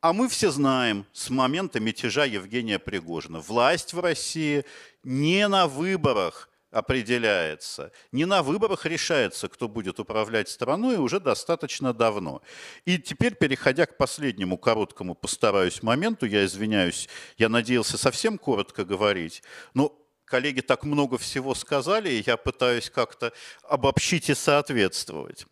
а 0.01 0.13
мы 0.13 0.29
все 0.29 0.51
знаем 0.51 1.05
с 1.13 1.29
момента 1.29 1.79
мятежа 1.79 2.25
Евгения 2.25 2.79
Пригожина, 2.79 3.39
власть 3.39 3.93
в 3.93 3.99
России 3.99 4.65
не 5.03 5.47
на 5.47 5.67
выборах 5.67 6.49
определяется, 6.75 7.91
не 8.11 8.25
на 8.25 8.43
выборах 8.43 8.85
решается, 8.85 9.47
кто 9.47 9.69
будет 9.69 9.99
управлять 9.99 10.49
страной 10.49 10.97
уже 10.97 11.21
достаточно 11.21 11.93
давно. 11.93 12.41
И 12.83 12.97
теперь, 12.97 13.33
переходя 13.33 13.85
к 13.85 13.97
последнему 13.97 14.57
короткому 14.57 15.15
постараюсь 15.15 15.81
моменту, 15.81 16.25
я 16.25 16.43
извиняюсь, 16.45 17.07
я 17.37 17.47
надеялся 17.47 17.97
совсем 17.97 18.37
коротко 18.37 18.83
говорить, 18.83 19.41
но 19.73 19.97
коллеги 20.25 20.59
так 20.59 20.83
много 20.83 21.17
всего 21.17 21.55
сказали, 21.55 22.09
и 22.09 22.23
я 22.27 22.35
пытаюсь 22.35 22.89
как-то 22.89 23.31
обобщить 23.63 24.29
и 24.29 24.35
соответствовать. 24.35 25.45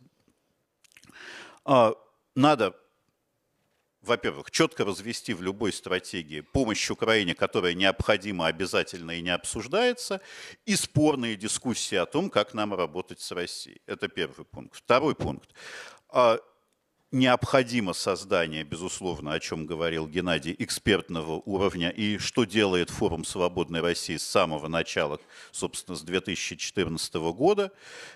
А, 1.64 1.94
надо 2.36 2.76
во-первых, 4.04 4.52
четко 4.52 4.84
развести 4.84 5.34
в 5.34 5.42
любой 5.42 5.72
стратегии 5.72 6.42
помощь 6.42 6.90
Украине, 6.90 7.34
которая 7.34 7.74
необходима, 7.74 8.48
обязательно 8.48 9.12
и 9.12 9.22
не 9.22 9.30
обсуждается, 9.30 10.22
и 10.66 10.76
спорные 10.76 11.36
дискуссии 11.36 11.96
о 11.96 12.06
том, 12.06 12.30
как 12.30 12.54
нам 12.54 12.74
работать 12.74 13.22
с 13.22 13.32
Россией. 13.32 13.82
Это 13.88 14.10
первый 14.10 14.46
пункт. 14.46 14.76
Второй 14.76 15.16
пункт. 15.16 15.52
А, 16.10 16.40
необходимо 17.12 17.94
создание, 17.94 18.66
безусловно, 18.66 19.34
о 19.34 19.40
чем 19.40 19.66
говорил 19.66 20.06
Геннадий, 20.08 20.56
экспертного 20.60 21.42
уровня 21.46 21.90
и 21.90 22.18
что 22.18 22.44
делает 22.44 22.90
форум 22.90 23.24
«Свободной 23.24 23.80
России» 23.80 24.18
с 24.18 24.24
самого 24.24 24.68
начала, 24.68 25.20
собственно, 25.52 25.96
с 25.96 26.02
2014 26.02 27.14
года. 27.32 27.72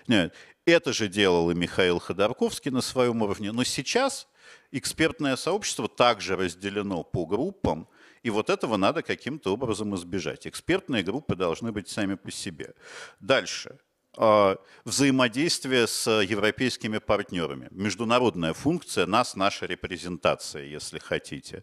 Нет, 0.06 0.34
это 0.66 0.92
же 0.92 1.08
делал 1.08 1.50
и 1.50 1.54
Михаил 1.54 1.98
Ходорковский 1.98 2.70
на 2.70 2.82
своем 2.82 3.22
уровне, 3.22 3.52
но 3.52 3.64
сейчас– 3.64 4.28
экспертное 4.72 5.36
сообщество 5.36 5.88
также 5.88 6.36
разделено 6.36 7.02
по 7.02 7.26
группам, 7.26 7.88
и 8.22 8.30
вот 8.30 8.50
этого 8.50 8.76
надо 8.76 9.02
каким-то 9.02 9.52
образом 9.52 9.94
избежать. 9.94 10.46
Экспертные 10.46 11.02
группы 11.02 11.36
должны 11.36 11.72
быть 11.72 11.88
сами 11.88 12.14
по 12.14 12.30
себе. 12.30 12.74
Дальше. 13.20 13.78
А, 14.16 14.56
взаимодействие 14.84 15.86
с 15.86 16.10
европейскими 16.10 16.98
партнерами. 16.98 17.68
Международная 17.70 18.52
функция 18.52 19.06
нас, 19.06 19.36
наша 19.36 19.66
репрезентация, 19.66 20.64
если 20.64 20.98
хотите. 20.98 21.62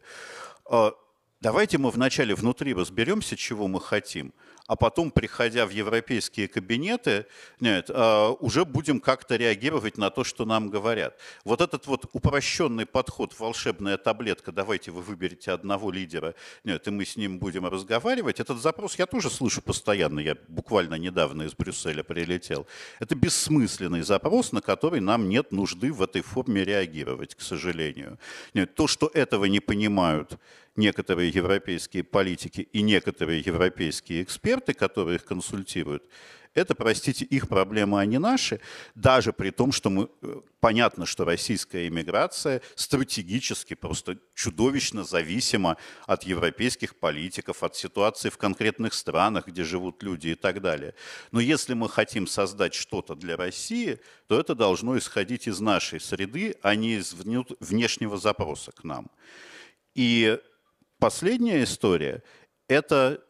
А, 0.66 0.94
давайте 1.42 1.78
мы 1.78 1.92
вначале 1.92 2.34
внутри 2.34 2.74
разберемся, 2.74 3.36
чего 3.36 3.68
мы 3.68 3.82
хотим– 3.82 4.34
а 4.68 4.76
потом, 4.76 5.12
приходя 5.12 5.66
в 5.66 5.70
европейские 5.70 6.48
кабинеты, 6.48 7.28
нет, 7.60 7.90
а, 7.90 8.32
уже 8.32 8.66
будем 8.66 9.00
как-то 9.00 9.36
реагировать 9.36 9.98
на 9.98 10.10
то, 10.10 10.24
что 10.24 10.46
нам 10.46 10.70
говорят. 10.70 11.18
Вот 11.44 11.62
этот 11.62 11.86
вот 11.86 12.06
упрощенный 12.14 12.86
подход, 12.86 13.38
волшебная 13.40 13.98
таблетка, 13.98 14.52
давайте 14.52 14.92
вы 14.92 15.02
выберете 15.02 15.52
одного 15.52 15.92
лидера, 15.92 16.34
нет, 16.64 16.88
и 16.88 16.92
мы 16.92 17.06
с 17.06 17.16
ним 17.16 17.38
будем 17.38 17.68
разговаривать, 17.68 18.40
этот 18.40 18.60
запрос 18.60 18.98
я 18.98 19.06
тоже 19.06 19.30
слышу 19.30 19.62
постоянно, 19.62 20.20
я 20.20 20.36
буквально 20.48 20.96
недавно 20.96 21.44
из 21.44 21.54
Брюсселя 21.54 22.04
прилетел. 22.04 22.66
Это 23.00 23.16
бессмысленный 23.16 24.02
запрос, 24.02 24.52
на 24.52 24.62
который 24.62 25.00
нам 25.00 25.30
нет 25.30 25.52
нужды 25.52 25.94
в 25.94 26.02
этой 26.02 26.22
форме 26.22 26.64
реагировать, 26.64 27.36
к 27.36 27.42
сожалению. 27.42 28.18
Нет, 28.54 28.74
то, 28.74 28.88
что 28.88 29.12
этого 29.14 29.46
не 29.46 29.60
понимают 29.60 30.40
некоторые 30.76 31.30
европейские 31.30 32.04
политики 32.04 32.68
и 32.72 32.82
некоторые 32.82 33.42
европейские 33.42 34.24
эксперты, 34.24 34.74
которые 34.74 35.16
их 35.16 35.26
консультируют, 35.26 36.04
это, 36.56 36.74
простите, 36.74 37.26
их 37.26 37.50
проблема, 37.50 38.00
а 38.00 38.06
не 38.06 38.18
наши, 38.18 38.62
даже 38.96 39.34
при 39.34 39.50
том, 39.50 39.74
что 39.74 39.90
мы, 39.90 40.10
э, 40.22 40.42
понятно, 40.62 41.06
что 41.06 41.26
российская 41.26 41.88
иммиграция 41.88 42.62
стратегически 42.76 43.74
просто 43.74 44.18
чудовищно 44.34 45.04
зависима 45.04 45.76
от 46.08 46.24
европейских 46.24 46.96
политиков, 46.96 47.62
от 47.62 47.76
ситуации 47.76 48.30
в 48.30 48.38
конкретных 48.38 48.94
странах, 48.94 49.48
где 49.48 49.66
живут 49.66 50.02
люди 50.02 50.30
и 50.30 50.36
так 50.36 50.62
далее. 50.62 50.96
Но 51.32 51.42
если 51.42 51.74
мы 51.74 51.90
хотим 51.90 52.26
создать 52.26 52.74
что-то 52.74 53.16
для 53.16 53.36
России, 53.36 54.00
то 54.28 54.40
это 54.40 54.56
должно 54.56 54.98
исходить 54.98 55.48
из 55.48 55.60
нашей 55.60 56.00
среды, 56.00 56.56
а 56.62 56.76
не 56.76 56.96
из 56.96 57.14
внешнего 57.60 58.18
запроса 58.18 58.72
к 58.72 58.86
нам. 58.86 59.12
И 59.94 60.40
последняя 61.00 61.64
история– 61.64 62.24
это 62.68 63.24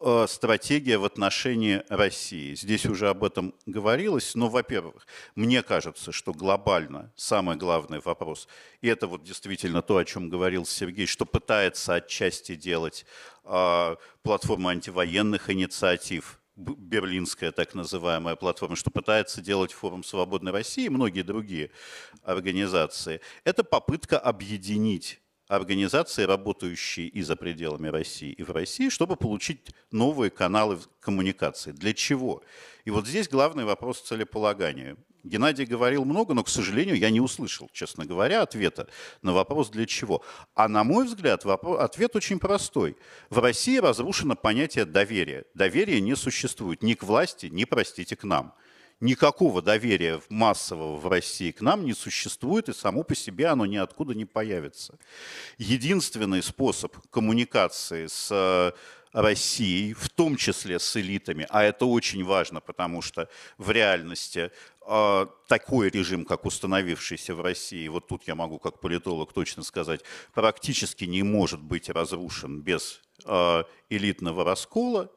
э, 0.00 0.26
стратегия 0.28 0.98
в 0.98 1.04
отношении 1.04 1.82
России. 1.88 2.54
Здесь 2.54 2.86
уже 2.86 3.08
об 3.08 3.24
этом 3.24 3.54
говорилось, 3.66 4.34
но, 4.34 4.48
во-первых, 4.48 5.06
мне 5.34 5.62
кажется, 5.62 6.12
что 6.12 6.32
глобально 6.32 7.12
самый 7.16 7.56
главный 7.56 8.00
вопрос, 8.00 8.48
и 8.80 8.88
это 8.88 9.06
вот 9.06 9.22
действительно 9.22 9.82
то, 9.82 9.96
о 9.96 10.04
чем 10.04 10.28
говорил 10.28 10.66
Сергей, 10.66 11.06
что 11.06 11.24
пытается 11.24 11.94
отчасти 11.94 12.56
делать 12.56 13.06
э, 13.44 13.96
платформа 14.22 14.70
антивоенных 14.70 15.50
инициатив, 15.50 16.40
берлинская 16.56 17.52
так 17.52 17.74
называемая 17.74 18.36
платформа, 18.36 18.76
что 18.76 18.90
пытается 18.90 19.40
делать 19.40 19.72
форум 19.72 20.04
«Свободной 20.04 20.52
России» 20.52 20.86
и 20.86 20.90
многие 20.90 21.22
другие 21.22 21.70
организации, 22.22 23.20
это 23.44 23.64
попытка 23.64 24.18
объединить 24.18 25.20
организации, 25.50 26.22
работающие 26.22 27.08
и 27.08 27.22
за 27.22 27.34
пределами 27.34 27.88
России, 27.88 28.30
и 28.30 28.42
в 28.44 28.50
России, 28.52 28.88
чтобы 28.88 29.16
получить 29.16 29.60
новые 29.90 30.30
каналы 30.30 30.78
коммуникации. 31.00 31.72
Для 31.72 31.92
чего? 31.92 32.42
И 32.84 32.90
вот 32.90 33.06
здесь 33.06 33.28
главный 33.28 33.64
вопрос 33.64 34.00
целеполагания. 34.00 34.96
Геннадий 35.24 35.66
говорил 35.66 36.04
много, 36.04 36.34
но, 36.34 36.44
к 36.44 36.48
сожалению, 36.48 36.96
я 36.96 37.10
не 37.10 37.20
услышал, 37.20 37.68
честно 37.72 38.06
говоря, 38.06 38.42
ответа 38.42 38.88
на 39.22 39.32
вопрос 39.32 39.68
«для 39.70 39.86
чего?». 39.86 40.22
А 40.54 40.68
на 40.68 40.84
мой 40.84 41.04
взгляд, 41.04 41.44
вопрос, 41.44 41.80
ответ 41.80 42.14
очень 42.14 42.38
простой. 42.38 42.96
В 43.28 43.38
России 43.38 43.78
разрушено 43.78 44.36
понятие 44.36 44.84
доверия. 44.84 45.44
Доверия 45.54 46.00
не 46.00 46.14
существует 46.14 46.82
ни 46.82 46.94
к 46.94 47.02
власти, 47.02 47.46
ни, 47.46 47.64
простите, 47.64 48.14
к 48.14 48.22
нам– 48.22 48.54
никакого 49.00 49.62
доверия 49.62 50.20
массового 50.28 50.96
в 50.96 51.08
России 51.08 51.50
к 51.50 51.60
нам 51.60 51.84
не 51.84 51.94
существует, 51.94 52.68
и 52.68 52.72
само 52.72 53.02
по 53.02 53.14
себе 53.14 53.46
оно 53.46 53.66
ниоткуда 53.66 54.14
не 54.14 54.24
появится. 54.24 54.98
Единственный 55.58 56.42
способ 56.42 56.96
коммуникации 57.10 58.06
с 58.06 58.28
э, 58.30 58.72
Россией, 59.12 59.94
в 59.94 60.08
том 60.08 60.36
числе 60.36 60.78
с 60.78 60.96
элитами, 60.96 61.46
а 61.50 61.64
это 61.64 61.86
очень 61.86 62.24
важно, 62.24 62.60
потому 62.60 63.02
что 63.02 63.28
в 63.58 63.70
реальности 63.70 64.52
э, 64.86 65.26
такой 65.48 65.90
режим, 65.90 66.24
как 66.24 66.44
установившийся 66.44 67.34
в 67.34 67.40
России, 67.40 67.88
вот 67.88 68.06
тут 68.06 68.28
я 68.28 68.34
могу 68.34 68.58
как 68.58 68.80
политолог 68.80 69.32
точно 69.32 69.62
сказать, 69.62 70.02
практически 70.32 71.04
не 71.04 71.22
может 71.22 71.60
быть 71.60 71.88
разрушен 71.88 72.60
без 72.60 73.00
э, 73.24 73.64
элитного 73.88 74.44
раскола, 74.44 75.10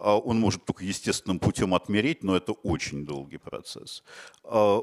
он 0.00 0.40
может 0.40 0.64
только 0.64 0.84
естественным 0.84 1.38
путем 1.38 1.74
отмереть, 1.74 2.22
но 2.22 2.36
это 2.36 2.52
очень 2.52 3.04
долгий 3.04 3.38
процесс. 3.38 4.02
А, 4.44 4.80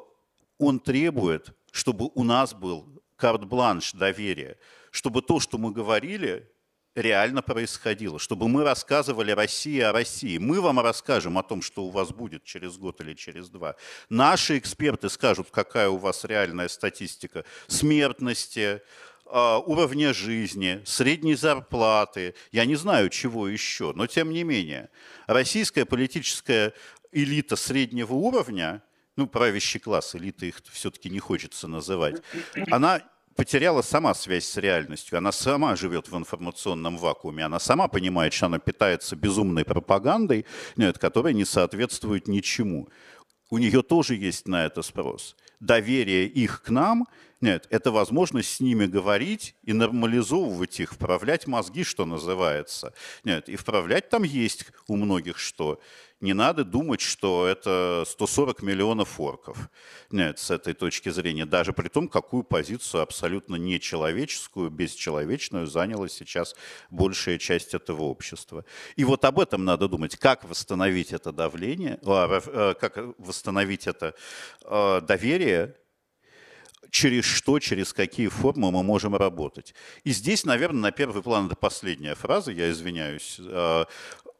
он 0.57 0.79
требует, 0.79 1.55
чтобы 1.71 2.09
у 2.13 2.23
нас 2.23 2.53
был 2.53 3.01
карт-бланш 3.15 3.93
доверия, 3.93 4.57
чтобы 4.91 5.21
то, 5.21 5.39
что 5.39 5.57
мы 5.57 5.71
говорили, 5.71 6.49
реально 6.95 7.41
происходило, 7.41 8.19
чтобы 8.19 8.47
мы 8.47 8.63
рассказывали 8.63 9.31
России 9.31 9.79
о 9.79 9.91
России. 9.91 10.37
Мы 10.37 10.61
вам 10.61 10.79
расскажем 10.79 11.37
о 11.37 11.43
том, 11.43 11.61
что 11.61 11.85
у 11.85 11.89
вас 11.89 12.09
будет 12.09 12.43
через 12.43 12.77
год 12.77 13.01
или 13.01 13.13
через 13.13 13.49
два. 13.49 13.75
Наши 14.09 14.57
эксперты 14.57 15.09
скажут, 15.09 15.49
какая 15.51 15.89
у 15.89 15.97
вас 15.97 16.25
реальная 16.25 16.67
статистика 16.67 17.45
смертности, 17.67 18.81
а, 18.81 18.81
уровня 19.29 20.13
жизни, 20.13 20.81
средней 20.85 21.35
зарплаты, 21.35 22.35
я 22.51 22.65
не 22.65 22.75
знаю 22.75 23.09
чего 23.09 23.47
еще, 23.47 23.93
но 23.95 24.07
тем 24.07 24.31
не 24.31 24.43
менее. 24.43 24.89
Российская 25.27 25.85
политическая 25.85 26.73
элита 27.11 27.55
среднего 27.55 28.13
уровня, 28.13 28.81
ну, 29.15 29.27
правящий 29.27 29.79
класс, 29.79 30.15
элита 30.15 30.45
их 30.45 30.61
все-таки 30.71 31.09
не 31.09 31.19
хочется 31.19 31.67
называть, 31.67 32.21
она 32.69 33.01
потеряла 33.35 33.81
сама 33.81 34.13
связь 34.13 34.45
с 34.45 34.57
реальностью, 34.57 35.17
она 35.17 35.31
сама 35.31 35.75
живет 35.75 36.09
в 36.09 36.17
информационном 36.17 36.97
вакууме, 36.97 37.45
она 37.45 37.59
сама 37.59 37.87
понимает, 37.87 38.33
что 38.33 38.47
она 38.47 38.59
питается 38.59 39.15
безумной 39.15 39.63
пропагандой, 39.63 40.45
нет, 40.75 40.97
которая 40.97 41.33
не 41.33 41.45
соответствует 41.45 42.27
ничему. 42.27 42.89
У 43.49 43.59
нее 43.59 43.81
тоже 43.81 44.15
есть 44.15 44.47
на 44.47 44.65
это 44.65 44.81
спрос. 44.81 45.35
Доверие 45.59 46.27
их 46.27 46.61
к 46.63 46.69
нам– 46.69 47.07
Нет, 47.39 47.67
это 47.69 47.91
возможность 47.91 48.51
с 48.51 48.59
ними 48.59 48.87
говорить 48.87 49.55
и 49.61 49.71
нормализовывать 49.73 50.79
их, 50.79 50.93
вправлять 50.93 51.45
мозги, 51.45 51.83
что 51.83 52.05
называется. 52.05 52.93
Нет, 53.23 53.47
и 53.47 53.55
вправлять 53.55 54.09
там 54.09 54.23
есть 54.23 54.65
у 54.87 54.95
многих 54.95 55.37
что. 55.37 55.79
Не 56.19 56.33
надо 56.33 56.63
думать, 56.63 56.99
что 56.99 57.45
это 57.45 58.03
140 58.07 58.63
миллионов 58.63 59.19
орков. 59.19 59.69
Нет, 60.09 60.39
с 60.39 60.49
этой 60.49 60.73
точки 60.73 61.09
зрения. 61.09 61.45
Даже 61.45 61.73
при 61.73 61.89
том, 61.89 62.07
какую 62.07 62.43
позицию 62.43 63.01
абсолютно 63.01 63.55
нечеловеческую, 63.55 64.71
бесчеловечную 64.71 65.67
заняла 65.67 66.09
сейчас 66.09 66.55
большая 66.89 67.37
часть 67.37 67.75
этого 67.75 68.01
общества. 68.03 68.65
И 68.95 69.03
вот 69.03 69.25
об 69.25 69.39
этом 69.39 69.63
надо 69.63 69.87
думать. 69.87 70.17
Как 70.17 70.43
восстановить 70.43 71.13
это 71.13 71.31
давление, 71.31 71.99
а, 72.03 72.41
э, 72.43 72.73
как 72.79 72.97
восстановить 73.19 73.85
это 73.85 74.15
э, 74.63 75.01
доверие 75.01 75.75
через 76.91 77.25
что, 77.25 77.59
через 77.59 77.93
какие 77.93 78.27
формы 78.27 78.71
мы 78.71 78.83
можем 78.83 79.15
работать. 79.15 79.73
И 80.03 80.11
здесь, 80.11 80.45
наверное, 80.45 80.81
на 80.81 80.91
первый 80.91 81.21
план, 81.21 81.47
это 81.47 81.55
последняя 81.55 82.15
фраза, 82.15 82.51
я 82.51 82.71
извиняюсь, 82.71 83.37
э, 83.39 83.85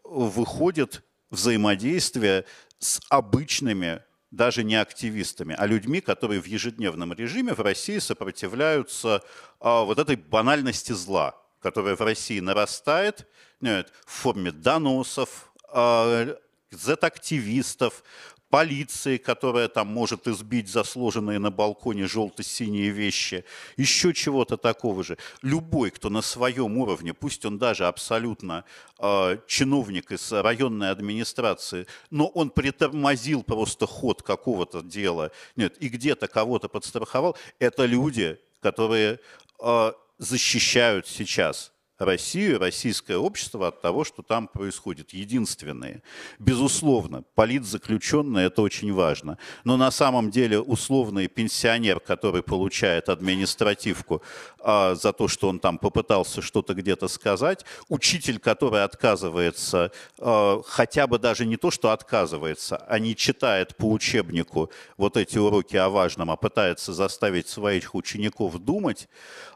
выходит 0.04 1.04
взаимодействие 1.30 2.46
с 2.80 3.02
обычными 3.10 4.02
даже 4.32 4.64
не 4.64 4.76
активистами, 4.76 5.56
а 5.58 5.66
людьми, 5.66 6.02
которые 6.02 6.42
в 6.42 6.46
ежедневном 6.46 7.14
режиме 7.14 7.54
в 7.54 7.62
России 7.62 8.00
сопротивляются 8.00 9.24
а, 9.60 9.84
вот 9.84 10.00
этой 10.00 10.18
банальности 10.18 10.92
зла, 10.92 11.36
которая 11.62 11.96
в 11.96 12.02
России 12.02 12.40
нарастает 12.40 13.26
в 13.62 13.86
форме 14.06 14.52
доносов, 14.52 15.52
а, 15.70 16.38
Z-активистов, 16.72 18.04
полиции, 18.50 19.18
которая 19.18 19.68
там 19.68 19.88
может 19.88 20.28
избить 20.28 20.70
засложенные 20.70 21.40
на 21.40 21.52
балконе 21.52 22.08
желто-синие 22.08 22.90
вещи, 22.90 23.44
еще 23.76 24.14
чего-то 24.14 24.58
такого 24.58 25.04
же. 25.04 25.18
Любой, 25.42 25.92
кто 25.92 26.10
на 26.10 26.22
своем 26.22 26.78
уровне, 26.78 27.14
пусть 27.14 27.46
он 27.46 27.58
даже 27.58 27.88
абсолютно 27.88 28.64
э, 29.00 29.38
чиновник 29.48 30.12
из 30.12 30.32
районной 30.32 30.92
администрации, 30.92 31.88
но 32.10 32.28
он 32.28 32.50
притормозил 32.50 33.44
просто 33.44 33.86
ход 33.86 34.24
какого-то 34.24 34.82
дела, 34.82 35.32
нет, 35.56 35.78
и 35.80 35.90
где-то 35.90 36.28
кого-то 36.28 36.70
подстраховал, 36.70 37.38
это 37.60 37.86
люди, 37.86 38.40
которые 38.62 39.20
э, 39.62 39.92
защищают 40.18 41.08
сейчас 41.08 41.72
Россию, 42.00 42.60
российское 42.60 43.18
общество 43.18 43.68
от 43.68 43.82
того, 43.82 44.04
что 44.04 44.22
там 44.22 44.48
происходит. 44.48 45.14
Единственные. 45.14 46.04
Безусловно, 46.40 47.24
политзаключенные– 47.36 48.48
это 48.48 48.62
очень 48.62 48.94
важно. 48.94 49.38
Но 49.64 49.78
на 49.78 49.92
самом 49.92 50.32
деле 50.32 50.60
условный 50.60 51.28
пенсионер, 51.28 52.00
который 52.00 52.44
получает 52.44 53.10
административку 53.10 54.22
а, 54.60 54.96
за 54.96 55.14
то, 55.14 55.28
что 55.28 55.50
он 55.50 55.60
там 55.60 55.78
попытался 55.78 56.42
что-то 56.42 56.74
где-то 56.74 57.08
сказать, 57.08 57.66
учитель, 57.90 58.40
который 58.40 58.84
отказывается, 58.84 59.92
а, 60.20 60.62
хотя 60.66 61.08
бы 61.08 61.20
даже 61.20 61.46
не 61.46 61.58
то, 61.58 61.72
что 61.72 61.92
отказывается, 61.92 62.78
а 62.88 63.00
не 63.00 63.16
читает 63.16 63.76
по 63.78 63.92
учебнику 63.92 64.72
вот 64.98 65.18
эти 65.18 65.38
уроки 65.38 65.76
о 65.76 65.90
важном, 65.90 66.32
а 66.32 66.36
пытается 66.36 66.94
заставить 66.94 67.48
своих 67.48 67.96
учеников 67.96 68.58
думать, 68.60 69.08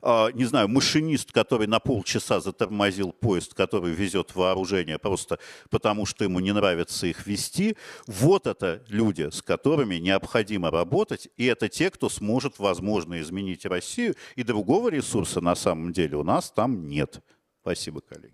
а, 0.02 0.30
не 0.32 0.46
знаю, 0.46 0.68
машинист, 0.68 1.32
который 1.32 1.68
на 1.68 1.80
полчаса 1.80 2.31
затормозил 2.40 3.12
поезд, 3.12 3.54
который 3.54 3.92
везет 3.92 4.36
вооружение, 4.36 4.98
просто 4.98 5.40
потому 5.70 6.06
что 6.06 6.24
ему 6.24 6.40
не 6.40 6.52
нравится 6.52 7.08
их 7.08 7.28
вести, 7.28 7.78
вот 8.08 8.48
это 8.48 8.84
люди, 8.88 9.30
с 9.30 9.42
которыми 9.42 9.96
необходимо 9.96 10.72
работать, 10.72 11.30
и 11.38 11.46
это 11.46 11.70
те, 11.70 11.90
кто 11.90 12.10
сможет, 12.10 12.60
возможно, 12.60 13.20
изменить 13.22 13.66
Россию, 13.66 14.16
и 14.36 14.44
другого 14.44 14.90
ресурса 14.90 15.42
на 15.42 15.56
самом 15.56 15.94
деле 15.94 16.18
у 16.18 16.24
нас 16.24 16.52
там 16.52 16.88
нет. 16.88 17.22
Спасибо, 17.62 18.02
коллеги. 18.02 18.34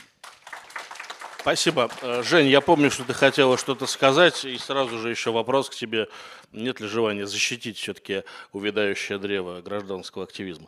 Спасибо. 1.48 1.89
Э, 2.02 2.24
Жень, 2.24 2.48
я 2.48 2.60
помню, 2.60 2.91
что 2.91 3.06
ты 3.06 3.14
хотела 3.14 3.58
что-то 3.58 3.88
сказать, 3.88 4.43
и 4.43 4.58
сразу 4.58 5.00
же 5.00 5.10
еще 5.10 5.32
вопрос 5.32 5.70
к 5.70 5.76
тебе. 5.76 6.10
Нет 6.52 6.82
ли 6.82 6.88
желания 6.88 7.26
защитить 7.26 7.78
все-таки 7.78 8.24
увядающее 8.52 9.18
древо 9.18 9.62
гражданского 9.62 10.26
активизма? 10.26 10.68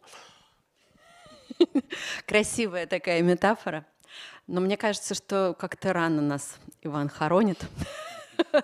Красивая 2.26 2.86
такая 2.88 3.22
метафора. 3.22 3.86
Но 4.48 4.62
мне 4.62 4.78
кажется, 4.78 5.14
что 5.14 5.56
как-то 5.58 5.94
рано 5.94 6.22
нас 6.22 6.58
Иван 6.82 7.10
хоронит. 7.10 7.60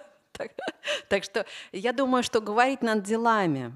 Так 1.08 1.24
что 1.24 1.46
я 1.72 1.94
думаю, 1.94 2.22
что 2.22 2.42
говорить 2.42 2.82
над 2.82 3.04
делами. 3.04 3.74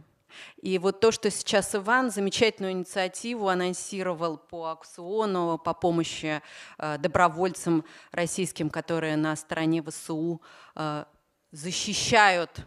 И 0.62 0.78
вот 0.78 1.00
то, 1.00 1.12
что 1.12 1.32
сейчас 1.32 1.74
Иван 1.74 2.12
замечательную 2.12 2.74
инициативу 2.74 3.48
анонсировал 3.48 4.38
по 4.38 4.72
аукциону, 4.72 5.58
по 5.58 5.74
помощи 5.74 6.42
э, 6.78 6.98
добровольцам 6.98 7.86
российским, 8.12 8.70
которые 8.70 9.16
на 9.16 9.36
стороне 9.36 9.82
ВСУ 9.82 10.42
э, 10.76 11.06
защищают 11.52 12.66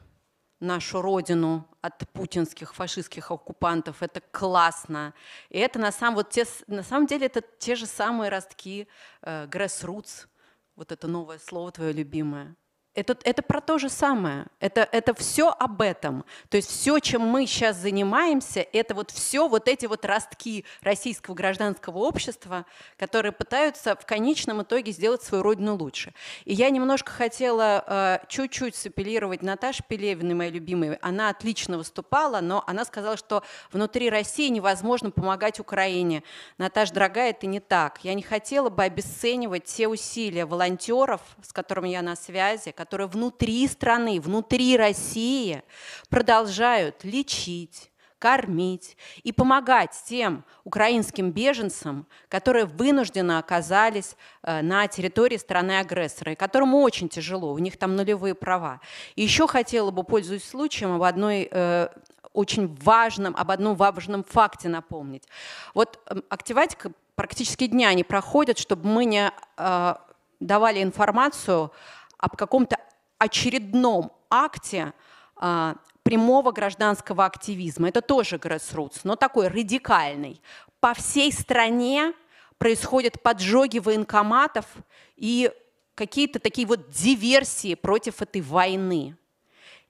нашу 0.63 1.03
родину 1.03 1.69
от 1.81 2.09
путинских 2.13 2.75
фашистских 2.75 3.31
оккупантов. 3.31 4.03
Это 4.03 4.21
классно. 4.21 5.13
И 5.51 5.59
это 5.59 5.79
на 5.79 5.93
самом, 5.93 6.15
вот 6.15 6.31
те, 6.31 6.47
на 6.69 6.83
самом 6.83 7.07
деле 7.07 7.27
это 7.27 7.43
те 7.59 7.75
же 7.75 7.87
самые 7.87 8.31
ростки 8.31 8.89
э, 9.23 9.47
grassroots, 9.47 10.27
вот 10.77 10.93
это 10.93 11.09
новое 11.09 11.39
слово 11.39 11.73
твое 11.73 11.93
любимое. 11.93 12.55
Это, 12.95 13.17
это 13.25 13.43
про 13.43 13.63
то 13.63 13.79
же 13.79 13.89
самое. 13.89 14.47
Это, 14.61 14.87
это 14.93 15.15
все 15.15 15.49
об 15.49 15.81
этом. 15.81 16.27
То 16.51 16.59
есть 16.59 16.71
все, 16.71 16.99
чем 16.99 17.23
мы 17.23 17.47
сейчас 17.47 17.79
занимаемся, 17.79 18.61
это 18.61 18.95
вот 18.95 19.11
все 19.11 19.49
вот 19.49 19.67
эти 19.67 19.87
вот 19.87 20.05
ростки 20.05 20.67
российского 20.83 21.35
гражданского 21.35 21.99
общества, 21.99 22.67
которые 22.99 23.33
пытаются 23.33 23.97
в 23.97 24.05
конечном 24.05 24.63
итоге 24.63 24.93
сделать 24.93 25.23
свою 25.23 25.43
родину 25.43 25.75
лучше. 25.77 26.13
И 26.45 26.53
я 26.53 26.69
немножко 26.69 27.11
хотела 27.11 27.83
э, 27.87 28.19
чуть-чуть 28.29 28.77
сапеллировать 28.77 29.41
Наташе 29.41 29.83
Пелевиной, 29.89 30.35
моей 30.35 30.51
любимой. 30.51 30.97
Она 30.97 31.31
отлично 31.31 31.79
выступала, 31.79 32.43
но 32.43 32.63
она 32.67 32.85
сказала, 32.85 33.17
что 33.17 33.43
внутри 33.71 34.11
России 34.11 34.49
невозможно 34.49 35.11
помогать 35.11 35.61
Украине. 35.61 36.25
Наташа, 36.59 36.93
дорогая, 36.93 37.31
это 37.31 37.47
не 37.47 37.61
так. 37.61 38.01
Я 38.03 38.13
не 38.13 38.23
хотела 38.23 38.69
бы 38.69 38.83
обесценивать 38.83 39.65
те 39.65 39.89
усилия 39.89 40.45
волонтеров, 40.45 41.23
с 41.43 41.55
которыми 41.55 41.89
я 41.89 42.03
на 42.03 42.17
связи, 42.17 42.71
которые 42.83 43.07
внутри 43.07 43.69
страны, 43.69 44.21
внутри 44.21 44.77
России 44.77 45.63
продолжают 46.09 47.05
лечить, 47.05 47.93
кормить 48.19 48.97
и 49.23 49.31
помогать 49.31 49.91
тем 50.05 50.45
украинским 50.65 51.31
беженцам, 51.31 52.09
которые 52.29 52.65
вынуждены 52.65 53.39
оказались 53.39 54.17
э, 54.43 54.63
на 54.63 54.89
территории 54.89 55.37
страны-агрессора, 55.37 56.33
и 56.33 56.35
которым 56.35 56.75
очень 56.75 57.09
тяжело, 57.09 57.53
у 57.53 57.59
них 57.59 57.77
там 57.77 57.95
нулевые 57.95 58.35
права. 58.35 58.81
И 59.15 59.23
еще 59.23 59.47
хотела 59.47 59.93
бы, 59.93 60.03
пользуясь 60.03 60.45
случаем, 60.45 60.93
об 60.93 61.05
одной 61.05 61.49
э, 61.49 61.89
очень 62.33 62.75
важном, 62.83 63.37
об 63.37 63.53
одном 63.53 63.77
важном 63.77 64.25
факте 64.25 64.69
напомнить. 64.69 65.23
Вот 65.73 66.01
эм, 66.07 66.25
активатика 66.29 66.91
практически 67.15 67.69
дня 67.69 67.95
не 67.95 68.03
проходит, 68.03 68.59
чтобы 68.59 68.89
мы 68.89 69.05
не 69.05 69.31
э, 69.57 69.95
давали 70.43 70.83
информацию 70.83 71.71
об 72.23 72.37
каком-то 72.37 72.77
очередном 73.19 74.13
акте 74.31 74.95
а, 75.37 75.75
прямого 76.05 76.53
гражданского 76.53 77.27
активизма. 77.27 77.89
Это 77.89 78.01
тоже 78.01 78.37
grassroots, 78.37 79.01
но 79.03 79.17
такой 79.17 79.49
радикальный. 79.49 80.41
По 80.79 80.95
всей 80.95 81.33
стране 81.33 82.15
происходят 82.59 83.21
поджоги 83.21 83.81
военкоматов 83.81 84.67
и 85.17 85.51
какие-то 85.97 86.39
такие 86.39 86.67
вот 86.67 86.91
диверсии 86.91 87.75
против 87.75 88.23
этой 88.23 88.41
войны. 88.41 89.17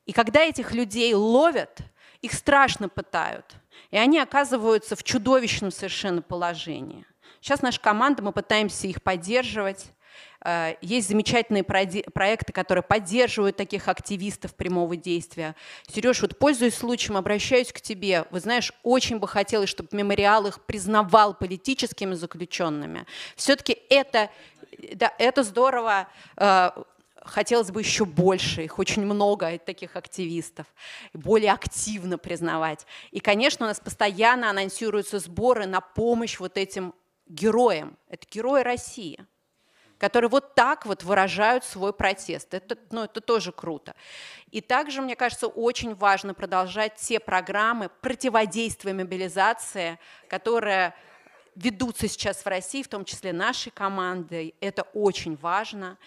И 0.06 0.12
когда 0.12 0.40
этих 0.40 0.72
людей 0.72 1.12
ловят, 1.12 1.80
их 2.22 2.32
страшно 2.32 2.88
пытают, 2.88 3.56
и 3.90 3.98
они 3.98 4.18
оказываются 4.18 4.96
в 4.96 5.04
чудовищном 5.04 5.70
совершенно 5.70 6.22
положении. 6.22 7.04
Сейчас 7.42 7.60
наша 7.60 7.80
команда, 7.80 8.22
мы 8.22 8.32
пытаемся 8.32 8.86
их 8.86 9.02
поддерживать, 9.02 9.92
есть 10.80 11.08
замечательные 11.08 11.62
проекты, 11.62 12.52
которые 12.52 12.82
поддерживают 12.82 13.56
таких 13.56 13.88
активистов 13.88 14.54
прямого 14.54 14.96
действия. 14.96 15.54
Сереж, 15.86 16.22
вот 16.22 16.38
пользуясь 16.38 16.74
случаем, 16.74 17.16
обращаюсь 17.16 17.72
к 17.72 17.80
тебе. 17.80 18.24
Вы 18.30 18.40
знаешь, 18.40 18.72
очень 18.82 19.18
бы 19.18 19.28
хотелось, 19.28 19.68
чтобы 19.68 19.90
мемориал 19.92 20.46
их 20.46 20.64
признавал 20.64 21.34
политическими 21.34 22.14
заключенными. 22.14 23.06
Все-таки 23.36 23.78
это, 23.88 24.30
да, 24.94 25.12
это 25.18 25.44
здорово 25.44 26.08
э, 26.36 26.70
хотелось 27.24 27.70
бы 27.70 27.80
еще 27.80 28.04
больше, 28.04 28.64
их 28.64 28.78
очень 28.78 29.04
много, 29.04 29.58
таких 29.58 29.96
активистов, 29.96 30.66
более 31.12 31.52
активно 31.52 32.18
признавать. 32.18 32.86
И, 33.10 33.20
конечно, 33.20 33.66
у 33.66 33.68
нас 33.68 33.80
постоянно 33.80 34.50
анонсируются 34.50 35.18
сборы 35.18 35.66
на 35.66 35.80
помощь 35.80 36.40
вот 36.40 36.58
этим 36.58 36.94
героям. 37.28 37.96
Это 38.08 38.26
герои 38.30 38.62
России 38.62 39.24
которые 40.02 40.28
вот 40.28 40.56
так 40.56 40.84
вот 40.84 41.04
выражают 41.04 41.62
свой 41.62 41.92
протест. 41.92 42.54
Это, 42.54 42.76
ну, 42.90 43.04
это 43.04 43.20
тоже 43.20 43.52
круто. 43.52 43.94
И 44.50 44.60
также, 44.60 45.00
мне 45.00 45.14
кажется, 45.14 45.46
очень 45.46 45.94
важно 45.94 46.34
продолжать 46.34 46.96
те 46.96 47.20
программы 47.20 47.88
противодействия 47.88 48.94
мобилизации, 48.94 50.00
которые 50.28 50.92
ведутся 51.54 52.08
сейчас 52.08 52.38
в 52.38 52.46
России, 52.48 52.82
в 52.82 52.88
том 52.88 53.04
числе 53.04 53.32
нашей 53.32 53.70
командой. 53.70 54.56
Это 54.60 54.82
очень 54.92 55.36
важно. 55.36 55.98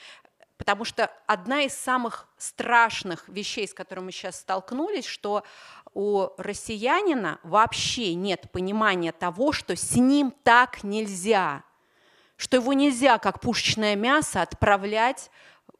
Потому 0.58 0.84
что 0.84 1.10
одна 1.26 1.62
из 1.62 1.74
самых 1.74 2.28
страшных 2.38 3.30
вещей, 3.30 3.66
с 3.66 3.74
которыми 3.74 4.08
мы 4.08 4.12
сейчас 4.12 4.42
столкнулись, 4.42 5.06
что 5.06 5.46
у 5.94 6.28
россиянина 6.38 7.40
вообще 7.44 8.14
нет 8.14 8.52
понимания 8.52 9.14
того, 9.14 9.54
что 9.54 9.78
с 9.78 9.96
ним 9.96 10.34
так 10.44 10.84
нельзя, 10.84 11.64
что 12.38 12.58
его 12.58 12.74
нельзя, 12.74 13.18
как 13.18 13.42
пушечное 13.42 13.96
мясо, 13.96 14.42
отправлять 14.42 15.30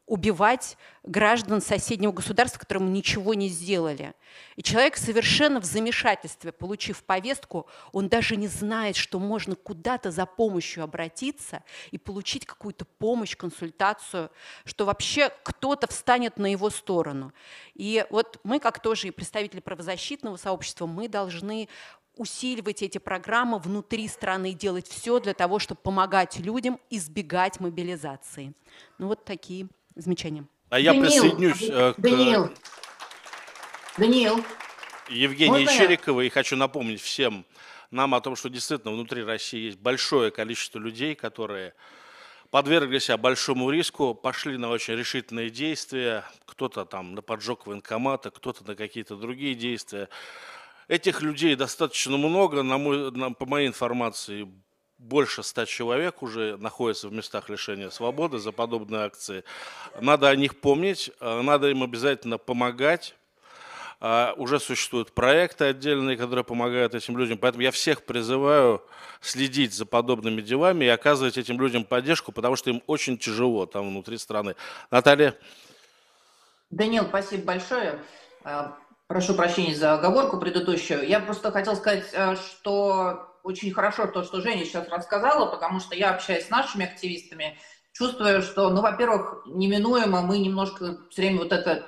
убивать 0.06 0.78
граждан 1.02 1.60
соседнего 1.60 2.12
государства, 2.12 2.60
которым 2.60 2.92
ничего 2.92 3.34
не 3.34 3.48
сделали. 3.48 4.14
И 4.54 4.62
человек 4.62 4.96
совершенно 4.96 5.60
в 5.60 5.64
замешательстве, 5.64 6.52
получив 6.52 7.02
повестку, 7.02 7.66
он 7.92 8.08
даже 8.08 8.36
не 8.36 8.46
знает, 8.46 8.94
что 8.94 9.18
можно 9.18 9.56
куда-то 9.56 10.12
за 10.12 10.24
помощью 10.24 10.84
обратиться 10.84 11.64
и 11.90 11.98
получить 11.98 12.46
какую-то 12.46 12.84
помощь, 12.84 13.36
консультацию, 13.36 14.30
что 14.64 14.84
вообще 14.84 15.30
кто-то 15.42 15.88
встанет 15.88 16.38
на 16.38 16.46
его 16.46 16.70
сторону. 16.70 17.32
И 17.74 18.06
вот 18.10 18.38
мы, 18.44 18.60
как 18.60 18.80
тоже 18.80 19.08
и 19.08 19.10
представители 19.10 19.60
правозащитного 19.60 20.36
сообщества, 20.36 20.86
мы 20.86 21.08
должны 21.08 21.68
усиливать 22.16 22.82
эти 22.82 22.98
программы 22.98 23.58
внутри 23.58 24.08
страны, 24.08 24.52
делать 24.52 24.88
все 24.88 25.20
для 25.20 25.34
того, 25.34 25.58
чтобы 25.58 25.80
помогать 25.82 26.38
людям 26.38 26.80
избегать 26.90 27.60
мобилизации. 27.60 28.54
Ну 28.98 29.08
вот 29.08 29.24
такие 29.24 29.68
замечанием. 29.94 30.48
А 30.70 30.80
я 30.80 30.92
Даниил, 30.92 31.04
присоединюсь 31.04 31.62
э, 31.62 31.94
к 31.94 32.00
Даниил, 32.00 32.50
Даниил. 33.96 34.44
Евгении 35.08 35.64
Можно 35.64 35.72
Чериковой 35.72 36.26
и 36.26 36.30
хочу 36.30 36.56
напомнить 36.56 37.00
всем 37.00 37.44
нам 37.90 38.14
о 38.14 38.20
том, 38.20 38.34
что 38.34 38.48
действительно 38.48 38.92
внутри 38.92 39.22
России 39.22 39.66
есть 39.66 39.78
большое 39.78 40.30
количество 40.30 40.78
людей, 40.78 41.14
которые 41.14 41.74
подвергли 42.50 42.98
себя 42.98 43.16
большому 43.16 43.70
риску, 43.70 44.14
пошли 44.14 44.56
на 44.56 44.70
очень 44.70 44.94
решительные 44.94 45.50
действия, 45.50 46.24
кто-то 46.44 46.84
там 46.84 47.14
на 47.14 47.22
поджог 47.22 47.66
военкомата, 47.66 48.30
кто-то 48.30 48.66
на 48.66 48.74
какие-то 48.74 49.16
другие 49.16 49.54
действия. 49.54 50.08
Этих 50.88 51.20
людей 51.20 51.56
достаточно 51.56 52.16
много, 52.16 52.62
на 52.62 52.78
мой, 52.78 53.10
на, 53.10 53.32
по 53.32 53.44
моей 53.44 53.66
информации, 53.66 54.48
больше 54.98 55.42
ста 55.42 55.66
человек 55.66 56.22
уже 56.22 56.56
находятся 56.58 57.08
в 57.08 57.12
местах 57.12 57.48
лишения 57.48 57.90
свободы 57.90 58.38
за 58.38 58.52
подобные 58.52 59.02
акции. 59.02 59.44
Надо 60.00 60.28
о 60.28 60.36
них 60.36 60.60
помнить, 60.60 61.10
э, 61.20 61.40
надо 61.42 61.68
им 61.68 61.82
обязательно 61.82 62.38
помогать. 62.38 63.14
А, 63.98 64.34
уже 64.36 64.60
существуют 64.60 65.12
проекты 65.12 65.64
отдельные, 65.64 66.16
которые 66.16 66.44
помогают 66.44 66.94
этим 66.94 67.16
людям. 67.16 67.38
Поэтому 67.38 67.62
я 67.62 67.70
всех 67.70 68.04
призываю 68.04 68.82
следить 69.20 69.72
за 69.72 69.86
подобными 69.86 70.42
делами 70.42 70.84
и 70.84 70.88
оказывать 70.88 71.38
этим 71.38 71.58
людям 71.60 71.82
поддержку, 71.82 72.30
потому 72.30 72.56
что 72.56 72.70
им 72.70 72.82
очень 72.86 73.16
тяжело 73.16 73.64
там 73.64 73.88
внутри 73.88 74.18
страны. 74.18 74.54
Наталья? 74.90 75.34
Данил, 76.70 77.06
спасибо 77.06 77.44
большое. 77.44 77.98
Прошу 79.08 79.34
прощения 79.34 79.74
за 79.74 79.94
оговорку 79.94 80.36
предыдущую. 80.38 81.06
Я 81.06 81.20
просто 81.20 81.52
хотел 81.52 81.76
сказать, 81.76 82.06
э, 82.12 82.34
что 82.34 83.38
очень 83.44 83.72
хорошо 83.72 84.08
то, 84.08 84.24
что 84.24 84.40
Женя 84.40 84.64
сейчас 84.64 84.88
рассказала, 84.88 85.46
потому 85.46 85.78
что 85.78 85.94
я 85.94 86.10
общаюсь 86.10 86.46
с 86.46 86.50
нашими 86.50 86.86
активистами, 86.86 87.56
чувствую, 87.92 88.42
что, 88.42 88.68
ну, 88.70 88.82
во-первых, 88.82 89.44
неминуемо 89.46 90.22
мы 90.22 90.38
немножко 90.38 90.98
все 91.10 91.22
время 91.22 91.38
вот 91.38 91.52
это 91.52 91.86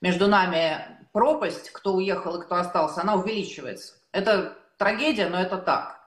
между 0.00 0.26
нами 0.26 1.06
пропасть, 1.12 1.70
кто 1.70 1.94
уехал 1.94 2.36
и 2.36 2.44
кто 2.44 2.56
остался, 2.56 3.02
она 3.02 3.14
увеличивается. 3.14 3.94
Это 4.10 4.58
трагедия, 4.76 5.28
но 5.28 5.40
это 5.40 5.58
так. 5.58 6.00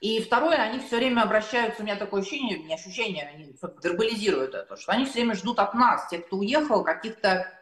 И 0.00 0.22
второе, 0.22 0.56
они 0.56 0.78
все 0.78 0.96
время 0.96 1.22
обращаются, 1.22 1.82
у 1.82 1.84
меня 1.84 1.96
такое 1.96 2.22
ощущение, 2.22 2.58
не 2.58 2.74
ощущение, 2.74 3.30
они 3.34 3.54
вербализируют 3.82 4.54
это, 4.54 4.76
что 4.78 4.92
они 4.92 5.04
все 5.04 5.14
время 5.14 5.34
ждут 5.34 5.58
от 5.58 5.74
нас, 5.74 6.08
тех, 6.08 6.26
кто 6.26 6.38
уехал, 6.38 6.84
каких-то 6.84 7.52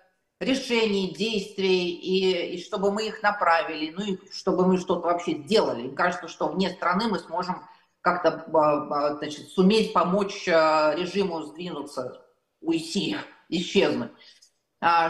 решений, 0.45 1.15
действий, 1.15 1.91
и, 1.91 2.55
и 2.55 2.63
чтобы 2.63 2.93
мы 2.93 3.07
их 3.07 3.23
направили, 3.23 3.93
ну 3.97 4.05
и 4.05 4.19
чтобы 4.33 4.67
мы 4.67 4.79
что-то 4.79 5.07
вообще 5.07 5.35
сделали. 5.39 5.89
Им 5.89 5.95
кажется, 5.95 6.29
что 6.29 6.49
вне 6.49 6.71
страны 6.71 7.09
мы 7.09 7.19
сможем 7.19 7.63
как-то 8.01 8.45
а, 8.53 8.59
а, 8.59 9.15
значит, 9.17 9.49
суметь 9.49 9.93
помочь 9.93 10.47
а, 10.49 10.95
режиму 10.95 11.43
сдвинуться, 11.43 12.23
уйти, 12.61 13.17
исчезнуть. 13.49 14.11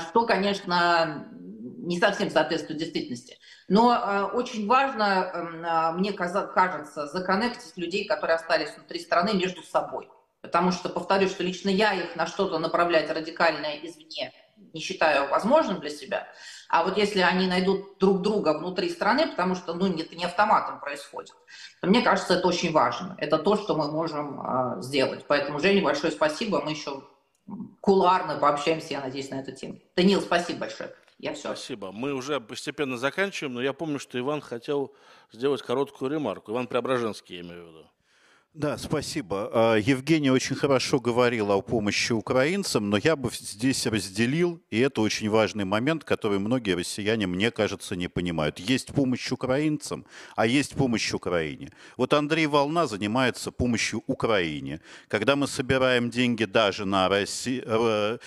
Что, 0.08 0.24
конечно, 0.24 1.26
не 1.32 1.98
совсем 1.98 2.30
соответствует 2.30 2.78
действительности. 2.78 3.38
Но 3.66 4.30
очень 4.32 4.68
важно, 4.68 5.32
эм, 5.34 5.98
мне 5.98 6.12
кажется, 6.12 7.08
законнектить 7.08 7.76
людей, 7.76 8.04
которые 8.04 8.36
остались 8.36 8.72
внутри 8.76 9.00
страны, 9.00 9.34
между 9.34 9.64
собой. 9.64 10.08
Потому 10.42 10.70
что, 10.70 10.88
повторюсь, 10.88 11.32
что 11.32 11.42
лично 11.42 11.70
я 11.70 11.92
их 11.92 12.14
на 12.14 12.28
что-то 12.28 12.60
направлять 12.60 13.10
радикальное 13.10 13.80
извне– 13.82 14.32
не 14.56 14.80
считаю 14.80 15.28
возможным 15.30 15.80
для 15.80 15.90
себя. 15.90 16.28
А 16.68 16.84
вот 16.84 16.96
если 16.96 17.20
они 17.20 17.46
найдут 17.46 17.98
друг 17.98 18.22
друга 18.22 18.58
внутри 18.58 18.88
страны, 18.90 19.28
потому 19.28 19.54
что 19.54 19.74
ну, 19.74 19.86
это 19.86 20.16
не 20.16 20.24
автоматом 20.24 20.80
происходит, 20.80 21.34
то 21.80 21.86
мне 21.86 22.02
кажется, 22.02 22.34
это 22.34 22.48
очень 22.48 22.72
важно. 22.72 23.14
Это 23.18 23.38
то, 23.38 23.56
что 23.56 23.76
мы 23.76 23.90
можем 23.90 24.40
э, 24.40 24.82
сделать. 24.82 25.24
Поэтому, 25.28 25.60
Жене, 25.60 25.82
большое 25.82 26.12
спасибо. 26.12 26.60
Мы 26.60 26.72
еще 26.72 27.04
куларно 27.80 28.38
пообщаемся, 28.38 28.94
я 28.94 29.00
надеюсь, 29.00 29.30
на 29.30 29.36
эту 29.36 29.52
тему. 29.52 29.78
Данил, 29.96 30.20
спасибо 30.20 30.60
большое. 30.60 30.94
Я 31.18 31.34
все. 31.34 31.54
Спасибо. 31.54 31.92
Мы 31.92 32.12
уже 32.12 32.40
постепенно 32.40 32.96
заканчиваем, 32.96 33.54
но 33.54 33.62
я 33.62 33.72
помню, 33.72 33.98
что 33.98 34.18
Иван 34.18 34.40
хотел 34.40 34.94
сделать 35.32 35.62
короткую 35.62 36.10
ремарку. 36.10 36.52
Иван 36.52 36.66
Преображенский, 36.66 37.36
я 37.36 37.42
имею 37.42 37.64
в 37.64 37.68
виду. 37.68 37.90
Да, 38.54 38.78
спасибо. 38.78 39.50
А, 39.52 39.74
Евгений 39.74 40.30
очень 40.30 40.54
хорошо 40.54 41.00
говорил 41.00 41.50
о 41.50 41.60
помощи 41.60 42.12
украинцам, 42.12 42.88
но 42.88 42.96
я 42.96 43.16
бы 43.16 43.32
здесь 43.32 43.84
разделил, 43.84 44.62
и 44.70 44.78
это 44.78 45.00
очень 45.00 45.28
важный 45.28 45.64
момент, 45.64 46.04
который 46.04 46.38
многие 46.38 46.76
россияне, 46.76 47.26
мне 47.26 47.50
кажется, 47.50 47.96
не 47.96 48.06
понимают. 48.06 48.60
Есть 48.60 48.92
помощь 48.92 49.32
украинцам, 49.32 50.06
а 50.36 50.46
есть 50.46 50.76
помощь 50.76 51.12
Украине. 51.12 51.72
Вот 51.96 52.12
Андрей 52.12 52.46
Волна 52.46 52.86
занимается 52.86 53.50
помощью 53.50 54.04
Украине. 54.06 54.80
Когда 55.08 55.34
мы 55.34 55.48
собираем 55.48 56.08
деньги 56.08 56.44
даже 56.44 56.84
на 56.84 57.08
Росси... 57.08 57.60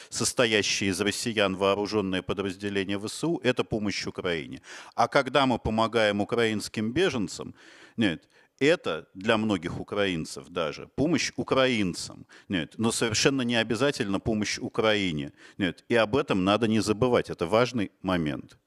состоящие 0.09 0.89
из 0.89 0.99
россиян 0.99 1.55
вооруженные 1.55 2.21
подразделения 2.21 2.99
ВСУ, 2.99 3.39
это 3.43 3.63
помощь 3.63 4.05
Украине. 4.05 4.61
А 4.93 5.07
когда 5.07 5.45
мы 5.45 5.57
помогаем 5.57 6.19
украинским 6.19 6.91
беженцам, 6.91 7.55
нет, 7.95 8.27
это 8.59 9.07
для 9.13 9.37
многих 9.37 9.79
украинцев 9.79 10.49
даже 10.49 10.87
помощь 10.95 11.31
украинцам, 11.35 12.25
нет, 12.49 12.75
но 12.77 12.91
совершенно 12.91 13.41
не 13.43 13.55
обязательно 13.55 14.19
помощь 14.19 14.59
Украине. 14.59 15.31
Нет, 15.57 15.83
и 15.89 15.95
об 15.95 16.15
этом 16.15 16.43
надо 16.43 16.67
не 16.67 16.79
забывать, 16.79 17.29
это 17.29 17.45
важный 17.45 17.91
момент. 18.01 18.57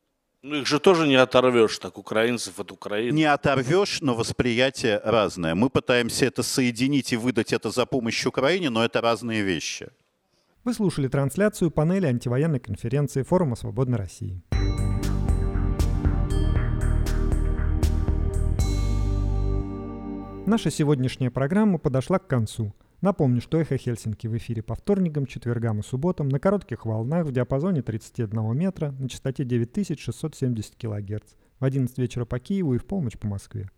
Ну 0.43 0.57
их 0.57 0.66
же 0.66 0.78
тоже 0.78 1.07
не 1.07 1.16
оторвешь, 1.16 1.78
так 1.78 1.99
украинцев 1.99 2.59
от 2.59 2.72
Украины. 2.72 3.14
Не 3.14 3.24
оторвешь, 3.24 4.01
но 4.01 4.14
восприятие 4.14 4.99
разное. 5.05 5.55
Мы 5.55 5.68
пытаемся 5.68 6.24
это 6.24 6.43
соединить 6.43 7.12
и 7.12 7.16
выдать 7.16 7.53
это 7.53 7.70
за 7.70 7.84
помощь 7.84 8.24
Украине, 8.24 8.70
но 8.70 8.82
это 8.82 9.03
разные 9.03 9.43
вещи. 9.43 9.91
Вы 10.64 10.72
слушали 10.72 11.09
трансляцию 11.09 11.70
панели 11.70 12.07
антивоенной 12.07 12.61
конференции 12.61 13.22
Форума 13.22 13.57
Свободной 13.57 13.99
России. 13.99 14.43
Наша 20.51 20.68
сегодняшняя 20.72 21.30
программа 21.30 21.78
подошла 21.78 22.18
к 22.18 22.26
концу. 22.26 22.74
Напомню, 23.03 23.40
что 23.40 23.61
«Эхо 23.61 23.76
Хельсинки» 23.76 24.26
в 24.26 24.36
эфире 24.36 24.64
по 24.64 24.74
вторникам, 24.74 25.24
четвергам 25.24 25.78
и 25.78 25.84
субботам 25.84 26.28
на 26.28 26.40
коротких 26.40 26.86
волнах 26.86 27.24
в 27.24 27.30
диапазоне 27.30 27.82
31 27.82 28.59
метра 28.59 28.90
на 28.98 29.09
частоте 29.09 29.44
9670 29.44 30.74
кГц 30.74 31.34
в 31.61 31.64
11 31.64 31.96
вечера 31.98 32.24
по 32.24 32.40
Киеву 32.40 32.74
и 32.74 32.78
в 32.78 32.84
полночь 32.84 33.16
по 33.16 33.28
Москве. 33.28 33.70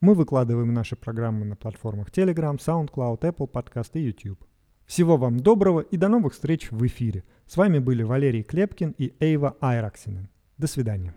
Мы 0.00 0.14
выкладываем 0.14 0.74
наши 0.74 0.96
программы 0.96 1.44
на 1.44 1.54
платформах 1.54 2.10
Telegram, 2.10 2.58
SoundCloud, 2.58 3.20
Apple 3.20 3.48
Podcast 3.48 3.90
и 3.92 4.00
YouTube. 4.00 4.44
Всего 4.84 5.18
вам 5.18 5.38
доброго 5.38 5.78
и 5.78 5.96
до 5.96 6.08
новых 6.08 6.32
встреч 6.32 6.72
в 6.72 6.84
эфире. 6.88 7.22
С 7.46 7.56
вами 7.56 7.78
были 7.78 8.02
Валерий 8.02 8.42
Клепкин 8.42 8.96
и 8.98 9.14
Эйва 9.20 9.56
Айраксинен. 9.60 10.28
До 10.58 10.66
свидания. 10.66 11.14